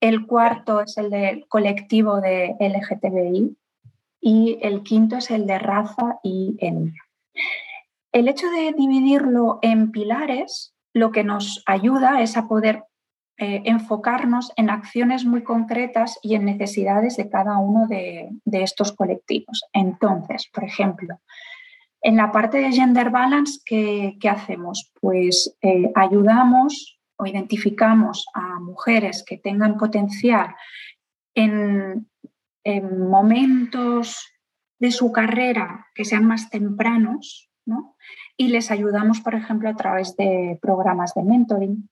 El 0.00 0.26
cuarto 0.26 0.80
es 0.80 0.96
el 0.96 1.10
del 1.10 1.46
colectivo 1.48 2.20
de 2.22 2.56
LGTBI, 2.58 3.56
y 4.22 4.58
el 4.62 4.84
quinto 4.84 5.16
es 5.16 5.30
el 5.30 5.46
de 5.46 5.58
raza 5.58 6.20
y 6.22 6.56
etnia. 6.60 7.02
El 8.12 8.28
hecho 8.28 8.48
de 8.50 8.72
dividirlo 8.72 9.58
en 9.62 9.90
pilares 9.90 10.74
lo 10.94 11.10
que 11.10 11.24
nos 11.24 11.62
ayuda 11.66 12.22
es 12.22 12.36
a 12.36 12.46
poder 12.46 12.84
eh, 13.38 13.62
enfocarnos 13.64 14.52
en 14.56 14.70
acciones 14.70 15.24
muy 15.24 15.42
concretas 15.42 16.18
y 16.22 16.34
en 16.34 16.44
necesidades 16.44 17.16
de 17.16 17.28
cada 17.28 17.58
uno 17.58 17.86
de, 17.88 18.30
estos 18.44 18.92
colectivos. 18.92 19.64
Entonces, 19.72 20.48
por 20.52 20.64
ejemplo, 20.64 21.18
en 22.02 22.16
la 22.16 22.30
parte 22.30 22.58
de 22.58 22.72
gender 22.72 23.10
balance, 23.10 23.60
¿qué, 23.64 24.16
hacemos? 24.28 24.92
Pues 25.00 25.56
eh, 25.62 25.90
ayudamos 25.94 27.00
o 27.16 27.26
identificamos 27.26 28.26
a 28.34 28.60
mujeres 28.60 29.24
que 29.26 29.38
tengan 29.38 29.78
potencial 29.78 30.54
en 31.34 32.11
en 32.64 33.08
momentos 33.08 34.32
de 34.78 34.90
su 34.90 35.12
carrera 35.12 35.86
que 35.94 36.04
sean 36.04 36.24
más 36.24 36.50
tempranos, 36.50 37.50
¿no? 37.64 37.96
Y 38.36 38.48
les 38.48 38.70
ayudamos, 38.70 39.20
por 39.20 39.34
ejemplo, 39.34 39.68
a 39.68 39.76
través 39.76 40.16
de 40.16 40.58
programas 40.60 41.14
de 41.14 41.22
mentoring. 41.22 41.88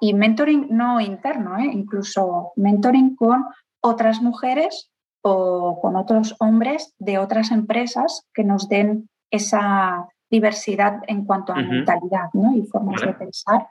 Y 0.00 0.14
mentoring 0.14 0.68
no 0.70 1.00
interno, 1.00 1.58
¿eh? 1.58 1.70
incluso 1.70 2.52
mentoring 2.56 3.14
con 3.16 3.44
otras 3.82 4.22
mujeres 4.22 4.90
o 5.22 5.78
con 5.82 5.96
otros 5.96 6.34
hombres 6.38 6.94
de 6.98 7.18
otras 7.18 7.50
empresas 7.50 8.26
que 8.32 8.44
nos 8.44 8.68
den 8.68 9.10
esa 9.30 10.08
diversidad 10.30 11.02
en 11.06 11.24
cuanto 11.26 11.52
a 11.52 11.56
mentalidad 11.56 12.30
¿no? 12.32 12.56
y 12.56 12.62
formas 12.62 13.02
de 13.02 13.12
pensar. 13.12 13.68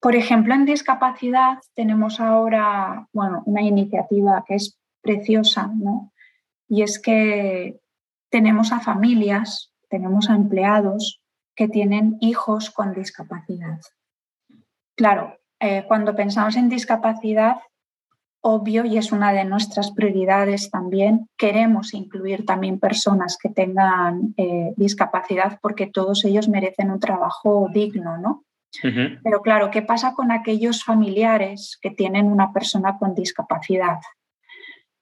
Por 0.00 0.14
ejemplo, 0.14 0.54
en 0.54 0.66
discapacidad 0.66 1.58
tenemos 1.74 2.20
ahora 2.20 3.08
bueno, 3.12 3.42
una 3.46 3.62
iniciativa 3.62 4.44
que 4.46 4.56
es 4.56 4.78
preciosa, 5.06 5.70
¿no? 5.74 6.12
y 6.68 6.82
es 6.82 6.98
que 6.98 7.80
tenemos 8.30 8.72
a 8.72 8.80
familias, 8.80 9.72
tenemos 9.88 10.28
a 10.28 10.34
empleados 10.34 11.20
que 11.54 11.68
tienen 11.68 12.16
hijos 12.20 12.70
con 12.70 12.94
discapacidad. 12.94 13.80
Claro, 14.96 15.38
eh, 15.60 15.84
cuando 15.86 16.14
pensamos 16.14 16.56
en 16.56 16.68
discapacidad, 16.68 17.56
obvio 18.40 18.84
y 18.84 18.98
es 18.98 19.12
una 19.12 19.32
de 19.32 19.44
nuestras 19.44 19.90
prioridades 19.92 20.70
también. 20.70 21.28
Queremos 21.36 21.94
incluir 21.94 22.44
también 22.44 22.78
personas 22.78 23.38
que 23.40 23.48
tengan 23.48 24.34
eh, 24.36 24.74
discapacidad 24.76 25.58
porque 25.62 25.86
todos 25.86 26.24
ellos 26.24 26.48
merecen 26.48 26.90
un 26.90 27.00
trabajo 27.00 27.68
digno, 27.72 28.18
¿no? 28.18 28.42
Pero 28.82 29.40
claro, 29.40 29.70
¿qué 29.70 29.80
pasa 29.80 30.12
con 30.12 30.30
aquellos 30.30 30.84
familiares 30.84 31.78
que 31.80 31.90
tienen 31.90 32.26
una 32.26 32.52
persona 32.52 32.98
con 32.98 33.14
discapacidad? 33.14 34.00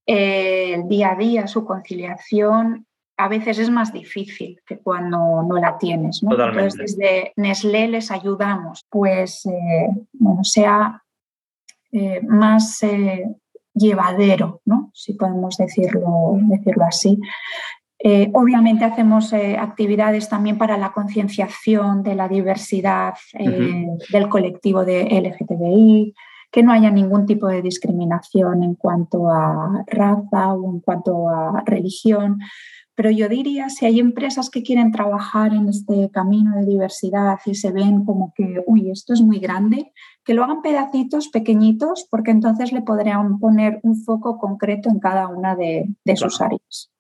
El 0.06 0.88
día 0.88 1.12
a 1.12 1.16
día, 1.16 1.46
su 1.46 1.64
conciliación, 1.64 2.86
a 3.16 3.28
veces 3.28 3.58
es 3.58 3.70
más 3.70 3.92
difícil 3.92 4.60
que 4.66 4.78
cuando 4.78 5.42
no 5.42 5.56
la 5.56 5.78
tienes. 5.78 6.22
¿no? 6.22 6.32
Entonces, 6.32 6.96
desde 6.96 7.32
Nestlé 7.36 7.88
les 7.88 8.10
ayudamos, 8.10 8.86
pues, 8.90 9.46
eh, 9.46 9.88
bueno, 10.12 10.42
sea 10.42 11.02
eh, 11.92 12.20
más 12.22 12.82
eh, 12.82 13.24
llevadero, 13.72 14.60
¿no? 14.64 14.90
si 14.94 15.14
podemos 15.14 15.56
decirlo, 15.56 16.38
decirlo 16.42 16.84
así. 16.84 17.20
Obviamente 18.34 18.84
hacemos 18.84 19.32
actividades 19.32 20.28
también 20.28 20.58
para 20.58 20.76
la 20.76 20.92
concienciación 20.92 22.02
de 22.02 22.14
la 22.14 22.28
diversidad 22.28 23.14
del 23.32 24.28
colectivo 24.28 24.84
de 24.84 25.04
LGTBI, 25.04 26.14
que 26.54 26.62
no 26.62 26.70
haya 26.70 26.88
ningún 26.88 27.26
tipo 27.26 27.48
de 27.48 27.62
discriminación 27.62 28.62
en 28.62 28.76
cuanto 28.76 29.28
a 29.28 29.82
raza 29.88 30.54
o 30.54 30.72
en 30.72 30.78
cuanto 30.78 31.28
a 31.28 31.64
religión. 31.66 32.38
Pero 32.94 33.10
yo 33.10 33.28
diría, 33.28 33.68
si 33.70 33.86
hay 33.86 33.98
empresas 33.98 34.50
que 34.50 34.62
quieren 34.62 34.92
trabajar 34.92 35.52
en 35.52 35.68
este 35.68 36.08
camino 36.12 36.54
de 36.54 36.64
diversidad 36.64 37.40
y 37.44 37.56
se 37.56 37.72
ven 37.72 38.04
como 38.04 38.32
que, 38.36 38.62
uy, 38.68 38.92
esto 38.92 39.14
es 39.14 39.20
muy 39.20 39.40
grande, 39.40 39.90
que 40.24 40.32
lo 40.32 40.44
hagan 40.44 40.62
pedacitos 40.62 41.28
pequeñitos, 41.28 42.06
porque 42.08 42.30
entonces 42.30 42.70
le 42.70 42.82
podrían 42.82 43.40
poner 43.40 43.80
un 43.82 43.96
foco 43.96 44.38
concreto 44.38 44.88
en 44.88 45.00
cada 45.00 45.26
una 45.26 45.56
de, 45.56 45.92
sus 46.14 46.40
áreas. 46.40 46.93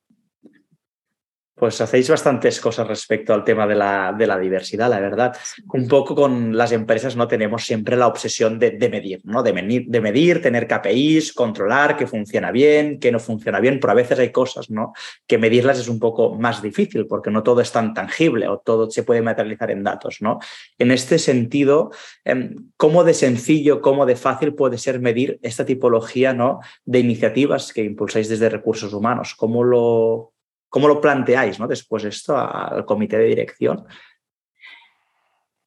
Pues 1.56 1.80
hacéis 1.80 2.10
bastantes 2.10 2.60
cosas 2.60 2.88
respecto 2.88 3.32
al 3.32 3.44
tema 3.44 3.64
de 3.64 3.76
la, 3.76 4.12
de 4.16 4.26
la, 4.26 4.38
diversidad, 4.38 4.90
la 4.90 4.98
verdad. 4.98 5.36
Un 5.72 5.86
poco 5.86 6.14
con 6.14 6.56
las 6.56 6.72
empresas 6.72 7.14
no 7.14 7.28
tenemos 7.28 7.64
siempre 7.64 7.96
la 7.96 8.08
obsesión 8.08 8.58
de, 8.58 8.76
medir, 8.90 9.20
¿no? 9.22 9.40
De 9.40 9.52
medir, 9.52 9.86
de 9.86 10.00
medir, 10.00 10.42
tener 10.42 10.66
KPIs, 10.66 11.32
controlar 11.32 11.96
que 11.96 12.08
funciona 12.08 12.50
bien, 12.50 12.98
que 12.98 13.12
no 13.12 13.20
funciona 13.20 13.60
bien, 13.60 13.78
pero 13.80 13.92
a 13.92 13.94
veces 13.94 14.18
hay 14.18 14.32
cosas 14.32 14.68
¿no? 14.68 14.92
que 15.28 15.38
medirlas 15.38 15.78
es 15.78 15.88
un 15.88 16.00
poco 16.00 16.34
más 16.34 16.60
difícil 16.60 17.06
porque 17.06 17.30
no 17.30 17.44
todo 17.44 17.60
es 17.60 17.70
tan 17.70 17.94
tangible 17.94 18.48
o 18.48 18.58
todo 18.58 18.90
se 18.90 19.04
puede 19.04 19.22
materializar 19.22 19.70
en 19.70 19.84
datos. 19.84 20.18
¿no? 20.20 20.40
En 20.78 20.90
este 20.90 21.20
sentido, 21.20 21.92
em, 22.24 22.72
¿cómo 22.76 23.04
de 23.04 23.14
sencillo, 23.14 23.80
cómo 23.80 24.06
de 24.06 24.16
fácil 24.16 24.54
puede 24.54 24.76
ser 24.76 25.00
medir 25.00 25.38
esta 25.42 25.64
tipología 25.64 26.32
¿no? 26.32 26.58
de 26.84 26.98
iniciativas 26.98 27.72
que 27.72 27.84
impulsáis 27.84 28.28
desde 28.28 28.48
recursos 28.48 28.92
humanos? 28.92 29.34
¿Cómo 29.36 29.62
lo, 29.62 30.33
¿Cómo 30.74 30.88
lo 30.88 31.00
planteáis 31.00 31.60
¿no? 31.60 31.68
después 31.68 32.02
esto 32.02 32.36
al 32.36 32.84
comité 32.84 33.16
de 33.16 33.26
dirección? 33.26 33.84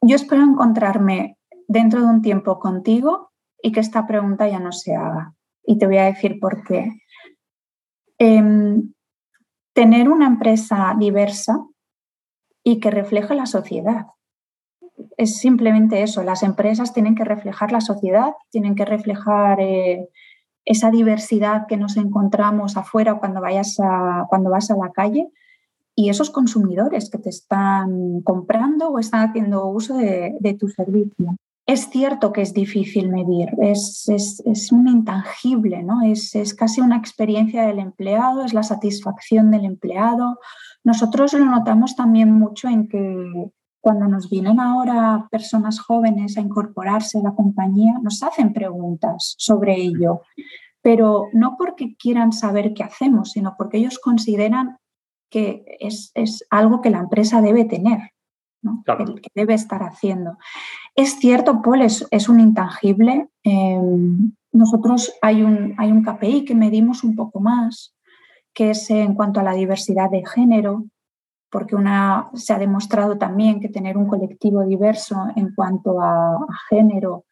Yo 0.01 0.17
espero 0.17 0.43
encontrarme 0.43 1.37
dentro 1.65 2.01
de 2.01 2.07
un 2.07 2.21
tiempo 2.21 2.59
contigo 2.59 3.31
y 3.61 3.71
que 3.71 3.79
esta 3.79 4.05
pregunta 4.05 4.49
ya 4.49 4.59
no 4.59 4.73
se 4.73 4.97
haga. 4.97 5.33
Y 5.63 5.77
te 5.77 5.85
voy 5.85 5.99
a 5.99 6.03
decir 6.03 6.41
por 6.41 6.61
qué. 6.65 6.91
Em, 8.17 8.91
tener 9.71 10.09
una 10.09 10.27
empresa 10.27 10.93
diversa 10.99 11.65
y 12.61 12.81
que 12.81 12.91
refleje 12.91 13.33
la 13.33 13.45
sociedad. 13.45 14.07
Es 15.15 15.37
simplemente 15.37 16.03
eso, 16.03 16.21
las 16.21 16.43
empresas 16.43 16.93
tienen 16.93 17.15
que 17.15 17.23
reflejar 17.23 17.71
la 17.71 17.79
sociedad, 17.79 18.33
tienen 18.49 18.75
que 18.75 18.83
reflejar 18.83 19.61
eh, 19.61 20.09
esa 20.67 20.91
diversidad 20.91 21.65
que 21.65 21.77
nos 21.77 21.95
encontramos 21.95 22.75
afuera 22.75 23.19
cuando, 23.19 23.39
vayas 23.39 23.79
a, 23.79 24.25
cuando 24.29 24.49
vas 24.49 24.69
a 24.69 24.75
la 24.75 24.91
calle 24.91 25.29
y 25.95 26.09
esos 26.09 26.29
consumidores 26.29 27.09
que 27.09 27.17
te 27.17 27.29
están 27.29 28.21
comprando 28.21 28.89
o 28.89 28.99
están 28.99 29.29
haciendo 29.29 29.65
uso 29.67 29.97
de, 29.97 30.57
tu 30.59 30.67
servicio. 30.67 31.37
Es 31.65 31.89
cierto 31.89 32.33
que 32.33 32.41
es 32.41 32.53
difícil 32.53 33.09
medir, 33.09 33.49
es, 33.61 34.07
es, 34.09 34.71
un 34.71 34.87
intangible, 34.89 35.83
¿no? 35.83 36.01
Es, 36.01 36.35
es, 36.35 36.53
casi 36.53 36.81
una 36.81 36.97
experiencia 36.97 37.65
del 37.65 37.79
empleado, 37.79 38.43
es 38.43 38.53
la 38.53 38.63
satisfacción 38.63 39.51
del 39.51 39.65
empleado. 39.65 40.37
Nosotros 40.83 41.33
lo 41.33 41.45
notamos 41.45 41.95
también 41.95 42.31
mucho 42.31 42.67
en 42.67 42.89
que 42.89 43.51
cuando 43.81 44.07
nos 44.07 44.29
vienen 44.29 44.59
ahora 44.59 45.27
personas 45.31 45.79
jóvenes 45.79 46.37
a 46.37 46.41
incorporarse 46.41 47.19
a 47.19 47.23
la 47.23 47.35
compañía, 47.35 47.93
nos 48.01 48.21
hacen 48.23 48.53
preguntas 48.53 49.35
sobre 49.37 49.75
ello, 49.75 50.21
pero 50.81 51.27
no 51.33 51.55
porque 51.57 51.95
quieran 51.95 52.33
saber 52.33 52.73
qué 52.73 52.83
hacemos, 52.83 53.31
sino 53.31 53.55
porque 53.57 53.77
ellos 53.77 53.99
consideran 53.99 54.77
que 55.29 55.65
es, 55.79 56.11
algo 56.49 56.81
que 56.81 56.89
la 56.89 56.99
empresa 56.99 57.41
debe 57.41 57.65
tener, 57.65 58.11
que, 58.85 59.29
debe 59.35 59.53
estar 59.53 59.83
haciendo. 59.83 60.37
Es 60.95 61.19
cierto, 61.19 61.61
Paul, 61.61 61.81
es, 61.81 62.29
un 62.29 62.39
intangible. 62.39 63.29
Em, 63.43 64.31
nosotros 64.51 65.13
hay 65.21 65.43
un, 65.43 65.75
hay 65.77 65.91
un 65.91 66.03
KPI 66.03 66.45
que 66.45 66.55
medimos 66.55 67.03
un 67.03 67.15
poco 67.15 67.39
más, 67.39 67.93
que 68.53 68.71
es 68.71 68.89
en 68.89 69.13
cuanto 69.13 69.39
a 69.39 69.43
la 69.43 69.53
diversidad 69.53 70.09
de 70.09 70.25
género, 70.25 70.85
porque 71.49 71.75
una, 71.75 72.29
se 72.33 72.53
ha 72.53 72.59
demostrado 72.59 73.17
también 73.17 73.59
que 73.59 73.69
tener 73.69 73.97
un 73.97 74.07
colectivo 74.07 74.63
diverso 74.65 75.15
en 75.35 75.53
cuanto 75.55 76.01
a, 76.01 76.37
género 76.69 77.25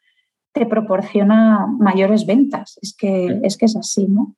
te 0.54 0.66
proporciona 0.66 1.68
mayores 1.68 2.26
ventas. 2.26 2.80
Es 2.82 2.96
que, 2.96 3.42
es 3.44 3.58
que 3.58 3.66
es 3.66 3.76
así, 3.76 4.08
¿no? 4.08 4.36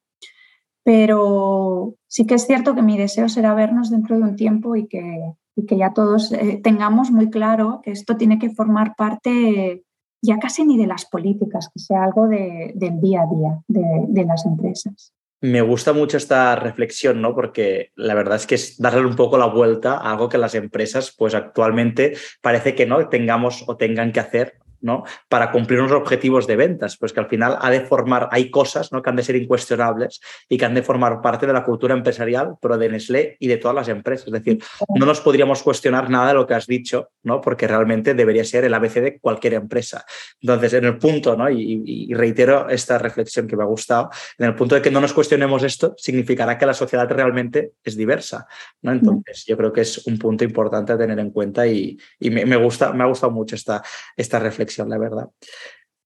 Pero 0.83 1.95
sí 2.07 2.25
que 2.25 2.35
es 2.35 2.47
cierto 2.47 2.73
que 2.73 2.81
mi 2.81 2.97
deseo 2.97 3.29
será 3.29 3.53
vernos 3.53 3.91
dentro 3.91 4.17
de 4.17 4.23
un 4.23 4.35
tiempo 4.35 4.75
y 4.75 4.87
que, 4.87 5.33
que 5.67 5.77
ya 5.77 5.93
todos 5.93 6.31
eh, 6.31 6.59
tengamos 6.63 7.11
muy 7.11 7.29
claro 7.29 7.81
que 7.83 7.91
esto 7.91 8.17
tiene 8.17 8.39
que 8.39 8.49
formar 8.49 8.95
parte 8.95 9.83
ya 10.21 10.39
casi 10.39 10.65
ni 10.65 10.77
de 10.77 10.87
las 10.87 11.05
políticas, 11.05 11.69
que 11.71 11.79
sea 11.79 12.03
algo 12.03 12.27
del 12.27 12.99
día 12.99 13.21
a 13.21 13.27
día 13.27 13.61
de, 13.67 14.05
de 14.07 14.25
las 14.25 14.45
empresas. 14.45 15.13
Me 15.39 15.62
gusta 15.62 15.93
mucho 15.93 16.17
esta 16.17 16.56
reflexión, 16.56 17.21
¿no? 17.21 17.36
Porque 17.36 17.91
la 17.95 18.15
verdad 18.15 18.38
es 18.38 18.47
que 18.47 18.56
es 18.56 18.78
darle 18.80 19.06
un 19.06 19.15
poco 19.15 19.38
la 19.38 19.45
vuelta 19.45 19.93
a 19.93 20.12
algo 20.12 20.30
que 20.30 20.39
las 20.39 20.56
empresas, 20.56 21.13
pues 21.15 21.36
actualmente 21.36 22.17
parece 22.41 22.73
que 22.73 22.88
no 22.88 23.08
tengamos 23.08 23.63
o 23.67 23.78
tengan 23.78 24.12
que 24.12 24.19
hacer 24.19 24.56
¿no? 24.81 25.03
para 25.29 25.51
cumplir 25.51 25.79
unos 25.79 25.91
objetivos 25.91 26.47
de 26.47 26.55
ventas, 26.55 26.97
pues 26.97 27.13
que 27.13 27.19
al 27.19 27.27
final 27.27 27.57
ha 27.59 27.69
de 27.69 27.81
formar, 27.81 28.29
hay 28.31 28.49
cosas 28.49 28.91
¿no? 28.91 29.01
que 29.01 29.09
han 29.09 29.15
de 29.15 29.23
ser 29.23 29.35
incuestionables 29.35 30.21
y 30.49 30.57
que 30.57 30.65
han 30.65 30.73
de 30.73 30.83
formar 30.83 31.21
parte 31.21 31.47
de 31.47 31.53
la 31.53 31.63
cultura 31.63 31.93
empresarial, 31.93 32.55
pero 32.61 32.77
de 32.77 32.89
Nestlé 32.89 33.37
y 33.39 33.47
de 33.47 33.57
todas 33.57 33.75
las 33.75 33.87
empresas. 33.87 34.27
Es 34.27 34.33
decir, 34.33 34.61
no 34.95 35.05
nos 35.05 35.21
podríamos 35.21 35.63
cuestionar 35.63 36.09
nada 36.09 36.29
de 36.29 36.33
lo 36.35 36.47
que 36.47 36.53
has 36.53 36.67
dicho, 36.67 37.09
¿no? 37.23 37.41
porque 37.41 37.67
realmente 37.67 38.13
debería 38.13 38.43
ser 38.43 38.65
el 38.65 38.73
ABC 38.73 38.95
de 38.95 39.19
cualquier 39.19 39.55
empresa. 39.55 40.05
Entonces, 40.41 40.73
en 40.73 40.85
el 40.85 40.97
punto, 40.97 41.35
¿no? 41.35 41.49
y, 41.49 42.13
reitero 42.13 42.69
esta 42.69 42.97
reflexión 42.97 43.47
que 43.47 43.55
me 43.55 43.63
ha 43.63 43.67
gustado, 43.67 44.09
en 44.37 44.47
el 44.47 44.55
punto 44.55 44.75
de 44.75 44.81
que 44.81 44.91
no 44.91 45.01
nos 45.01 45.13
cuestionemos 45.13 45.63
esto, 45.63 45.93
significará 45.97 46.57
que 46.57 46.65
la 46.65 46.73
sociedad 46.73 47.07
realmente 47.09 47.73
es 47.83 47.95
diversa. 47.95 48.47
¿no? 48.81 48.91
Entonces, 48.91 49.45
yo 49.45 49.57
creo 49.57 49.73
que 49.73 49.81
es 49.81 50.05
un 50.07 50.17
punto 50.17 50.43
importante 50.43 50.93
a 50.93 50.97
tener 50.97 51.19
en 51.19 51.31
cuenta 51.31 51.67
y, 51.67 51.97
me, 52.19 52.55
gusta, 52.57 52.93
me 52.93 53.03
ha 53.03 53.07
gustado 53.07 53.31
mucho 53.31 53.55
esta, 53.55 53.83
esta 54.15 54.39
reflexión 54.39 54.66
la 54.88 54.97
verdad. 54.97 55.30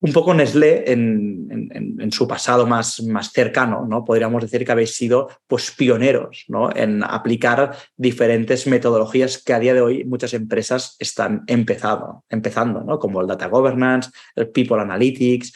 Un 0.03 0.13
poco 0.13 0.33
Nestlé, 0.33 0.91
en, 0.91 2.11
su 2.11 2.27
pasado 2.27 2.65
más, 2.65 3.03
más 3.03 3.31
cercano, 3.31 3.85
¿no? 3.87 4.03
podríamos 4.03 4.41
decir 4.41 4.65
que 4.65 4.71
habéis 4.71 4.95
sido 4.95 5.29
pues, 5.45 5.69
pioneros 5.69 6.45
¿no? 6.47 6.75
en 6.75 7.03
aplicar 7.03 7.77
diferentes 7.95 8.65
metodologías 8.65 9.43
que 9.43 9.53
a 9.53 9.59
día 9.59 9.75
de 9.75 9.81
hoy 9.81 10.03
muchas 10.03 10.33
empresas 10.33 10.95
están 10.97 11.43
empezado, 11.45 12.25
empezando, 12.29 12.83
¿no? 12.83 12.97
como 12.97 13.21
el 13.21 13.27
Data 13.27 13.47
Governance, 13.47 14.09
el 14.35 14.49
People 14.49 14.81
Analytics. 14.81 15.53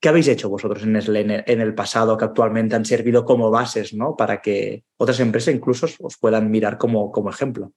¿Qué 0.00 0.08
habéis 0.08 0.26
hecho 0.26 0.48
vosotros 0.48 0.82
en 0.82 0.94
Nestlé 0.94 1.44
en 1.46 1.60
el 1.60 1.74
pasado 1.74 2.16
que 2.16 2.24
actualmente 2.24 2.74
han 2.74 2.84
servido 2.84 3.24
como 3.24 3.48
bases 3.50 3.94
¿no? 3.94 4.16
para 4.16 4.42
que 4.42 4.82
otras 4.96 5.20
empresas 5.20 5.54
incluso 5.54 5.86
os 6.00 6.16
puedan 6.18 6.50
mirar 6.50 6.78
como, 6.78 7.12
como 7.12 7.30
ejemplo? 7.30 7.72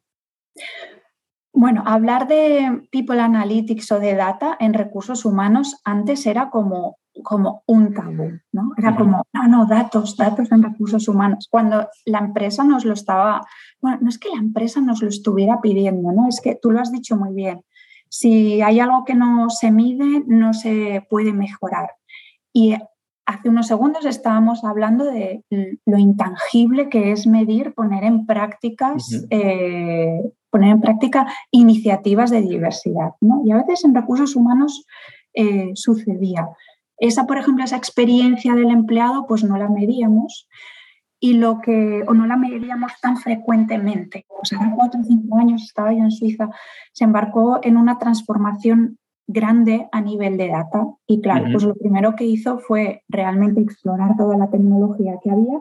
Bueno, 1.55 1.83
hablar 1.85 2.27
de 2.27 2.87
People 2.91 3.21
Analytics 3.21 3.91
o 3.91 3.99
de 3.99 4.15
data 4.15 4.57
en 4.59 4.73
recursos 4.73 5.23
humanos 5.23 5.79
antes 5.83 6.25
era 6.25 6.49
como, 6.49 6.97
como 7.21 7.63
un 7.67 7.93
tabú, 7.93 8.39
¿no? 8.51 8.71
Era 8.75 8.95
como, 8.95 9.23
no, 9.33 9.47
no, 9.47 9.67
datos, 9.67 10.17
datos 10.17 10.51
en 10.51 10.63
recursos 10.63 11.07
humanos. 11.07 11.47
Cuando 11.51 11.87
la 12.05 12.19
empresa 12.19 12.63
nos 12.63 12.85
lo 12.85 12.93
estaba, 12.93 13.45
bueno, 13.79 13.99
no 14.01 14.09
es 14.09 14.17
que 14.17 14.29
la 14.29 14.39
empresa 14.39 14.81
nos 14.81 15.03
lo 15.03 15.09
estuviera 15.09 15.61
pidiendo, 15.61 16.11
¿no? 16.11 16.27
Es 16.27 16.41
que 16.41 16.57
tú 16.59 16.71
lo 16.71 16.81
has 16.81 16.91
dicho 16.91 17.15
muy 17.15 17.35
bien. 17.35 17.61
Si 18.09 18.59
hay 18.63 18.79
algo 18.79 19.05
que 19.05 19.13
no 19.13 19.51
se 19.51 19.69
mide, 19.69 20.23
no 20.25 20.55
se 20.55 21.05
puede 21.07 21.33
mejorar. 21.33 21.91
Y 22.51 22.77
hace 23.25 23.49
unos 23.49 23.67
segundos 23.67 24.05
estábamos 24.05 24.63
hablando 24.63 25.05
de 25.05 25.43
lo 25.85 25.97
intangible 25.97 26.89
que 26.89 27.11
es 27.11 27.25
medir, 27.27 27.73
poner 27.73 28.03
en 28.03 28.25
prácticas 28.25 29.25
poner 30.53 30.69
en 30.69 30.81
práctica 30.81 31.25
iniciativas 31.49 32.29
de 32.29 32.41
diversidad. 32.41 33.13
¿no? 33.21 33.41
Y 33.43 33.51
a 33.51 33.57
veces 33.57 33.83
en 33.83 33.95
recursos 33.95 34.35
humanos 34.35 34.85
eh, 35.33 35.71
sucedía. 35.73 36.47
Esa, 36.97 37.25
por 37.25 37.39
ejemplo, 37.39 37.63
esa 37.63 37.75
experiencia 37.75 38.53
del 38.53 38.69
empleado, 38.69 39.25
pues 39.27 39.43
no 39.43 39.57
la 39.57 39.67
medíamos 39.67 40.47
y 41.19 41.33
lo 41.33 41.59
que, 41.59 42.03
o 42.07 42.13
no 42.13 42.27
la 42.27 42.37
medíamos 42.37 42.91
tan 43.01 43.17
frecuentemente. 43.17 44.27
O 44.29 44.45
sea, 44.45 44.59
hace 44.59 44.75
cuatro 44.75 45.01
o 45.01 45.03
cinco 45.03 45.39
años 45.39 45.63
estaba 45.63 45.91
yo 45.91 46.03
en 46.03 46.11
Suiza, 46.11 46.49
se 46.91 47.03
embarcó 47.03 47.59
en 47.63 47.75
una 47.75 47.97
transformación 47.97 48.99
grande 49.27 49.87
a 49.91 50.01
nivel 50.01 50.37
de 50.37 50.49
data. 50.49 50.85
Y 51.07 51.21
claro, 51.21 51.45
pues 51.51 51.63
lo 51.63 51.75
primero 51.75 52.15
que 52.15 52.25
hizo 52.25 52.59
fue 52.59 53.03
realmente 53.07 53.61
explorar 53.61 54.15
toda 54.17 54.37
la 54.37 54.49
tecnología 54.49 55.19
que 55.23 55.31
había 55.31 55.59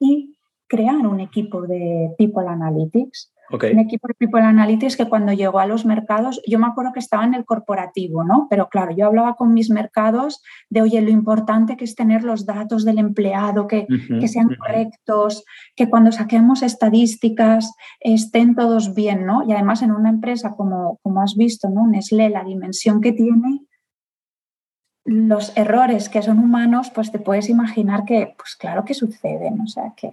y 0.00 0.36
crear 0.66 1.06
un 1.06 1.20
equipo 1.20 1.62
de 1.62 2.14
People 2.18 2.46
Analytics 2.46 3.32
un 3.50 3.78
equipo 3.78 4.08
de 4.08 4.14
People 4.14 4.42
Analytics 4.42 4.96
que 4.96 5.08
cuando 5.08 5.32
llegó 5.32 5.58
a 5.58 5.66
los 5.66 5.84
mercados, 5.84 6.40
yo 6.46 6.58
me 6.58 6.66
acuerdo 6.66 6.92
que 6.92 7.00
estaba 7.00 7.24
en 7.24 7.34
el 7.34 7.44
corporativo, 7.44 8.24
¿no? 8.24 8.46
Pero 8.50 8.68
claro, 8.68 8.94
yo 8.94 9.06
hablaba 9.06 9.34
con 9.34 9.54
mis 9.54 9.70
mercados 9.70 10.42
de, 10.68 10.82
oye, 10.82 11.00
lo 11.00 11.10
importante 11.10 11.76
que 11.76 11.84
es 11.84 11.94
tener 11.94 12.24
los 12.24 12.46
datos 12.46 12.84
del 12.84 12.98
empleado, 12.98 13.66
que, 13.66 13.86
que 14.20 14.28
sean 14.28 14.48
correctos, 14.58 15.44
que 15.74 15.88
cuando 15.88 16.12
saquemos 16.12 16.62
estadísticas 16.62 17.74
estén 18.00 18.54
todos 18.54 18.94
bien, 18.94 19.24
¿no? 19.26 19.42
Y 19.46 19.52
además 19.52 19.82
en 19.82 19.92
una 19.92 20.10
empresa 20.10 20.54
como, 20.56 20.98
como 21.02 21.22
has 21.22 21.36
visto, 21.36 21.68
¿no? 21.68 21.86
Nestlé, 21.86 22.28
la 22.28 22.44
dimensión 22.44 23.00
que 23.00 23.12
tiene, 23.12 23.62
los 25.04 25.56
errores 25.56 26.10
que 26.10 26.20
son 26.20 26.38
humanos, 26.38 26.90
pues 26.94 27.10
te 27.10 27.18
puedes 27.18 27.48
imaginar 27.48 28.04
que, 28.04 28.34
pues 28.36 28.56
claro 28.56 28.84
que 28.84 28.92
suceden, 28.92 29.60
o 29.60 29.66
sea 29.66 29.94
que 29.96 30.12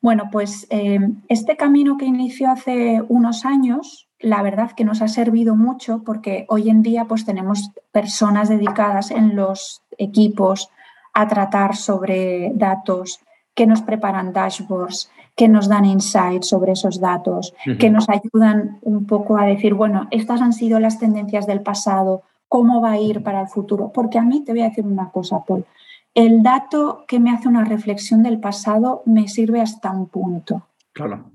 bueno, 0.00 0.28
pues 0.30 0.66
eh, 0.70 1.00
este 1.28 1.56
camino 1.56 1.96
que 1.96 2.04
inició 2.04 2.50
hace 2.50 3.02
unos 3.08 3.44
años, 3.44 4.08
la 4.18 4.42
verdad 4.42 4.72
que 4.72 4.84
nos 4.84 5.02
ha 5.02 5.08
servido 5.08 5.56
mucho 5.56 6.02
porque 6.04 6.46
hoy 6.48 6.70
en 6.70 6.82
día 6.82 7.06
pues 7.06 7.24
tenemos 7.24 7.70
personas 7.92 8.48
dedicadas 8.48 9.10
en 9.10 9.36
los 9.36 9.82
equipos 9.98 10.70
a 11.14 11.26
tratar 11.28 11.76
sobre 11.76 12.52
datos, 12.54 13.20
que 13.54 13.66
nos 13.66 13.80
preparan 13.80 14.32
dashboards, 14.32 15.10
que 15.34 15.48
nos 15.48 15.68
dan 15.68 15.84
insights 15.84 16.48
sobre 16.48 16.72
esos 16.72 17.00
datos, 17.00 17.54
que 17.78 17.90
nos 17.90 18.08
ayudan 18.08 18.78
un 18.82 19.06
poco 19.06 19.38
a 19.38 19.46
decir, 19.46 19.74
bueno, 19.74 20.08
estas 20.10 20.40
han 20.40 20.52
sido 20.52 20.78
las 20.78 20.98
tendencias 20.98 21.46
del 21.46 21.62
pasado, 21.62 22.22
cómo 22.48 22.80
va 22.80 22.92
a 22.92 23.00
ir 23.00 23.22
para 23.22 23.42
el 23.42 23.48
futuro. 23.48 23.90
Porque 23.92 24.18
a 24.18 24.22
mí 24.22 24.42
te 24.44 24.52
voy 24.52 24.62
a 24.62 24.68
decir 24.68 24.86
una 24.86 25.10
cosa, 25.10 25.42
Paul, 25.44 25.64
el 26.16 26.42
dato 26.42 27.04
que 27.06 27.20
me 27.20 27.30
hace 27.30 27.46
una 27.46 27.62
reflexión 27.62 28.22
del 28.22 28.40
pasado 28.40 29.02
me 29.04 29.28
sirve 29.28 29.60
hasta 29.60 29.90
un 29.90 30.06
punto. 30.06 30.66
Claro. 30.94 31.30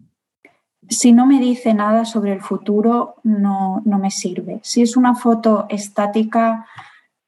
Si 0.89 1.11
no 1.13 1.27
me 1.27 1.39
dice 1.39 1.75
nada 1.75 2.03
sobre 2.03 2.33
el 2.33 2.41
futuro, 2.41 3.15
no, 3.21 3.83
no 3.85 3.99
me 3.99 4.09
sirve. 4.09 4.59
Si 4.63 4.81
es 4.81 4.97
una 4.97 5.13
foto 5.13 5.67
estática, 5.69 6.65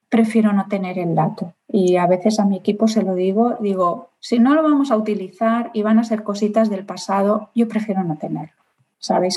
prefiero 0.09 0.51
no 0.51 0.65
tener 0.67 0.97
el 0.97 1.13
dato. 1.13 1.53
Y 1.67 1.97
a 1.97 2.07
veces 2.07 2.39
a 2.39 2.45
mi 2.45 2.57
equipo 2.57 2.87
se 2.87 3.03
lo 3.03 3.13
digo, 3.13 3.55
digo, 3.61 4.09
si 4.19 4.39
no 4.39 4.55
lo 4.55 4.63
vamos 4.63 4.89
a 4.89 4.97
utilizar 4.97 5.69
y 5.75 5.83
van 5.83 5.99
a 5.99 6.03
ser 6.03 6.23
cositas 6.23 6.71
del 6.71 6.87
pasado, 6.87 7.51
yo 7.53 7.67
prefiero 7.67 8.03
no 8.03 8.17
tenerlo. 8.17 8.62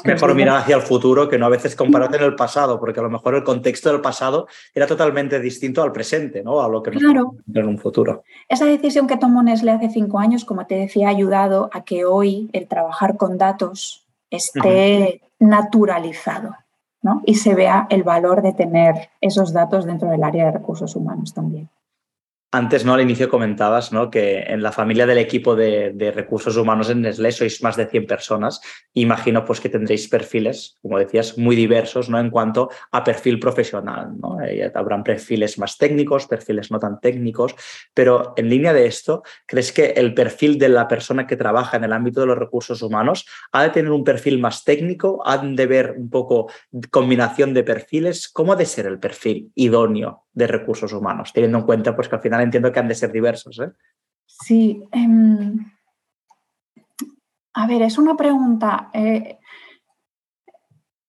Mejor 0.04 0.34
mirar 0.34 0.58
hacia 0.58 0.76
el 0.76 0.82
futuro 0.82 1.28
que 1.28 1.38
no 1.38 1.46
a 1.46 1.48
veces 1.48 1.74
compararte 1.74 2.16
en 2.16 2.22
el 2.22 2.36
pasado, 2.36 2.78
porque 2.78 3.00
a 3.00 3.02
lo 3.02 3.10
mejor 3.10 3.34
el 3.34 3.42
contexto 3.42 3.90
del 3.90 4.00
pasado 4.00 4.46
era 4.72 4.86
totalmente 4.86 5.40
distinto 5.40 5.82
al 5.82 5.90
presente, 5.90 6.42
¿no? 6.44 6.60
A 6.60 6.68
lo 6.68 6.82
que 6.82 6.92
nos 6.92 7.02
claro. 7.02 7.34
en 7.52 7.66
un 7.66 7.78
futuro. 7.78 8.22
Esa 8.48 8.66
decisión 8.66 9.08
que 9.08 9.16
tomó 9.16 9.42
Nestlé 9.42 9.72
hace 9.72 9.90
cinco 9.90 10.20
años, 10.20 10.44
como 10.44 10.66
te 10.66 10.76
decía, 10.76 11.08
ha 11.08 11.10
ayudado 11.10 11.68
a 11.72 11.84
que 11.84 12.04
hoy 12.04 12.48
el 12.52 12.68
trabajar 12.68 13.16
con 13.16 13.38
datos 13.38 14.06
esté 14.30 15.20
naturalizado, 15.40 16.54
¿no? 17.02 17.22
Y 17.24 17.34
se 17.34 17.54
vea 17.54 17.88
el 17.90 18.04
valor 18.04 18.42
de 18.42 18.52
tener 18.52 19.10
esos 19.20 19.52
datos 19.52 19.84
dentro 19.84 20.08
del 20.10 20.22
área 20.22 20.46
de 20.46 20.52
recursos 20.52 20.94
humanos 20.94 21.34
también. 21.34 21.68
Antes, 22.52 22.84
¿no? 22.84 22.94
Al 22.94 23.00
inicio 23.00 23.28
comentabas 23.28 23.92
¿no? 23.92 24.08
que 24.08 24.38
en 24.38 24.62
la 24.62 24.70
familia 24.70 25.04
del 25.04 25.18
equipo 25.18 25.56
de, 25.56 26.12
recursos 26.14 26.56
humanos 26.56 26.88
en 26.88 27.02
Nestlé 27.02 27.32
sois 27.32 27.60
más 27.60 27.76
de 27.76 27.86
100 27.86 28.06
personas. 28.06 28.60
Imagino 28.94 29.44
pues, 29.44 29.60
que 29.60 29.68
tendréis 29.68 30.08
perfiles, 30.08 30.78
como 30.80 30.98
decías, 30.98 31.36
muy 31.36 31.56
diversos 31.56 32.08
¿no? 32.08 32.20
en 32.20 32.30
cuanto 32.30 32.70
a 32.92 33.02
perfil 33.02 33.40
profesional. 33.40 34.12
¿no? 34.22 34.40
Eh, 34.40 34.70
habrán 34.72 35.02
perfiles 35.02 35.58
más 35.58 35.76
técnicos, 35.76 36.28
perfiles 36.28 36.70
no 36.70 36.78
tan 36.78 37.00
técnicos, 37.00 37.56
pero 37.92 38.32
en 38.36 38.48
línea 38.48 38.72
de 38.72 38.86
esto, 38.86 39.24
¿crees 39.44 39.72
que 39.72 39.86
el 39.96 40.14
perfil 40.14 40.56
de 40.56 40.68
la 40.68 40.86
persona 40.86 41.26
que 41.26 41.36
trabaja 41.36 41.76
en 41.76 41.84
el 41.84 41.92
ámbito 41.92 42.20
de 42.20 42.26
los 42.26 42.38
recursos 42.38 42.80
humanos 42.80 43.26
ha 43.50 43.64
de 43.64 43.70
tener 43.70 43.90
un 43.90 44.04
perfil 44.04 44.38
más 44.38 44.62
técnico? 44.62 45.20
¿Han 45.26 45.56
de 45.56 45.66
ver 45.66 45.94
un 45.98 46.08
poco 46.08 46.48
combinación 46.90 47.54
de 47.54 47.64
perfiles? 47.64 48.28
¿Cómo 48.28 48.52
ha 48.52 48.56
de 48.56 48.66
ser 48.66 48.86
el 48.86 49.00
perfil 49.00 49.50
idóneo 49.56 50.25
de 50.36 50.46
recursos 50.46 50.92
humanos, 50.92 51.32
teniendo 51.32 51.58
en 51.58 51.64
cuenta 51.64 51.96
pues, 51.96 52.08
que 52.08 52.14
al 52.14 52.20
final 52.20 52.42
entiendo 52.42 52.70
que 52.70 52.78
han 52.78 52.88
de 52.88 52.94
ser 52.94 53.10
diversos. 53.10 53.58
¿eh? 53.58 53.72
Sí. 54.26 54.86
Em, 54.92 55.72
a 57.54 57.66
ver, 57.66 57.80
es 57.80 57.96
una 57.96 58.16
pregunta. 58.16 58.90
Eh, 58.92 59.38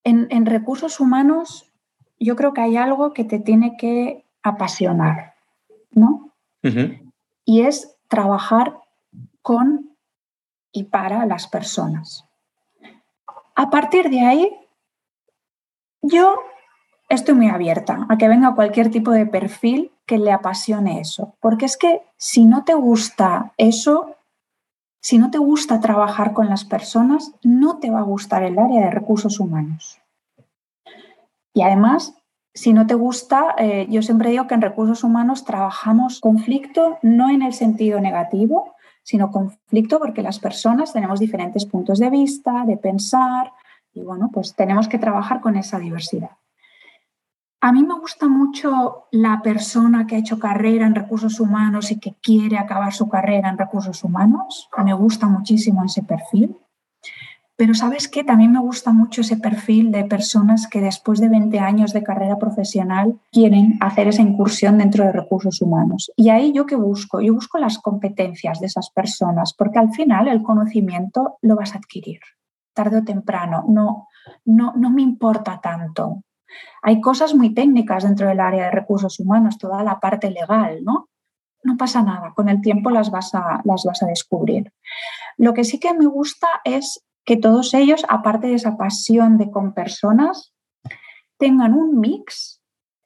en, 0.06 0.46
recursos 0.46 1.02
humanos, 1.02 1.70
yo 2.18 2.38
creo 2.38 2.54
que 2.54 2.62
hay 2.62 2.78
algo 2.78 3.12
que 3.12 3.26
te 3.26 3.40
tiene 3.40 3.76
que 3.76 4.26
apasionar, 4.42 5.36
¿no? 5.92 6.34
Y 7.44 7.62
es 7.62 7.98
trabajar 8.08 8.80
con 9.42 9.98
y 10.72 10.86
para 10.86 11.26
las 11.26 11.48
personas. 11.48 12.26
A 13.56 13.70
partir 13.70 14.10
de 14.10 14.22
ahí, 14.22 14.58
yo 16.02 16.40
estoy 17.10 17.36
muy 17.36 17.50
abierta 17.50 18.06
a 18.10 18.18
que 18.18 18.28
venga 18.28 18.56
cualquier 18.56 18.92
tipo 18.92 19.12
de 19.12 19.26
perfil 19.26 19.92
que 20.06 20.18
le 20.18 20.32
apasione 20.32 21.00
eso. 21.00 21.36
Porque 21.40 21.66
es 21.66 21.78
que 21.78 22.02
si 22.18 22.46
no 22.46 22.64
te 22.64 22.74
gusta 22.74 23.54
eso, 23.58 24.16
si 25.02 25.18
no 25.18 25.32
te 25.32 25.38
gusta 25.38 25.80
trabajar 25.80 26.34
con 26.34 26.50
las 26.50 26.66
personas, 26.66 27.32
no 27.44 27.78
te 27.78 27.92
va 27.92 28.00
a 28.00 28.04
gustar 28.04 28.44
el 28.44 28.58
área 28.60 28.86
de 28.86 28.92
recursos 28.92 29.40
humanos. 29.40 30.00
Y 31.54 31.62
además, 31.62 32.16
si 32.54 32.74
no 32.74 32.88
te 32.88 32.96
gusta, 32.96 33.56
eh, 33.58 33.88
yo 33.90 34.02
siempre 34.02 34.32
digo 34.32 34.48
que 34.48 34.56
en 34.56 34.62
recursos 34.62 35.04
humanos 35.04 35.46
trabajamos 35.46 36.20
conflicto 36.20 36.98
no 37.02 37.30
en 37.30 37.42
el 37.42 37.54
sentido 37.54 38.00
negativo, 38.00 38.76
sino 39.04 39.32
conflicto 39.32 40.00
porque 40.00 40.22
las 40.22 40.40
personas 40.40 40.92
tenemos 40.92 41.20
diferentes 41.20 41.66
puntos 41.66 42.00
de 42.00 42.10
vista, 42.10 42.66
de 42.66 42.78
pensar, 42.78 43.54
y 43.94 44.02
bueno, 44.02 44.30
pues 44.34 44.56
tenemos 44.56 44.88
que 44.88 45.00
trabajar 45.00 45.40
con 45.40 45.56
esa 45.56 45.80
diversidad. 45.80 46.32
A 47.60 47.72
mí 47.72 47.84
me 47.84 48.00
gusta 48.00 48.28
mucho 48.28 49.08
la 49.12 49.42
persona 49.42 50.06
que 50.06 50.16
ha 50.16 50.20
hecho 50.20 50.38
carrera 50.38 50.86
en 50.86 50.94
recursos 50.94 51.40
humanos 51.40 51.92
y 51.92 52.00
que 52.00 52.16
quiere 52.22 52.58
acabar 52.58 52.94
su 52.94 53.10
carrera 53.10 53.50
en 53.50 53.58
recursos 53.58 54.04
humanos. 54.04 54.70
Me 54.84 54.94
gusta 54.94 55.28
muchísimo 55.28 55.84
ese 55.84 56.04
perfil. 56.04 56.56
Pero 57.56 57.74
sabes 57.74 58.08
qué, 58.08 58.24
también 58.24 58.52
me 58.52 58.60
gusta 58.60 58.94
mucho 58.94 59.22
ese 59.22 59.38
perfil 59.38 59.92
de 59.92 60.06
personas 60.06 60.68
que 60.68 60.80
después 60.80 61.20
de 61.20 61.30
20 61.30 61.58
años 61.58 61.92
de 61.92 62.04
carrera 62.04 62.38
profesional 62.38 63.20
quieren 63.32 63.80
hacer 63.82 64.08
esa 64.08 64.22
incursión 64.22 64.78
dentro 64.78 65.04
de 65.04 65.12
recursos 65.12 65.60
humanos. 65.60 66.12
Y 66.16 66.30
ahí 66.30 66.54
yo 66.54 66.68
qué 66.68 66.76
busco? 66.76 67.20
Yo 67.20 67.34
busco 67.34 67.58
las 67.58 67.80
competencias 67.80 68.60
de 68.60 68.68
esas 68.68 68.92
personas, 68.92 69.56
porque 69.56 69.80
al 69.80 69.92
final 69.92 70.28
el 70.28 70.44
conocimiento 70.44 71.40
lo 71.42 71.56
vas 71.56 71.74
a 71.74 71.80
adquirir, 71.80 72.20
tarde 72.76 73.00
o 73.00 73.04
temprano. 73.04 73.66
No, 73.68 74.08
no, 74.46 74.74
no 74.76 74.92
me 74.92 75.02
importa 75.02 75.60
tanto 75.60 76.22
hay 76.82 77.02
cosas 77.02 77.36
muy 77.36 77.54
técnicas 77.54 78.04
dentro 78.04 78.28
del 78.28 78.40
área 78.40 78.66
de 78.66 78.72
recursos 78.72 79.20
humanos, 79.20 79.58
toda 79.58 79.84
la 79.84 80.00
parte 80.00 80.32
legal, 80.32 80.84
¿no? 80.84 81.10
No 81.64 81.78
pasa 81.78 82.02
nada, 82.02 82.34
con 82.36 82.50
el 82.50 82.62
tiempo 82.62 82.90
las 82.90 83.12
vas 83.12 83.34
a, 83.36 83.62
las 83.64 83.84
vas 83.84 84.04
a 84.04 84.08
descubrir. 84.08 84.72
Lo 85.38 85.54
que 85.54 85.64
sí 85.64 85.80
que 85.80 85.94
me 85.94 86.06
gusta 86.06 86.48
es 86.64 87.04
que 87.26 87.38
todos 87.38 87.74
ellos, 87.74 88.06
aparte 88.08 88.48
de 88.48 88.54
esa 88.54 88.78
pasión 88.78 89.38
de 89.38 89.52
con 89.52 89.74
personas, 89.74 90.54
tengan 91.38 91.74
un 91.74 92.00
mix 92.00 92.62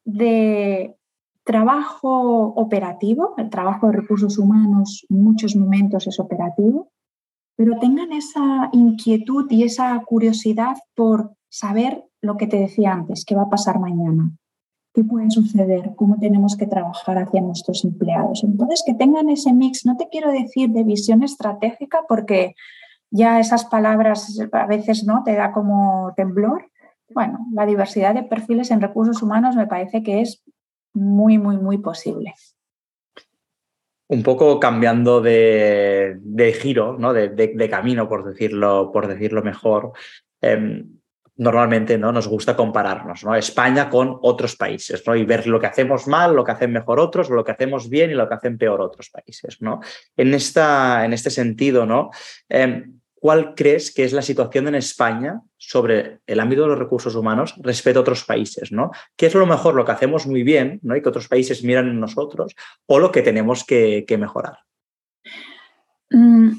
de 0.06 0.95
trabajo 1.43 2.47
operativo, 2.56 3.34
el 3.38 3.49
trabajo 3.49 3.88
de 3.88 3.93
recursos 3.93 4.38
humanos 4.38 5.06
en 5.10 5.23
muchos 5.23 5.56
momentos 5.56 6.08
es 6.08 6.19
operativo, 6.19 6.91
pero 7.56 7.80
tengan 7.80 8.12
esa 8.12 8.69
inquietud 8.73 9.47
y 9.49 9.63
esa 9.63 9.99
curiosidad 10.06 10.77
por 10.95 11.36
saber 11.49 12.06
lo 12.21 12.38
que 12.38 12.47
te 12.47 12.57
decía 12.57 12.93
antes, 12.93 13.25
qué 13.25 13.36
va 13.36 13.43
a 13.43 13.49
pasar 13.49 13.79
mañana, 13.79 14.31
qué 14.93 15.03
puede 15.03 15.29
suceder, 15.31 15.91
cómo 15.95 16.17
tenemos 16.19 16.55
que 16.55 16.67
trabajar 16.67 17.17
hacia 17.17 17.41
nuestros 17.41 17.84
empleados. 17.84 18.43
Entonces, 18.43 18.84
que 18.86 18.93
tengan 18.93 19.29
ese 19.29 19.53
mix, 19.53 19.86
no 19.86 19.97
te 19.97 20.07
quiero 20.10 20.31
decir 20.31 20.69
de 20.69 20.84
visión 20.84 21.23
estratégica 21.23 22.01
porque 22.07 22.55
ya 23.10 23.39
esas 23.39 23.65
palabras 23.65 24.39
a 24.51 24.65
veces 24.67 25.03
no 25.03 25.23
te 25.23 25.36
da 25.36 25.51
como 25.51 26.13
temblor. 26.15 26.69
Bueno, 27.10 27.47
la 27.53 27.65
diversidad 27.65 28.13
de 28.13 28.23
perfiles 28.23 28.71
en 28.71 28.81
recursos 28.81 29.21
humanos 29.21 29.55
me 29.55 29.67
parece 29.67 30.03
que 30.03 30.21
es 30.21 30.43
muy, 30.93 31.38
muy, 31.38 31.57
muy 31.57 31.77
posible. 31.77 32.34
Un 34.07 34.23
poco 34.23 34.60
cambiando 34.60 35.21
de, 35.21 36.19
giro, 36.62 36.97
¿no? 36.97 37.13
De, 37.13 37.69
camino, 37.69 38.10
por 38.10 38.25
decirlo, 38.25 38.91
por 38.91 39.07
decirlo 39.07 39.41
mejor. 39.41 39.93
Em, 40.41 41.01
normalmente 41.41 41.97
¿no? 41.97 42.12
nos 42.12 42.27
gusta 42.27 42.56
compararnos, 42.56 43.23
¿no? 43.23 43.36
España 43.36 43.89
con 43.89 44.19
otros 44.21 44.56
países, 44.56 45.01
¿no? 45.08 45.15
Y 45.15 45.25
ver 45.25 45.47
lo 45.47 45.60
que 45.60 45.65
hacemos 45.65 46.08
mal, 46.08 46.36
lo 46.36 46.43
que 46.43 46.51
hacen 46.51 46.71
mejor 46.71 46.99
otros, 46.99 47.32
lo 47.32 47.43
que 47.43 47.51
hacemos 47.51 47.89
bien 47.89 48.12
y 48.12 48.13
lo 48.13 48.30
que 48.30 48.36
hacen 48.36 48.60
peor 48.60 48.80
otros 48.80 49.10
países, 49.10 49.60
¿no? 49.60 49.80
En, 50.15 50.36
esta, 50.36 51.04
en 51.04 51.13
este 51.13 51.32
sentido, 51.32 51.88
¿no? 51.88 52.12
Em, 52.47 52.99
¿Cuál 53.15 53.54
crees 53.56 53.93
que 53.93 54.04
es 54.04 54.13
la 54.13 54.21
situación 54.21 54.67
en 54.67 54.75
España 54.75 55.41
sobre 55.58 56.21
el 56.25 56.39
ámbito 56.39 56.63
de 56.63 56.69
los 56.69 56.80
recursos 56.80 57.15
humanos 57.15 57.56
respecto 57.58 57.99
a 57.99 58.01
otros 58.01 58.23
países? 58.23 58.71
¿no? 58.71 58.89
¿Qué 59.15 59.27
es 59.27 59.36
lo 59.36 59.45
mejor, 59.45 59.75
lo 59.75 59.86
que 59.86 59.91
hacemos 59.91 60.25
muy 60.25 60.41
bien 60.41 60.80
¿no? 60.82 60.95
y 60.95 61.04
que 61.04 61.10
otros 61.10 61.27
países 61.27 61.63
miran 61.63 61.88
en 61.88 61.99
nosotros 61.99 62.56
o 62.88 62.97
lo 62.97 63.12
que 63.12 63.21
tenemos 63.21 63.63
que, 63.63 64.06
mejorar? 64.19 64.58
Mm, 66.10 66.54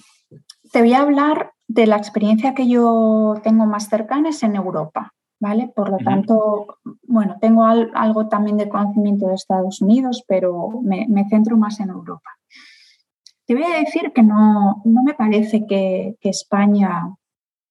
te 0.70 0.80
voy 0.80 0.92
a 0.92 1.00
hablar 1.00 1.51
de 1.74 1.86
la 1.86 1.96
experiencia 1.96 2.54
que 2.54 2.68
yo 2.68 3.34
tengo 3.42 3.64
más 3.66 3.88
cercana 3.88 4.28
es 4.28 4.42
en 4.42 4.56
Europa, 4.56 5.14
¿vale? 5.40 5.72
Por 5.74 5.90
lo 5.90 5.96
tanto, 5.98 6.78
bueno, 7.04 7.36
tengo 7.40 7.64
algo 7.64 8.28
también 8.28 8.58
de 8.58 8.68
conocimiento 8.68 9.28
de 9.28 9.34
Estados 9.34 9.80
Unidos, 9.80 10.22
pero 10.28 10.68
me, 10.82 11.06
centro 11.30 11.56
más 11.56 11.80
en 11.80 11.88
Europa. 11.88 12.30
Te 13.46 13.54
voy 13.54 13.64
a 13.64 13.78
decir 13.78 14.12
que 14.12 14.22
no, 14.22 14.82
no 14.84 15.02
me 15.02 15.14
parece 15.14 15.66
que, 15.66 16.16
España 16.20 17.16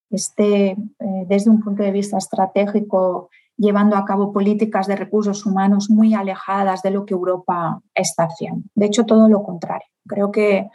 esté, 0.09 0.71
eh, 0.71 1.25
desde 1.27 1.51
un 1.51 1.61
punto 1.61 1.83
de 1.83 1.91
vista 1.91 2.17
estratégico, 2.17 3.29
llevando 3.55 3.95
a 3.95 4.05
cabo 4.05 4.33
políticas 4.33 4.87
de 4.87 4.95
recursos 4.95 5.45
humanos 5.45 5.89
muy 5.89 6.15
alejadas 6.15 6.81
de 6.81 6.89
lo 6.89 7.05
que 7.05 7.13
Europa 7.13 7.81
está 7.93 8.23
haciendo. 8.23 8.63
De 8.73 8.87
hecho, 8.87 9.05
todo 9.05 9.29
lo 9.29 9.43
contrario. 9.43 9.87
Creo 10.07 10.31
que 10.31 10.67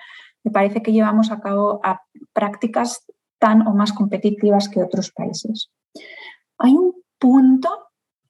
me 0.44 0.52
parece 0.52 0.80
que 0.80 0.92
llevamos 0.92 1.32
a 1.32 1.40
cabo 1.40 1.80
a 1.82 2.02
prácticas 2.32 3.04
tan 3.38 3.66
o 3.66 3.74
más 3.74 3.92
competitivas 3.92 4.68
que 4.68 4.82
otros 4.82 5.12
países. 5.12 5.70
Hay 6.58 6.72
un 6.72 6.94
punto 7.18 7.68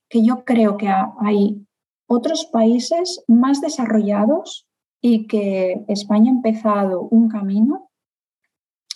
que 0.09 0.25
yo 0.25 0.45
creo 0.45 0.77
que 0.77 0.89
hay 1.21 1.67
otros 2.09 2.47
países 2.47 3.25
más 3.27 3.61
desarrollados 3.61 4.67
y 5.01 5.27
que 5.27 5.85
España 5.89 6.31
ha 6.31 6.35
empezado 6.35 7.03
un 7.03 7.29
camino 7.29 7.91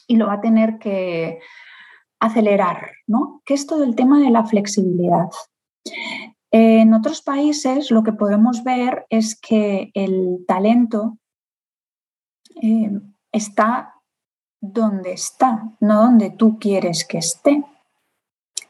y 0.07 0.16
lo 0.16 0.27
va 0.27 0.35
a 0.35 0.40
tener 0.40 0.79
que 0.79 1.38
acelerar, 2.20 2.92
¿no? 3.07 3.42
que 3.44 3.55
es 3.55 3.66
todo 3.66 3.85
el 3.85 3.94
tema 3.94 4.20
de 4.20 4.31
la 4.31 4.44
flexibilidad. 4.44 5.29
En 6.51 6.94
otros 6.94 7.23
países 7.23 7.90
lo 7.90 8.03
que 8.03 8.12
podemos 8.12 8.64
ver 8.64 9.07
es 9.09 9.38
que 9.40 9.90
el 9.94 10.44
talento 10.46 11.18
eh, 12.61 12.90
está 13.33 13.94
donde 14.61 15.12
está, 15.12 15.73
no 15.81 16.03
donde 16.03 16.31
tú 16.31 16.59
quieres 16.59 17.05
que 17.05 17.18
esté. 17.18 17.64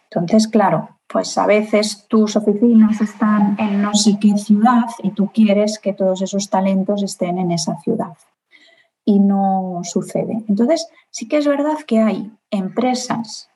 Entonces, 0.05 0.48
claro, 0.48 0.96
pues 1.07 1.37
a 1.38 1.46
veces 1.46 2.07
tus 2.09 2.37
oficinas 2.37 3.00
están 3.00 3.57
en 3.59 3.83
no 3.83 3.94
sé 3.94 4.18
qué 4.20 4.37
ciudad 4.38 4.87
y 5.03 5.11
tú 5.11 5.31
quieres 5.33 5.79
que 5.79 5.92
todos 5.92 6.22
esos 6.22 6.48
talentos 6.48 7.03
estén 7.03 7.38
en 7.38 7.50
esa 7.50 7.79
ciudad. 7.81 8.16
Y 9.05 9.18
no 9.18 9.81
sucede. 9.83 10.44
Entonces, 10.48 10.88
sí 11.11 11.26
que 11.26 11.38
es 11.38 11.46
verdad 11.46 11.79
que 11.87 12.00
hay 12.00 12.31
empresas 12.50 13.48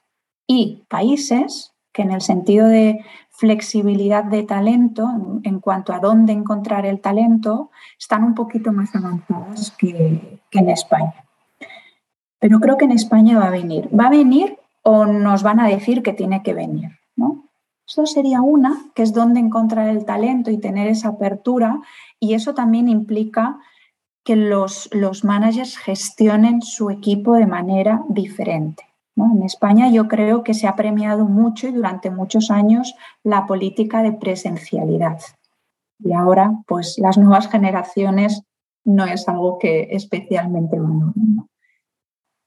y 0.47 0.85
países 0.89 1.73
que 1.93 2.03
en 2.03 2.11
el 2.11 2.23
sentido 2.23 2.67
de 2.67 3.05
flexibilidad 3.31 4.25
de 4.25 4.43
talento, 4.43 5.09
en 5.45 5.61
cuanto 5.61 5.93
a 5.93 6.01
dónde 6.01 6.33
encontrar 6.33 6.87
el 6.87 7.01
talento, 7.01 7.71
están 7.97 8.25
un 8.25 8.35
poquito 8.35 8.73
más 8.73 8.95
avanzadas 8.97 9.71
que 9.73 10.41
en 10.51 10.71
España 10.71 11.24
pero 12.45 12.61
creo 12.61 12.77
que 12.77 12.85
en 12.85 12.93
España 12.93 13.39
va 13.39 13.47
a 13.47 13.51
venir. 13.51 13.89
Va 13.99 14.09
a 14.09 14.11
venir 14.11 14.59
o 14.83 15.07
nos 15.07 15.43
van 15.43 15.61
a 15.61 15.67
decir 15.67 16.03
que 16.03 16.13
tiene 16.13 16.43
que 16.43 16.53
venir. 16.53 16.91
¿no? 17.17 17.49
Eso 17.89 18.05
sería 18.05 18.43
una, 18.43 18.85
que 18.95 19.03
es 19.03 19.15
donde 19.15 19.41
encontrar 19.41 19.89
el 19.89 20.05
talento 20.05 20.51
y 20.51 20.59
tener 20.59 20.87
esa 20.87 21.09
apertura, 21.09 21.81
y 22.21 22.35
eso 22.35 22.53
también 22.53 22.91
implica 22.91 23.61
que 24.25 24.37
los, 24.37 24.91
los 24.93 25.25
managers 25.25 25.79
gestionen 25.79 26.61
su 26.61 26.91
equipo 26.91 27.33
de 27.33 27.47
manera 27.47 28.05
diferente. 28.11 28.85
En 29.17 29.43
España 29.43 29.89
yo 29.91 30.07
creo 30.07 30.45
que 30.45 30.53
se 30.53 30.67
ha 30.67 30.77
premiado 30.77 31.25
mucho 31.25 31.67
y 31.67 31.73
durante 31.73 32.11
muchos 32.11 32.51
años 32.51 32.95
la 33.23 33.47
política 33.47 34.03
de 34.03 34.13
presencialidad. 34.13 35.19
Y 35.99 36.13
ahora, 36.13 36.53
pues 36.67 36.99
las 36.99 37.17
nuevas 37.17 37.49
generaciones 37.49 38.43
no 38.85 39.07
es 39.07 39.27
algo 39.31 39.59
que 39.59 39.89
especialmente 39.93 40.79
valoren. 40.79 41.49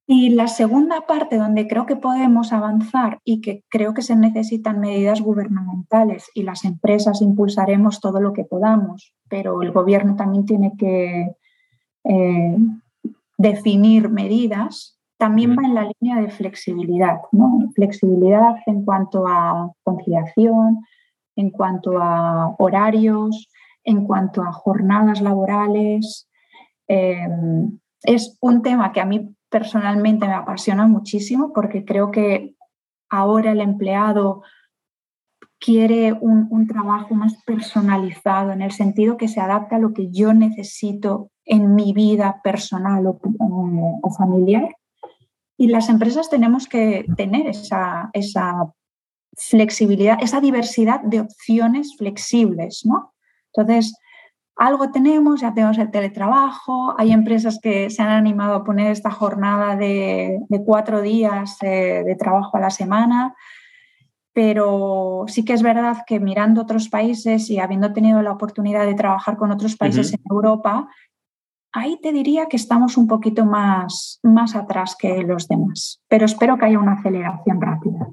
Y 0.10 0.30
la 0.30 0.48
segunda 0.48 1.02
parte 1.06 1.38
donde 1.38 1.68
creo 1.68 1.86
que 1.86 1.98
podemos 1.98 2.54
avanzar 2.54 3.20
y 3.26 3.42
que 3.42 3.66
creo 3.68 3.94
que 3.94 4.02
se 4.02 4.16
necesitan 4.16 4.80
medidas 4.80 5.20
gubernamentales 5.20 6.32
y 6.34 6.44
las 6.44 6.64
empresas 6.64 7.22
impulsaremos 7.22 8.00
todo 8.00 8.22
lo 8.22 8.32
que 8.32 8.46
podamos, 8.46 9.14
pero 9.28 9.62
el 9.62 9.74
gobierno 9.74 10.16
también 10.16 10.46
tiene 10.46 10.72
que 10.78 11.36
eh, 12.06 12.58
definir 13.38 14.10
medidas, 14.10 14.98
también 15.18 15.58
va 15.58 15.66
en 15.66 15.76
la 15.76 15.92
línea 16.00 16.22
de 16.22 16.30
flexibilidad, 16.30 17.18
¿no? 17.34 17.70
Flexibilidad 17.76 18.56
en 18.66 18.86
cuanto 18.86 19.28
a 19.28 19.74
conciliación, 19.84 20.86
en 21.36 21.50
cuanto 21.50 22.02
a 22.02 22.56
horarios, 22.60 23.50
en 23.84 24.06
cuanto 24.06 24.42
a 24.42 24.54
jornadas 24.54 25.20
laborales. 25.20 26.30
Eh, 26.88 27.28
es 28.04 28.38
un 28.40 28.62
tema 28.62 28.94
que 28.94 29.02
a 29.02 29.06
mí 29.06 29.36
personalmente 29.50 30.28
me 30.28 30.34
apasiona 30.34 30.88
muchísimo 30.88 31.54
porque 31.54 31.86
creo 31.86 32.12
que 32.12 32.56
ahora 33.10 33.52
el 33.52 33.62
empleado 33.62 34.44
quiere 35.60 36.14
un, 36.14 36.68
trabajo 36.68 37.16
más 37.16 37.42
personalizado 37.44 38.52
en 38.52 38.62
el 38.62 38.72
sentido 38.72 39.18
que 39.18 39.28
se 39.28 39.40
adapta 39.40 39.78
a 39.78 39.80
lo 39.80 39.94
que 39.94 40.10
yo 40.12 40.34
necesito 40.34 41.32
en 41.46 41.76
mi 41.76 41.94
vida 41.94 42.42
personal 42.44 43.08
o, 43.08 44.12
familiar. 44.18 44.76
Y 45.58 45.68
las 45.68 45.90
empresas 45.90 46.30
tenemos 46.30 46.68
que 46.68 47.06
tener 47.16 47.48
esa, 47.48 48.10
esa 48.14 48.72
flexibilidad, 49.36 50.20
esa 50.22 50.42
diversidad 50.42 51.02
de 51.02 51.22
opciones 51.22 51.96
flexibles, 51.98 52.86
¿no? 52.86 53.14
Entonces, 53.54 53.96
algo 54.58 54.92
tenemos, 54.92 55.42
ya 55.42 55.54
tenemos 55.54 55.78
el 55.78 55.92
teletrabajo, 55.92 56.96
hay 56.98 57.12
empresas 57.12 57.60
que 57.62 57.90
se 57.90 58.02
han 58.02 58.10
animado 58.10 58.56
a 58.56 58.64
poner 58.64 58.92
esta 58.92 59.12
jornada 59.12 59.76
de, 59.76 60.40
cuatro 60.66 61.02
días 61.02 61.58
eh, 61.62 62.04
de 62.06 62.16
trabajo 62.16 62.58
a 62.58 62.62
la 62.62 62.72
semana, 62.72 63.36
pero 64.34 65.26
sí 65.28 65.46
que 65.46 65.54
es 65.54 65.62
verdad 65.62 65.98
que 66.08 66.20
mirando 66.20 66.62
otros 66.62 66.90
países 66.90 67.50
y 67.50 67.60
habiendo 67.60 67.94
tenido 67.94 68.22
la 68.22 68.32
oportunidad 68.32 68.86
de 68.86 68.96
trabajar 68.96 69.38
con 69.38 69.52
otros 69.52 69.76
países 69.76 70.12
en 70.14 70.22
Europa, 70.30 70.88
ahí 71.72 72.00
te 72.02 72.12
diría 72.12 72.48
que 72.48 72.58
estamos 72.58 72.98
un 72.98 73.08
poquito 73.08 73.46
más, 73.46 74.20
más 74.24 74.56
atrás 74.56 74.96
que 74.98 75.22
los 75.22 75.48
demás, 75.48 76.02
pero 76.08 76.26
espero 76.26 76.58
que 76.58 76.66
haya 76.66 76.80
una 76.80 76.94
aceleración 76.94 77.62
rápida. 77.62 78.08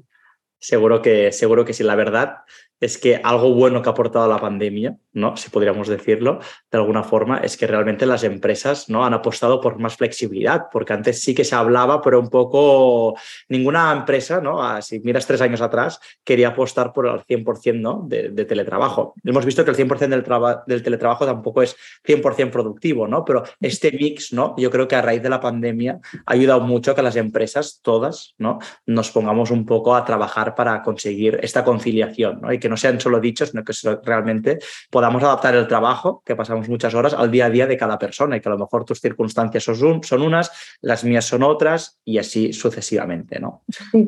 Seguro 0.59 1.01
que, 1.01 1.31
seguro 1.31 1.65
que 1.65 1.73
sí, 1.73 1.83
la 1.83 1.95
verdad 1.95 2.37
es 2.79 2.97
que 2.97 3.19
algo 3.23 3.53
bueno 3.53 3.81
que 3.81 3.89
ha 3.89 3.93
aportado 3.93 4.27
la 4.27 4.39
pandemia, 4.39 4.97
¿no? 5.13 5.37
Si 5.37 5.49
podríamos 5.49 5.87
decirlo 5.87 6.39
de 6.69 6.77
alguna 6.77 7.03
forma, 7.03 7.37
es 7.37 7.57
que 7.57 7.67
realmente 7.67 8.05
las 8.05 8.23
empresas 8.23 8.89
¿no? 8.89 9.05
han 9.05 9.13
apostado 9.13 9.61
por 9.61 9.79
más 9.79 9.95
flexibilidad, 9.95 10.65
porque 10.71 10.93
antes 10.93 11.21
sí 11.21 11.33
que 11.33 11.45
se 11.45 11.55
hablaba, 11.55 12.01
pero 12.01 12.19
un 12.19 12.29
poco 12.29 13.15
ninguna 13.47 13.91
empresa, 13.93 14.41
¿no? 14.41 14.61
Ah, 14.61 14.81
si 14.81 14.99
miras 14.99 15.25
tres 15.25 15.41
años 15.41 15.61
atrás, 15.61 15.99
quería 16.23 16.49
apostar 16.49 16.91
por 16.91 17.07
el 17.07 17.21
100% 17.21 17.79
¿no? 17.79 18.03
de, 18.07 18.45
teletrabajo. 18.45 19.13
Hemos 19.23 19.45
visto 19.45 19.63
que 19.63 19.71
el 19.71 19.77
100% 19.77 20.09
del, 20.09 20.23
del 20.67 20.83
teletrabajo 20.83 21.25
tampoco 21.25 21.61
es 21.61 21.75
100% 22.05 22.51
productivo, 22.51 23.07
¿no? 23.07 23.23
Pero 23.23 23.43
este 23.61 23.91
mix, 23.93 24.33
¿no? 24.33 24.53
Yo 24.57 24.69
creo 24.69 24.87
que 24.87 24.95
a 24.95 25.01
raíz 25.01 25.23
de 25.23 25.29
la 25.29 25.39
pandemia 25.39 25.99
ha 26.25 26.33
ayudado 26.33 26.61
mucho 26.61 26.91
a 26.91 26.95
que 26.95 27.01
las 27.01 27.15
empresas, 27.15 27.79
todas, 27.81 28.35
¿no? 28.37 28.59
Nos 28.85 29.11
pongamos 29.11 29.49
un 29.51 29.65
poco 29.65 29.95
a 29.95 30.03
trabajar 30.03 30.55
para 30.55 30.81
conseguir 30.81 31.39
esta 31.41 31.63
conciliación, 31.63 32.41
¿no? 32.41 32.51
Y 32.51 32.59
que 32.59 32.69
sean 32.77 32.99
solo 32.99 33.19
dichos, 33.19 33.49
sino 33.49 33.63
que 33.63 33.73
realmente 34.03 34.59
podamos 34.89 35.23
adaptar 35.23 35.55
el 35.55 35.67
trabajo, 35.67 36.21
que 36.25 36.35
pasamos 36.35 36.69
muchas 36.69 36.93
horas, 36.93 37.13
al 37.13 37.31
día 37.31 37.45
a 37.45 37.49
día 37.49 37.67
de 37.67 37.77
cada 37.77 37.97
persona 37.97 38.37
y 38.37 38.41
que 38.41 38.49
a 38.49 38.53
lo 38.53 38.57
mejor 38.57 38.85
tus 38.85 38.99
circunstancias 38.99 39.63
son, 39.63 40.03
son 40.03 40.21
unas, 40.21 40.51
las 40.81 41.03
mías 41.03 41.25
son 41.25 41.43
otras 41.43 41.99
y 42.03 42.17
así 42.17 42.53
sucesivamente, 42.53 43.39
¿no? 43.39 43.63
Sí, 43.91 44.07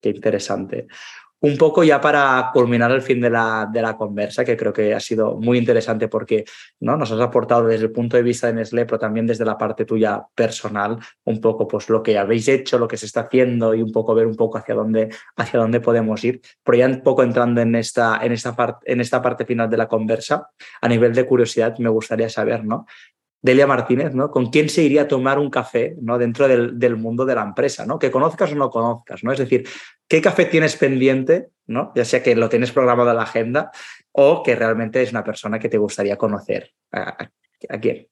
qué 0.00 0.10
interesante 0.10 0.86
un 1.40 1.56
poco 1.56 1.84
ya 1.84 2.00
para 2.00 2.50
culminar 2.52 2.90
el 2.92 3.02
fin 3.02 3.20
de 3.20 3.30
la, 3.30 3.68
de 3.70 3.82
la 3.82 3.96
conversa, 3.96 4.44
que 4.44 4.56
creo 4.56 4.72
que 4.72 4.94
ha 4.94 5.00
sido 5.00 5.36
muy 5.36 5.58
interesante 5.58 6.08
porque 6.08 6.44
¿no? 6.80 6.96
nos 6.96 7.12
has 7.12 7.20
aportado 7.20 7.66
desde 7.66 7.84
el 7.84 7.92
punto 7.92 8.16
de 8.16 8.22
vista 8.22 8.46
de 8.46 8.54
Nestlé, 8.54 8.86
pero 8.86 8.98
también 8.98 9.26
desde 9.26 9.44
la 9.44 9.58
parte 9.58 9.84
tuya 9.84 10.24
personal, 10.34 10.98
un 11.24 11.40
poco 11.40 11.68
pues 11.68 11.88
lo 11.88 12.02
que 12.02 12.18
habéis 12.18 12.48
hecho, 12.48 12.78
lo 12.78 12.88
que 12.88 12.96
se 12.96 13.06
está 13.06 13.20
haciendo 13.20 13.74
y 13.74 13.82
un 13.82 13.92
poco 13.92 14.14
ver 14.14 14.26
un 14.26 14.36
poco 14.36 14.58
hacia 14.58 14.74
dónde, 14.74 15.10
hacia 15.36 15.60
dónde 15.60 15.80
podemos 15.80 16.24
ir. 16.24 16.40
Pero 16.64 16.78
ya 16.78 16.86
un 16.86 17.02
poco 17.02 17.22
entrando 17.22 17.60
en 17.60 17.74
esta, 17.74 18.18
en, 18.22 18.32
esta 18.32 18.56
parte, 18.56 18.90
en 18.90 19.00
esta 19.00 19.20
parte 19.20 19.44
final 19.44 19.68
de 19.68 19.76
la 19.76 19.88
conversa, 19.88 20.50
a 20.80 20.88
nivel 20.88 21.14
de 21.14 21.26
curiosidad, 21.26 21.76
me 21.78 21.90
gustaría 21.90 22.28
saber, 22.28 22.64
¿no? 22.64 22.86
Delia 23.42 23.66
Martínez, 23.66 24.14
¿no? 24.14 24.30
¿Con 24.30 24.46
quién 24.46 24.68
se 24.68 24.82
iría 24.82 25.02
a 25.02 25.08
tomar 25.08 25.38
un 25.38 25.50
café 25.50 25.96
¿no? 26.00 26.18
dentro 26.18 26.48
del, 26.48 26.78
del, 26.78 26.96
mundo 26.96 27.24
de 27.24 27.34
la 27.34 27.42
empresa, 27.42 27.86
¿no? 27.86 27.98
Que 27.98 28.10
conozcas 28.10 28.52
o 28.52 28.56
no 28.56 28.70
conozcas, 28.70 29.22
¿no? 29.22 29.32
Es 29.32 29.38
decir, 29.38 29.68
¿qué 30.08 30.20
café 30.20 30.46
tienes 30.46 30.76
pendiente, 30.76 31.50
¿no? 31.66 31.92
Ya 31.94 32.04
sea 32.04 32.22
que 32.22 32.34
lo 32.34 32.48
tienes 32.48 32.72
programado 32.72 33.10
en 33.10 33.16
la 33.16 33.22
agenda 33.22 33.70
o 34.12 34.42
que 34.42 34.56
realmente 34.56 35.02
es 35.02 35.10
una 35.10 35.22
persona 35.22 35.58
que 35.58 35.68
te 35.68 35.78
gustaría 35.78 36.16
conocer. 36.16 36.72
¿A, 36.92 37.28
quién? 37.80 38.08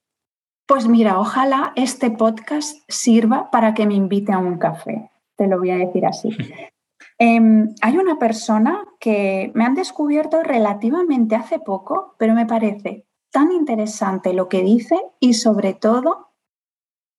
Pues 0.67 0.87
mira, 0.87 1.19
ojalá 1.19 1.73
este 1.77 2.11
podcast 2.11 2.77
sirva 2.89 3.51
para 3.51 3.75
que 3.75 3.87
me 3.87 3.95
invite 3.95 4.33
a 4.33 4.39
un 4.39 4.59
café. 4.59 5.11
Te 5.37 5.47
lo 5.47 5.59
voy 5.59 5.71
a 5.71 5.79
decir 5.79 6.07
así. 6.07 6.29
Em, 7.17 7.73
hay 7.81 7.97
una 7.97 8.19
persona 8.19 8.85
que 8.99 9.53
me 9.55 9.65
han 9.65 9.75
descubierto 9.75 10.43
relativamente 10.43 11.37
hace 11.37 11.61
poco, 11.61 12.17
pero 12.19 12.35
me 12.35 12.45
parece 12.45 13.04
tan 13.35 13.51
interesante 13.51 14.33
lo 14.33 14.49
que 14.49 14.63
dice 14.63 14.97
y 15.19 15.35
sobre 15.35 15.75
todo 15.75 16.29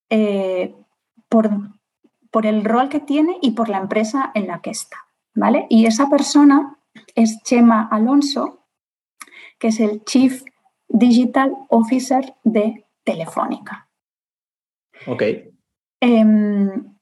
eh, 0.09 0.74
por, 1.28 1.49
por, 2.32 2.45
el 2.45 2.63
rol 2.63 2.88
que 2.88 3.01
tiene 3.01 3.38
y 3.41 3.51
por 3.51 3.68
la 3.68 3.80
empresa 3.80 4.32
en 4.34 4.47
la 4.47 4.61
que 4.61 4.70
está. 4.70 4.95
¿vale? 5.34 5.68
Y 5.70 5.88
esa 5.88 6.09
persona 6.09 6.80
es 7.16 7.43
Chema 7.43 7.89
Alonso, 7.91 8.66
que 9.59 9.68
es 9.68 9.82
el 9.82 10.05
Chief 10.05 10.41
Digital 10.88 11.53
Officer 11.68 12.34
de 12.45 12.86
Telefónica. 13.03 13.89
Ok. 15.07 15.22
Em, 15.99 16.95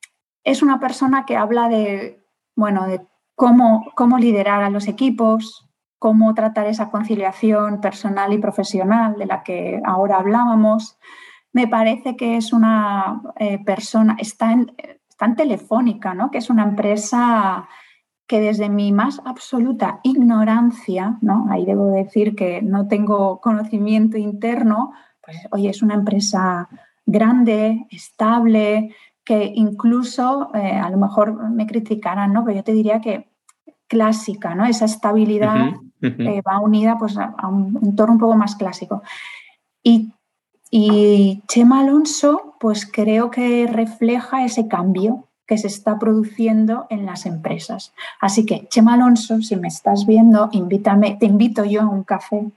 es 0.44 0.64
una 0.64 0.80
persona 0.80 1.24
que 1.28 1.38
habla 1.38 1.70
de, 1.70 2.26
bueno, 2.56 2.88
de 2.88 3.06
cómo, 3.36 3.92
cómo 3.96 4.18
liderar 4.18 4.64
a 4.64 4.72
los 4.72 4.88
equipos, 4.88 5.70
cómo 6.04 6.34
tratar 6.34 6.68
esa 6.68 6.90
conciliación 6.90 7.80
personal 7.80 8.34
y 8.34 8.38
profesional 8.38 9.16
de 9.18 9.26
la 9.26 9.42
que 9.42 9.82
ahora 9.86 10.18
hablábamos. 10.18 10.98
Me 11.54 11.66
parece 11.70 12.18
que 12.18 12.36
es 12.36 12.52
una 12.52 13.22
eh, 13.38 13.64
persona, 13.64 14.18
está 14.20 14.52
en, 14.52 14.74
Telefónica, 15.38 16.14
¿no? 16.14 16.30
que 16.30 16.40
es 16.40 16.50
una 16.50 16.64
empresa 16.64 17.70
que 18.28 18.42
desde 18.42 18.68
mi 18.68 18.92
más 18.92 19.22
absoluta 19.24 20.02
ignorancia, 20.04 21.18
¿no? 21.22 21.48
ahí 21.50 21.64
debo 21.66 21.92
decir 21.92 22.36
que 22.36 22.62
no 22.62 22.90
tengo 22.90 23.40
conocimiento 23.40 24.18
interno, 24.18 24.92
pues 25.22 25.38
oye, 25.52 25.70
es 25.70 25.82
una 25.82 25.94
empresa 25.94 26.68
grande, 27.06 27.88
estable, 27.90 28.94
que 29.24 29.54
incluso 29.56 30.50
eh, 30.54 30.74
a 30.74 30.90
lo 30.90 30.98
mejor 30.98 31.50
me 31.52 31.66
criticarán, 31.66 32.34
¿no? 32.34 32.44
pero 32.44 32.58
yo 32.58 32.64
te 32.66 32.74
diría 32.74 33.00
que 33.00 33.30
clásica, 33.88 34.54
¿no? 34.54 34.66
esa 34.66 34.84
estabilidad 34.84 35.76
eh, 36.04 36.42
va 36.48 36.60
unida 36.60 36.98
pues, 36.98 37.18
a, 37.18 37.48
un 37.48 37.80
entorno 37.82 38.14
un 38.14 38.20
poco 38.20 38.36
más 38.36 38.56
clásico. 38.56 39.02
Y, 39.82 40.12
Chema 41.48 41.82
Alonso, 41.82 42.56
pues 42.60 42.90
creo 42.92 43.30
que 43.30 43.68
refleja 43.72 44.44
ese 44.44 44.68
cambio 44.68 45.28
que 45.46 45.58
se 45.58 45.68
está 45.68 46.00
produciendo 46.00 46.88
en 46.90 47.06
las 47.06 47.28
empresas. 47.28 47.94
Así 48.20 48.46
que, 48.46 48.68
Chema 48.70 48.96
Alonso, 48.96 49.42
si 49.42 49.56
me 49.56 49.68
estás 49.68 50.08
viendo, 50.08 50.50
invítame, 50.52 51.18
te 51.20 51.28
invito 51.28 51.64
yo 51.64 51.82
a 51.82 51.88
un 51.88 52.04
café 52.04 52.48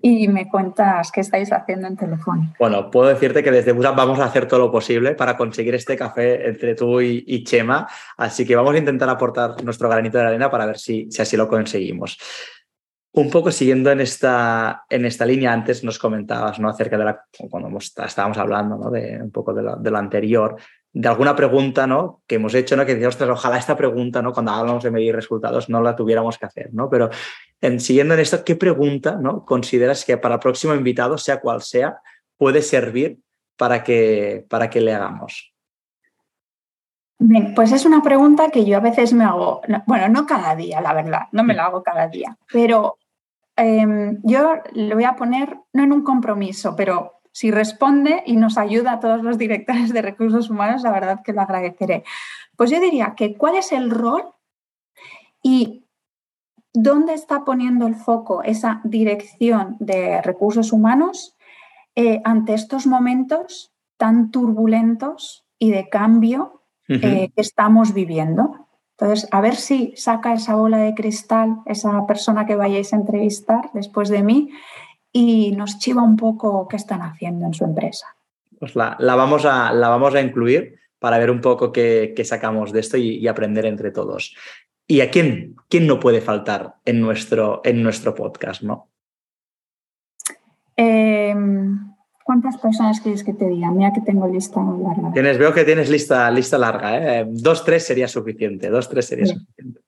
y 0.00 0.28
me 0.28 0.48
cuentas 0.48 1.10
qué 1.10 1.20
estáis 1.20 1.52
haciendo 1.52 1.88
en 1.88 1.96
teléfono. 1.96 2.52
Bueno, 2.58 2.90
puedo 2.90 3.08
decirte 3.08 3.42
que 3.42 3.50
desde 3.50 3.72
Busan 3.72 3.96
vamos 3.96 4.18
a 4.20 4.26
hacer 4.26 4.46
todo 4.46 4.60
lo 4.60 4.70
posible 4.70 5.14
para 5.14 5.36
conseguir 5.36 5.74
este 5.74 5.96
café 5.96 6.48
entre 6.48 6.74
tú 6.74 7.00
y, 7.00 7.42
Chema, 7.44 7.88
así 8.16 8.46
que 8.46 8.54
vamos 8.54 8.74
a 8.74 8.78
intentar 8.78 9.08
aportar 9.08 9.62
nuestro 9.64 9.88
granito 9.88 10.18
de 10.18 10.24
arena 10.24 10.50
para 10.50 10.66
ver 10.66 10.78
si, 10.78 11.10
si 11.10 11.22
así 11.22 11.36
lo 11.36 11.48
conseguimos. 11.48 12.18
Un 13.16 13.30
poco 13.30 13.50
siguiendo 13.50 13.90
en 13.90 14.02
esta, 14.02 14.84
en 14.90 15.06
esta 15.06 15.24
línea, 15.24 15.50
antes 15.50 15.82
nos 15.82 15.98
comentabas 15.98 16.60
¿no? 16.60 16.68
acerca 16.68 16.98
de 16.98 17.04
la, 17.06 17.24
cuando 17.48 17.78
estábamos 17.78 18.36
hablando 18.36 18.76
¿no? 18.76 18.90
de 18.90 19.18
un 19.22 19.30
poco 19.30 19.54
de 19.54 19.62
lo, 19.62 19.96
anterior, 19.96 20.56
de 20.92 21.08
alguna 21.08 21.34
pregunta 21.34 21.86
¿no? 21.86 22.20
que 22.26 22.34
hemos 22.34 22.52
hecho, 22.54 22.76
¿no? 22.76 22.84
que 22.84 22.94
decíamos, 22.94 23.18
ojalá 23.22 23.56
esta 23.56 23.74
pregunta, 23.74 24.20
¿no? 24.20 24.34
cuando 24.34 24.52
hablamos 24.52 24.84
de 24.84 24.90
medir 24.90 25.14
resultados, 25.14 25.70
no 25.70 25.80
la 25.80 25.96
tuviéramos 25.96 26.36
que 26.36 26.44
hacer. 26.44 26.68
¿no? 26.74 26.90
Pero 26.90 27.08
en, 27.62 27.80
siguiendo 27.80 28.12
en 28.12 28.20
esto, 28.20 28.44
¿qué 28.44 28.54
pregunta 28.54 29.16
¿no? 29.18 29.46
consideras 29.46 30.04
que 30.04 30.18
para 30.18 30.34
el 30.34 30.40
próximo 30.40 30.74
invitado, 30.74 31.16
sea 31.16 31.40
cual 31.40 31.62
sea, 31.62 32.00
puede 32.36 32.60
servir 32.60 33.18
para 33.56 33.82
que, 33.82 34.44
para 34.50 34.68
que 34.68 34.82
le 34.82 34.92
hagamos? 34.92 35.54
Bien, 37.18 37.54
pues 37.54 37.72
es 37.72 37.86
una 37.86 38.02
pregunta 38.02 38.50
que 38.50 38.66
yo 38.66 38.76
a 38.76 38.80
veces 38.80 39.14
me 39.14 39.24
hago, 39.24 39.62
bueno, 39.86 40.06
no 40.10 40.26
cada 40.26 40.54
día, 40.54 40.82
la 40.82 40.92
verdad, 40.92 41.20
no 41.32 41.44
me 41.44 41.54
la 41.54 41.64
hago 41.64 41.82
cada 41.82 42.08
día, 42.08 42.36
pero 42.52 42.98
Em, 43.56 44.20
yo 44.22 44.60
le 44.72 44.94
voy 44.94 45.04
a 45.04 45.16
poner, 45.16 45.58
no 45.72 45.82
en 45.82 45.92
un 45.92 46.02
compromiso, 46.02 46.76
pero 46.76 47.20
si 47.32 47.50
responde 47.50 48.22
y 48.26 48.36
nos 48.36 48.58
ayuda 48.58 48.92
a 48.92 49.00
todos 49.00 49.22
los 49.22 49.38
directores 49.38 49.92
de 49.92 50.02
recursos 50.02 50.50
humanos, 50.50 50.82
la 50.82 50.92
verdad 50.92 51.22
que 51.24 51.32
lo 51.32 51.40
agradeceré. 51.40 52.04
Pues 52.56 52.70
yo 52.70 52.80
diría 52.80 53.14
que 53.16 53.36
cuál 53.36 53.56
es 53.56 53.72
el 53.72 53.90
rol 53.90 54.24
y 55.42 55.86
dónde 56.72 57.14
está 57.14 57.44
poniendo 57.44 57.86
el 57.86 57.94
foco 57.94 58.42
esa 58.42 58.80
dirección 58.84 59.76
de 59.80 60.20
recursos 60.20 60.72
humanos 60.72 61.36
eh, 61.94 62.20
ante 62.24 62.52
estos 62.52 62.86
momentos 62.86 63.72
tan 63.96 64.30
turbulentos 64.30 65.46
y 65.58 65.70
de 65.70 65.88
cambio 65.88 66.62
eh, 66.88 67.30
que 67.34 67.40
estamos 67.40 67.94
viviendo. 67.94 68.65
Entonces, 68.98 69.28
a 69.30 69.40
ver 69.42 69.56
si 69.56 69.92
saca 69.96 70.32
esa 70.32 70.54
bola 70.54 70.78
de 70.78 70.94
cristal 70.94 71.58
esa 71.66 72.06
persona 72.06 72.46
que 72.46 72.56
vayáis 72.56 72.92
a 72.92 72.96
entrevistar 72.96 73.70
después 73.74 74.08
de 74.08 74.22
mí 74.22 74.50
y 75.12 75.52
nos 75.52 75.78
chiva 75.78 76.02
un 76.02 76.16
poco 76.16 76.66
qué 76.66 76.76
están 76.76 77.02
haciendo 77.02 77.44
en 77.46 77.52
su 77.52 77.64
empresa. 77.64 78.16
Pues 78.58 78.74
la, 78.74 78.96
vamos, 78.98 79.44
a, 79.44 79.72
la 79.72 79.88
vamos 79.88 80.14
a 80.14 80.20
incluir 80.22 80.78
para 80.98 81.18
ver 81.18 81.30
un 81.30 81.42
poco 81.42 81.72
qué, 81.72 82.14
sacamos 82.24 82.72
de 82.72 82.80
esto 82.80 82.96
y, 82.96 83.28
aprender 83.28 83.66
entre 83.66 83.90
todos. 83.90 84.34
¿Y 84.86 85.02
a 85.02 85.10
quién, 85.10 85.56
quién 85.68 85.86
no 85.86 86.00
puede 86.00 86.22
faltar 86.22 86.76
en 86.86 87.00
nuestro, 87.00 87.60
en 87.64 87.82
nuestro 87.82 88.14
podcast? 88.14 88.62
¿no? 88.62 88.88
Em, 90.74 91.95
¿Cuántas 92.26 92.56
personas 92.58 93.00
quieres 93.00 93.22
que 93.22 93.34
te 93.34 93.48
diga? 93.48 93.70
Mira 93.70 93.92
que 93.92 94.00
tengo 94.00 94.26
lista 94.26 94.60
larga. 94.60 95.12
Tienes, 95.12 95.38
veo 95.38 95.54
que 95.54 95.62
tienes 95.62 95.88
lista, 95.88 96.28
lista 96.28 96.58
larga. 96.58 97.20
¿eh? 97.20 97.24
Dos, 97.28 97.64
tres 97.64 97.86
sería 97.86 98.08
suficiente. 98.08 98.68
Dos, 98.68 98.88
tres 98.88 99.06
sería 99.06 99.26
suficiente. 99.26 99.80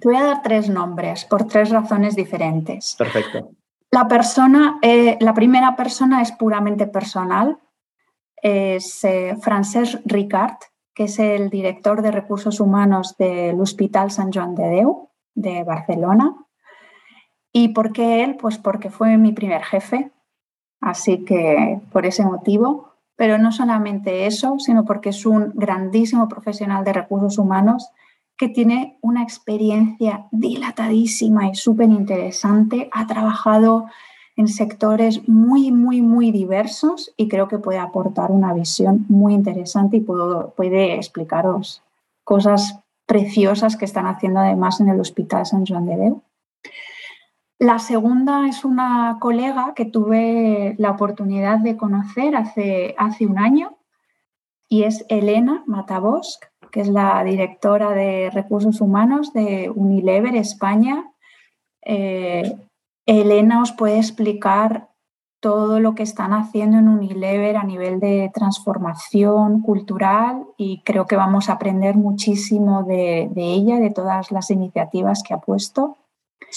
Te 0.00 0.08
voy 0.08 0.14
a 0.14 0.22
dar 0.22 0.42
tres 0.42 0.68
nombres 0.68 1.24
por 1.24 1.48
tres 1.48 1.70
razones 1.70 2.14
diferentes. 2.14 2.94
Perfecto. 2.96 3.50
La 3.90 4.06
persona, 4.06 4.78
eh, 4.80 5.18
la 5.20 5.34
primera 5.34 5.74
persona 5.74 6.22
es 6.22 6.30
puramente 6.30 6.86
personal. 6.86 7.58
Es 8.40 9.02
eh, 9.02 9.36
Francesc 9.42 9.98
Ricard, 10.04 10.58
que 10.94 11.04
es 11.04 11.18
el 11.18 11.50
director 11.50 12.00
de 12.00 12.12
recursos 12.12 12.60
humanos 12.60 13.16
del 13.18 13.60
Hospital 13.60 14.12
Sant 14.12 14.32
Joan 14.32 14.54
de 14.54 14.68
Déu 14.68 15.10
de 15.34 15.64
Barcelona. 15.64 16.32
¿Y 17.50 17.70
por 17.70 17.92
qué 17.92 18.22
él? 18.22 18.36
Pues 18.36 18.56
porque 18.56 18.88
fue 18.88 19.16
mi 19.16 19.32
primer 19.32 19.64
jefe 19.64 20.12
Así 20.80 21.24
que 21.24 21.80
por 21.92 22.06
ese 22.06 22.24
motivo, 22.24 22.92
pero 23.16 23.38
no 23.38 23.50
solamente 23.50 24.26
eso, 24.26 24.58
sino 24.58 24.84
porque 24.84 25.08
es 25.08 25.24
un 25.26 25.52
grandísimo 25.54 26.28
profesional 26.28 26.84
de 26.84 26.92
recursos 26.92 27.38
humanos 27.38 27.90
que 28.36 28.48
tiene 28.48 28.98
una 29.00 29.22
experiencia 29.22 30.26
dilatadísima 30.30 31.48
y 31.48 31.54
súper 31.54 31.88
interesante, 31.88 32.90
ha 32.92 33.06
trabajado 33.06 33.86
en 34.36 34.48
sectores 34.48 35.26
muy, 35.26 35.72
muy, 35.72 36.02
muy 36.02 36.30
diversos 36.30 37.14
y 37.16 37.28
creo 37.28 37.48
que 37.48 37.58
puede 37.58 37.78
aportar 37.78 38.30
una 38.30 38.52
visión 38.52 39.06
muy 39.08 39.32
interesante 39.32 39.96
y 39.96 40.00
puede 40.00 40.94
explicaros 40.94 41.82
cosas 42.22 42.78
preciosas 43.06 43.76
que 43.76 43.86
están 43.86 44.06
haciendo 44.06 44.40
además 44.40 44.80
en 44.80 44.88
el 44.88 45.00
Hospital 45.00 45.46
San 45.46 45.64
Juan 45.64 45.86
de 45.86 45.96
Déu. 45.96 46.22
La 47.58 47.78
segunda 47.78 48.46
es 48.48 48.64
una 48.64 49.18
colega 49.20 49.72
que 49.74 49.86
tuve 49.86 50.74
la 50.78 50.90
oportunidad 50.90 51.58
de 51.58 51.76
conocer 51.76 52.36
hace, 52.36 52.94
hace 52.98 53.26
un 53.26 53.38
año 53.38 53.78
y 54.68 54.82
es 54.82 55.06
Elena 55.08 55.62
Matabosk, 55.66 56.44
que 56.70 56.80
es 56.80 56.88
la 56.88 57.24
directora 57.24 57.90
de 57.92 58.30
recursos 58.30 58.80
humanos 58.80 59.32
de 59.32 59.70
Unilever 59.74 60.36
España 60.36 61.12
eh, 61.86 62.58
Elena 63.06 63.62
os 63.62 63.70
puede 63.70 63.98
explicar 63.98 64.88
todo 65.40 65.78
lo 65.78 65.94
que 65.94 66.02
están 66.02 66.32
haciendo 66.32 66.78
en 66.78 66.88
Unilever 66.88 67.56
a 67.56 67.62
nivel 67.62 68.00
de 68.00 68.32
transformación 68.34 69.62
cultural 69.62 70.44
y 70.56 70.82
creo 70.82 71.06
que 71.06 71.14
vamos 71.14 71.48
a 71.48 71.52
aprender 71.52 71.94
muchísimo 71.94 72.82
de, 72.82 73.30
de 73.32 73.52
ella, 73.52 73.78
de 73.78 73.90
todas 73.90 74.32
las 74.32 74.50
iniciativas 74.50 75.22
que 75.22 75.34
ha 75.34 75.38
puesto. 75.38 75.96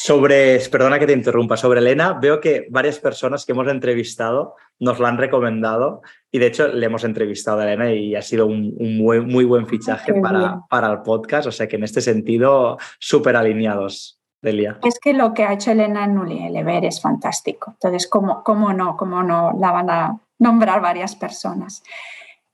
Sobre, 0.01 0.57
perdona 0.71 0.97
que 0.97 1.05
te 1.05 1.11
interrumpa, 1.11 1.57
sobre 1.57 1.81
Elena, 1.81 2.13
veo 2.13 2.39
que 2.39 2.67
varias 2.69 2.99
personas 2.99 3.45
que 3.45 3.51
hemos 3.51 3.67
entrevistado 3.67 4.55
nos 4.79 4.97
la 4.97 5.09
han 5.09 5.17
recomendado 5.17 6.01
y 6.31 6.39
de 6.39 6.47
hecho 6.47 6.69
le 6.69 6.85
hemos 6.85 7.03
entrevistado 7.03 7.59
a 7.59 7.65
Elena 7.65 7.91
y 7.91 8.15
ha 8.15 8.21
sido 8.21 8.45
un, 8.45 8.77
muy, 8.97 9.19
muy, 9.19 9.43
buen 9.43 9.67
fichaje 9.67 10.13
para, 10.13 10.61
para, 10.69 10.89
el 10.89 11.01
podcast, 11.01 11.47
o 11.47 11.51
sea 11.51 11.67
que 11.67 11.75
en 11.75 11.83
este 11.83 11.99
sentido 11.99 12.77
súper 12.97 13.35
alineados. 13.35 14.21
Delia. 14.41 14.79
Es 14.85 14.99
que 15.01 15.11
lo 15.11 15.33
que 15.33 15.43
ha 15.43 15.51
hecho 15.51 15.71
Elena 15.71 16.05
en 16.05 16.17
Unilever 16.17 16.85
es 16.85 17.01
fantástico. 17.01 17.71
Entonces, 17.71 18.07
¿cómo, 18.07 18.41
¿cómo 18.41 18.71
no? 18.71 18.95
¿Cómo 18.95 19.21
no 19.21 19.51
la 19.59 19.73
van 19.73 19.89
a 19.89 20.21
nombrar 20.37 20.81
varias 20.81 21.17
personas? 21.17 21.83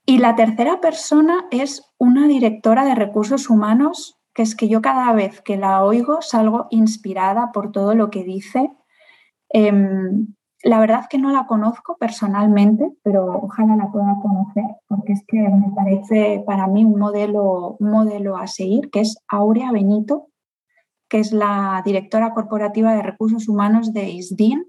Y 0.03 0.17
la 0.17 0.35
tercera 0.35 0.81
persona 0.81 1.45
es 1.51 1.83
una 1.99 2.27
directora 2.27 2.85
de 2.85 2.95
recursos 2.95 3.51
humanos, 3.51 4.17
que 4.35 4.43
es 4.43 4.55
que 4.55 4.67
yo 4.67 4.81
cada 4.81 5.13
vez 5.13 5.41
que 5.41 5.57
la 5.57 5.83
oigo 5.83 6.21
salgo 6.21 6.67
inspirada 6.69 7.51
por 7.53 7.71
todo 7.71 7.95
lo 7.95 8.11
que 8.11 8.23
dice. 8.23 8.69
Em, 9.49 10.35
la 10.61 10.79
verdad 10.79 11.05
que 11.09 11.17
no 11.17 11.31
la 11.31 11.47
conozco 11.47 11.95
personalmente, 11.97 12.91
pero 13.03 13.39
ojalá 13.41 13.75
la 13.75 13.91
pueda 13.91 14.15
conocer, 14.21 14.65
porque 14.87 15.13
es 15.13 15.23
que 15.27 15.37
me 15.37 15.71
parece 15.73 16.43
para 16.45 16.67
mí 16.67 16.83
un 16.83 16.99
modelo, 16.99 17.77
modelo 17.79 18.35
a 18.35 18.47
seguir, 18.47 18.89
que 18.91 18.99
es 19.01 19.17
Aurea 19.29 19.71
Benito, 19.71 20.27
que 21.07 21.19
es 21.19 21.31
la 21.31 21.81
directora 21.85 22.33
corporativa 22.33 22.93
de 22.93 23.03
recursos 23.03 23.47
humanos 23.47 23.93
de 23.93 24.09
ISDIN. 24.09 24.65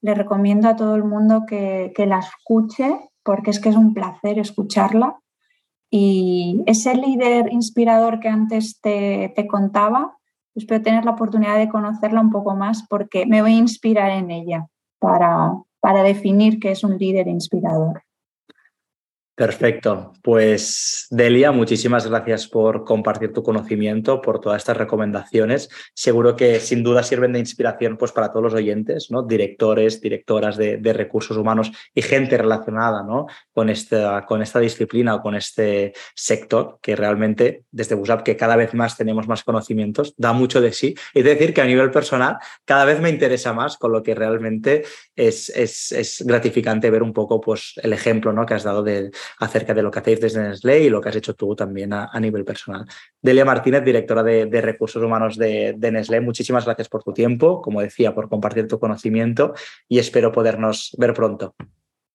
Le 0.00 0.14
recomiendo 0.14 0.68
a 0.68 0.76
todo 0.76 0.96
el 0.96 1.04
mundo 1.04 1.44
que, 1.46 1.92
la 1.98 2.18
escuche 2.18 2.98
porque 3.22 3.50
es 3.50 3.60
que 3.60 3.68
es 3.68 3.76
un 3.76 3.94
placer 3.94 4.40
escucharla. 4.40 5.20
Y 5.94 6.62
ese 6.64 6.94
líder 6.94 7.52
inspirador 7.52 8.18
que 8.18 8.28
antes 8.28 8.80
te, 8.80 9.46
contaba, 9.46 10.16
espero 10.54 10.80
tener 10.80 11.04
la 11.04 11.10
oportunidad 11.10 11.58
de 11.58 11.68
conocerla 11.68 12.22
un 12.22 12.30
poco 12.30 12.56
más 12.56 12.86
porque 12.88 13.26
me 13.26 13.42
voy 13.42 13.52
a 13.52 13.58
inspirar 13.58 14.10
en 14.10 14.30
ella 14.30 14.68
para, 14.98 15.52
para 15.80 16.02
definir 16.02 16.58
qué 16.60 16.70
es 16.70 16.82
un 16.82 16.96
líder 16.96 17.28
inspirador. 17.28 18.04
Perfecto. 19.34 20.12
Pues 20.22 21.06
Delia, 21.08 21.52
muchísimas 21.52 22.06
gracias 22.06 22.46
por 22.46 22.84
compartir 22.84 23.32
tu 23.32 23.42
conocimiento, 23.42 24.20
por 24.20 24.40
todas 24.40 24.58
estas 24.58 24.76
recomendaciones. 24.76 25.70
Seguro 25.94 26.36
que 26.36 26.60
sin 26.60 26.82
duda 26.82 27.02
sirven 27.02 27.32
de 27.32 27.38
inspiración 27.38 27.96
pues, 27.96 28.12
para 28.12 28.28
todos 28.28 28.42
los 28.42 28.54
oyentes, 28.54 29.10
¿no? 29.10 29.22
directores, 29.22 30.02
directoras 30.02 30.58
de, 30.58 30.92
recursos 30.92 31.38
humanos 31.38 31.72
y 31.94 32.02
gente 32.02 32.36
relacionada 32.36 33.02
¿no? 33.02 33.26
con, 33.54 33.70
esta, 33.70 34.26
con 34.26 34.42
esta 34.42 34.60
disciplina 34.60 35.14
o 35.14 35.22
con 35.22 35.34
este 35.34 35.94
sector 36.14 36.78
que 36.82 36.94
realmente 36.94 37.64
desde 37.70 37.94
BUSAP, 37.94 38.22
que 38.22 38.36
cada 38.36 38.56
vez 38.56 38.74
más 38.74 38.98
tenemos 38.98 39.26
más 39.28 39.44
conocimientos, 39.44 40.12
da 40.18 40.34
mucho 40.34 40.60
de 40.60 40.72
sí. 40.72 40.94
Y 41.14 41.22
decir 41.22 41.54
que 41.54 41.62
a 41.62 41.66
nivel 41.66 41.90
personal 41.90 42.36
cada 42.66 42.84
vez 42.84 43.00
me 43.00 43.08
interesa 43.08 43.54
más, 43.54 43.78
con 43.78 43.92
lo 43.92 44.02
que 44.02 44.14
realmente 44.14 44.84
es, 45.16 45.48
es, 45.48 45.90
es 45.92 46.22
gratificante 46.26 46.90
ver 46.90 47.02
un 47.02 47.14
poco 47.14 47.40
pues, 47.40 47.72
el 47.82 47.94
ejemplo 47.94 48.34
¿no? 48.34 48.44
que 48.44 48.52
has 48.52 48.64
dado 48.64 48.82
de 48.82 49.10
acerca 49.38 49.74
de 49.74 49.82
lo 49.82 49.90
que 49.90 49.98
hacéis 49.98 50.20
desde 50.20 50.42
Nestlé 50.42 50.84
y 50.84 50.90
lo 50.90 51.00
que 51.00 51.08
has 51.08 51.16
hecho 51.16 51.34
tú 51.34 51.54
también 51.54 51.92
a, 51.92 52.08
nivel 52.20 52.44
personal. 52.44 52.86
Delia 53.20 53.44
Martínez, 53.44 53.84
directora 53.84 54.22
de, 54.22 54.60
Recursos 54.60 55.02
Humanos 55.02 55.36
de, 55.36 55.74
de, 55.76 55.92
Nestlé, 55.92 56.20
muchísimas 56.20 56.64
gracias 56.64 56.88
por 56.88 57.02
tu 57.02 57.12
tiempo, 57.12 57.60
como 57.60 57.80
decía, 57.80 58.14
por 58.14 58.28
compartir 58.28 58.68
tu 58.68 58.78
conocimiento 58.78 59.54
y 59.88 59.98
espero 59.98 60.32
podernos 60.32 60.94
ver 60.98 61.14
pronto. 61.14 61.54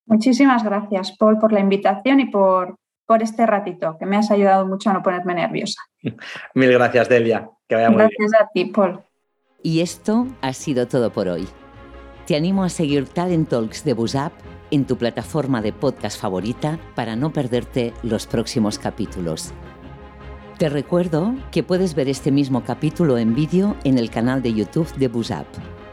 Muchísimas 0.05 0.63
gracias, 0.63 1.15
Paul, 1.17 1.37
por 1.37 1.51
la 1.51 1.59
invitación 1.59 2.21
y 2.21 2.25
por, 2.27 2.77
por 3.05 3.21
este 3.21 3.45
ratito, 3.45 3.97
que 3.99 4.05
me 4.05 4.17
has 4.17 4.31
ayudado 4.31 4.65
mucho 4.65 4.89
a 4.89 4.93
no 4.93 5.03
ponerme 5.03 5.35
nerviosa. 5.35 5.81
Mil 6.53 6.71
gracias, 6.71 7.09
Delia. 7.09 7.49
Que 7.67 7.75
vaya 7.75 7.89
muy 7.89 7.99
gracias 7.99 8.33
a 8.39 8.49
ti, 8.53 8.65
Paul. 8.65 9.01
Y 9.61 9.81
esto 9.81 10.27
ha 10.41 10.53
sido 10.53 10.87
todo 10.87 11.11
por 11.11 11.27
hoy. 11.27 11.47
Te 12.25 12.35
animo 12.35 12.63
a 12.63 12.69
seguir 12.69 13.07
Talent 13.07 13.49
Talks 13.49 13.83
de 13.83 13.93
Busap 13.93 14.31
en 14.71 14.85
tu 14.85 14.97
plataforma 14.97 15.61
de 15.61 15.73
podcast 15.73 16.19
favorita 16.19 16.79
para 16.95 17.15
no 17.15 17.31
perderte 17.31 17.93
los 18.03 18.27
próximos 18.27 18.79
capítulos. 18.79 19.53
Te 20.57 20.69
recuerdo 20.69 21.35
que 21.51 21.61
puedes 21.63 21.93
ver 21.93 22.09
este 22.09 22.31
mismo 22.31 22.63
capítulo 22.63 23.17
en 23.17 23.35
vídeo 23.35 23.75
en 23.83 23.97
el 23.97 24.09
canal 24.09 24.41
de 24.41 24.53
YouTube 24.53 24.91
de 24.95 25.07
Busap. 25.07 25.45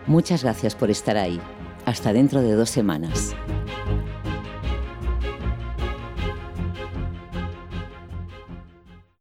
Muchas 0.07 0.43
gracias 0.43 0.75
por 0.75 0.91
estar 0.91 1.17
ahí. 1.17 1.41
Hasta 1.85 2.13
dentro 2.13 2.41
de 2.41 2.53
dos 2.53 2.71
semanas. 2.71 3.35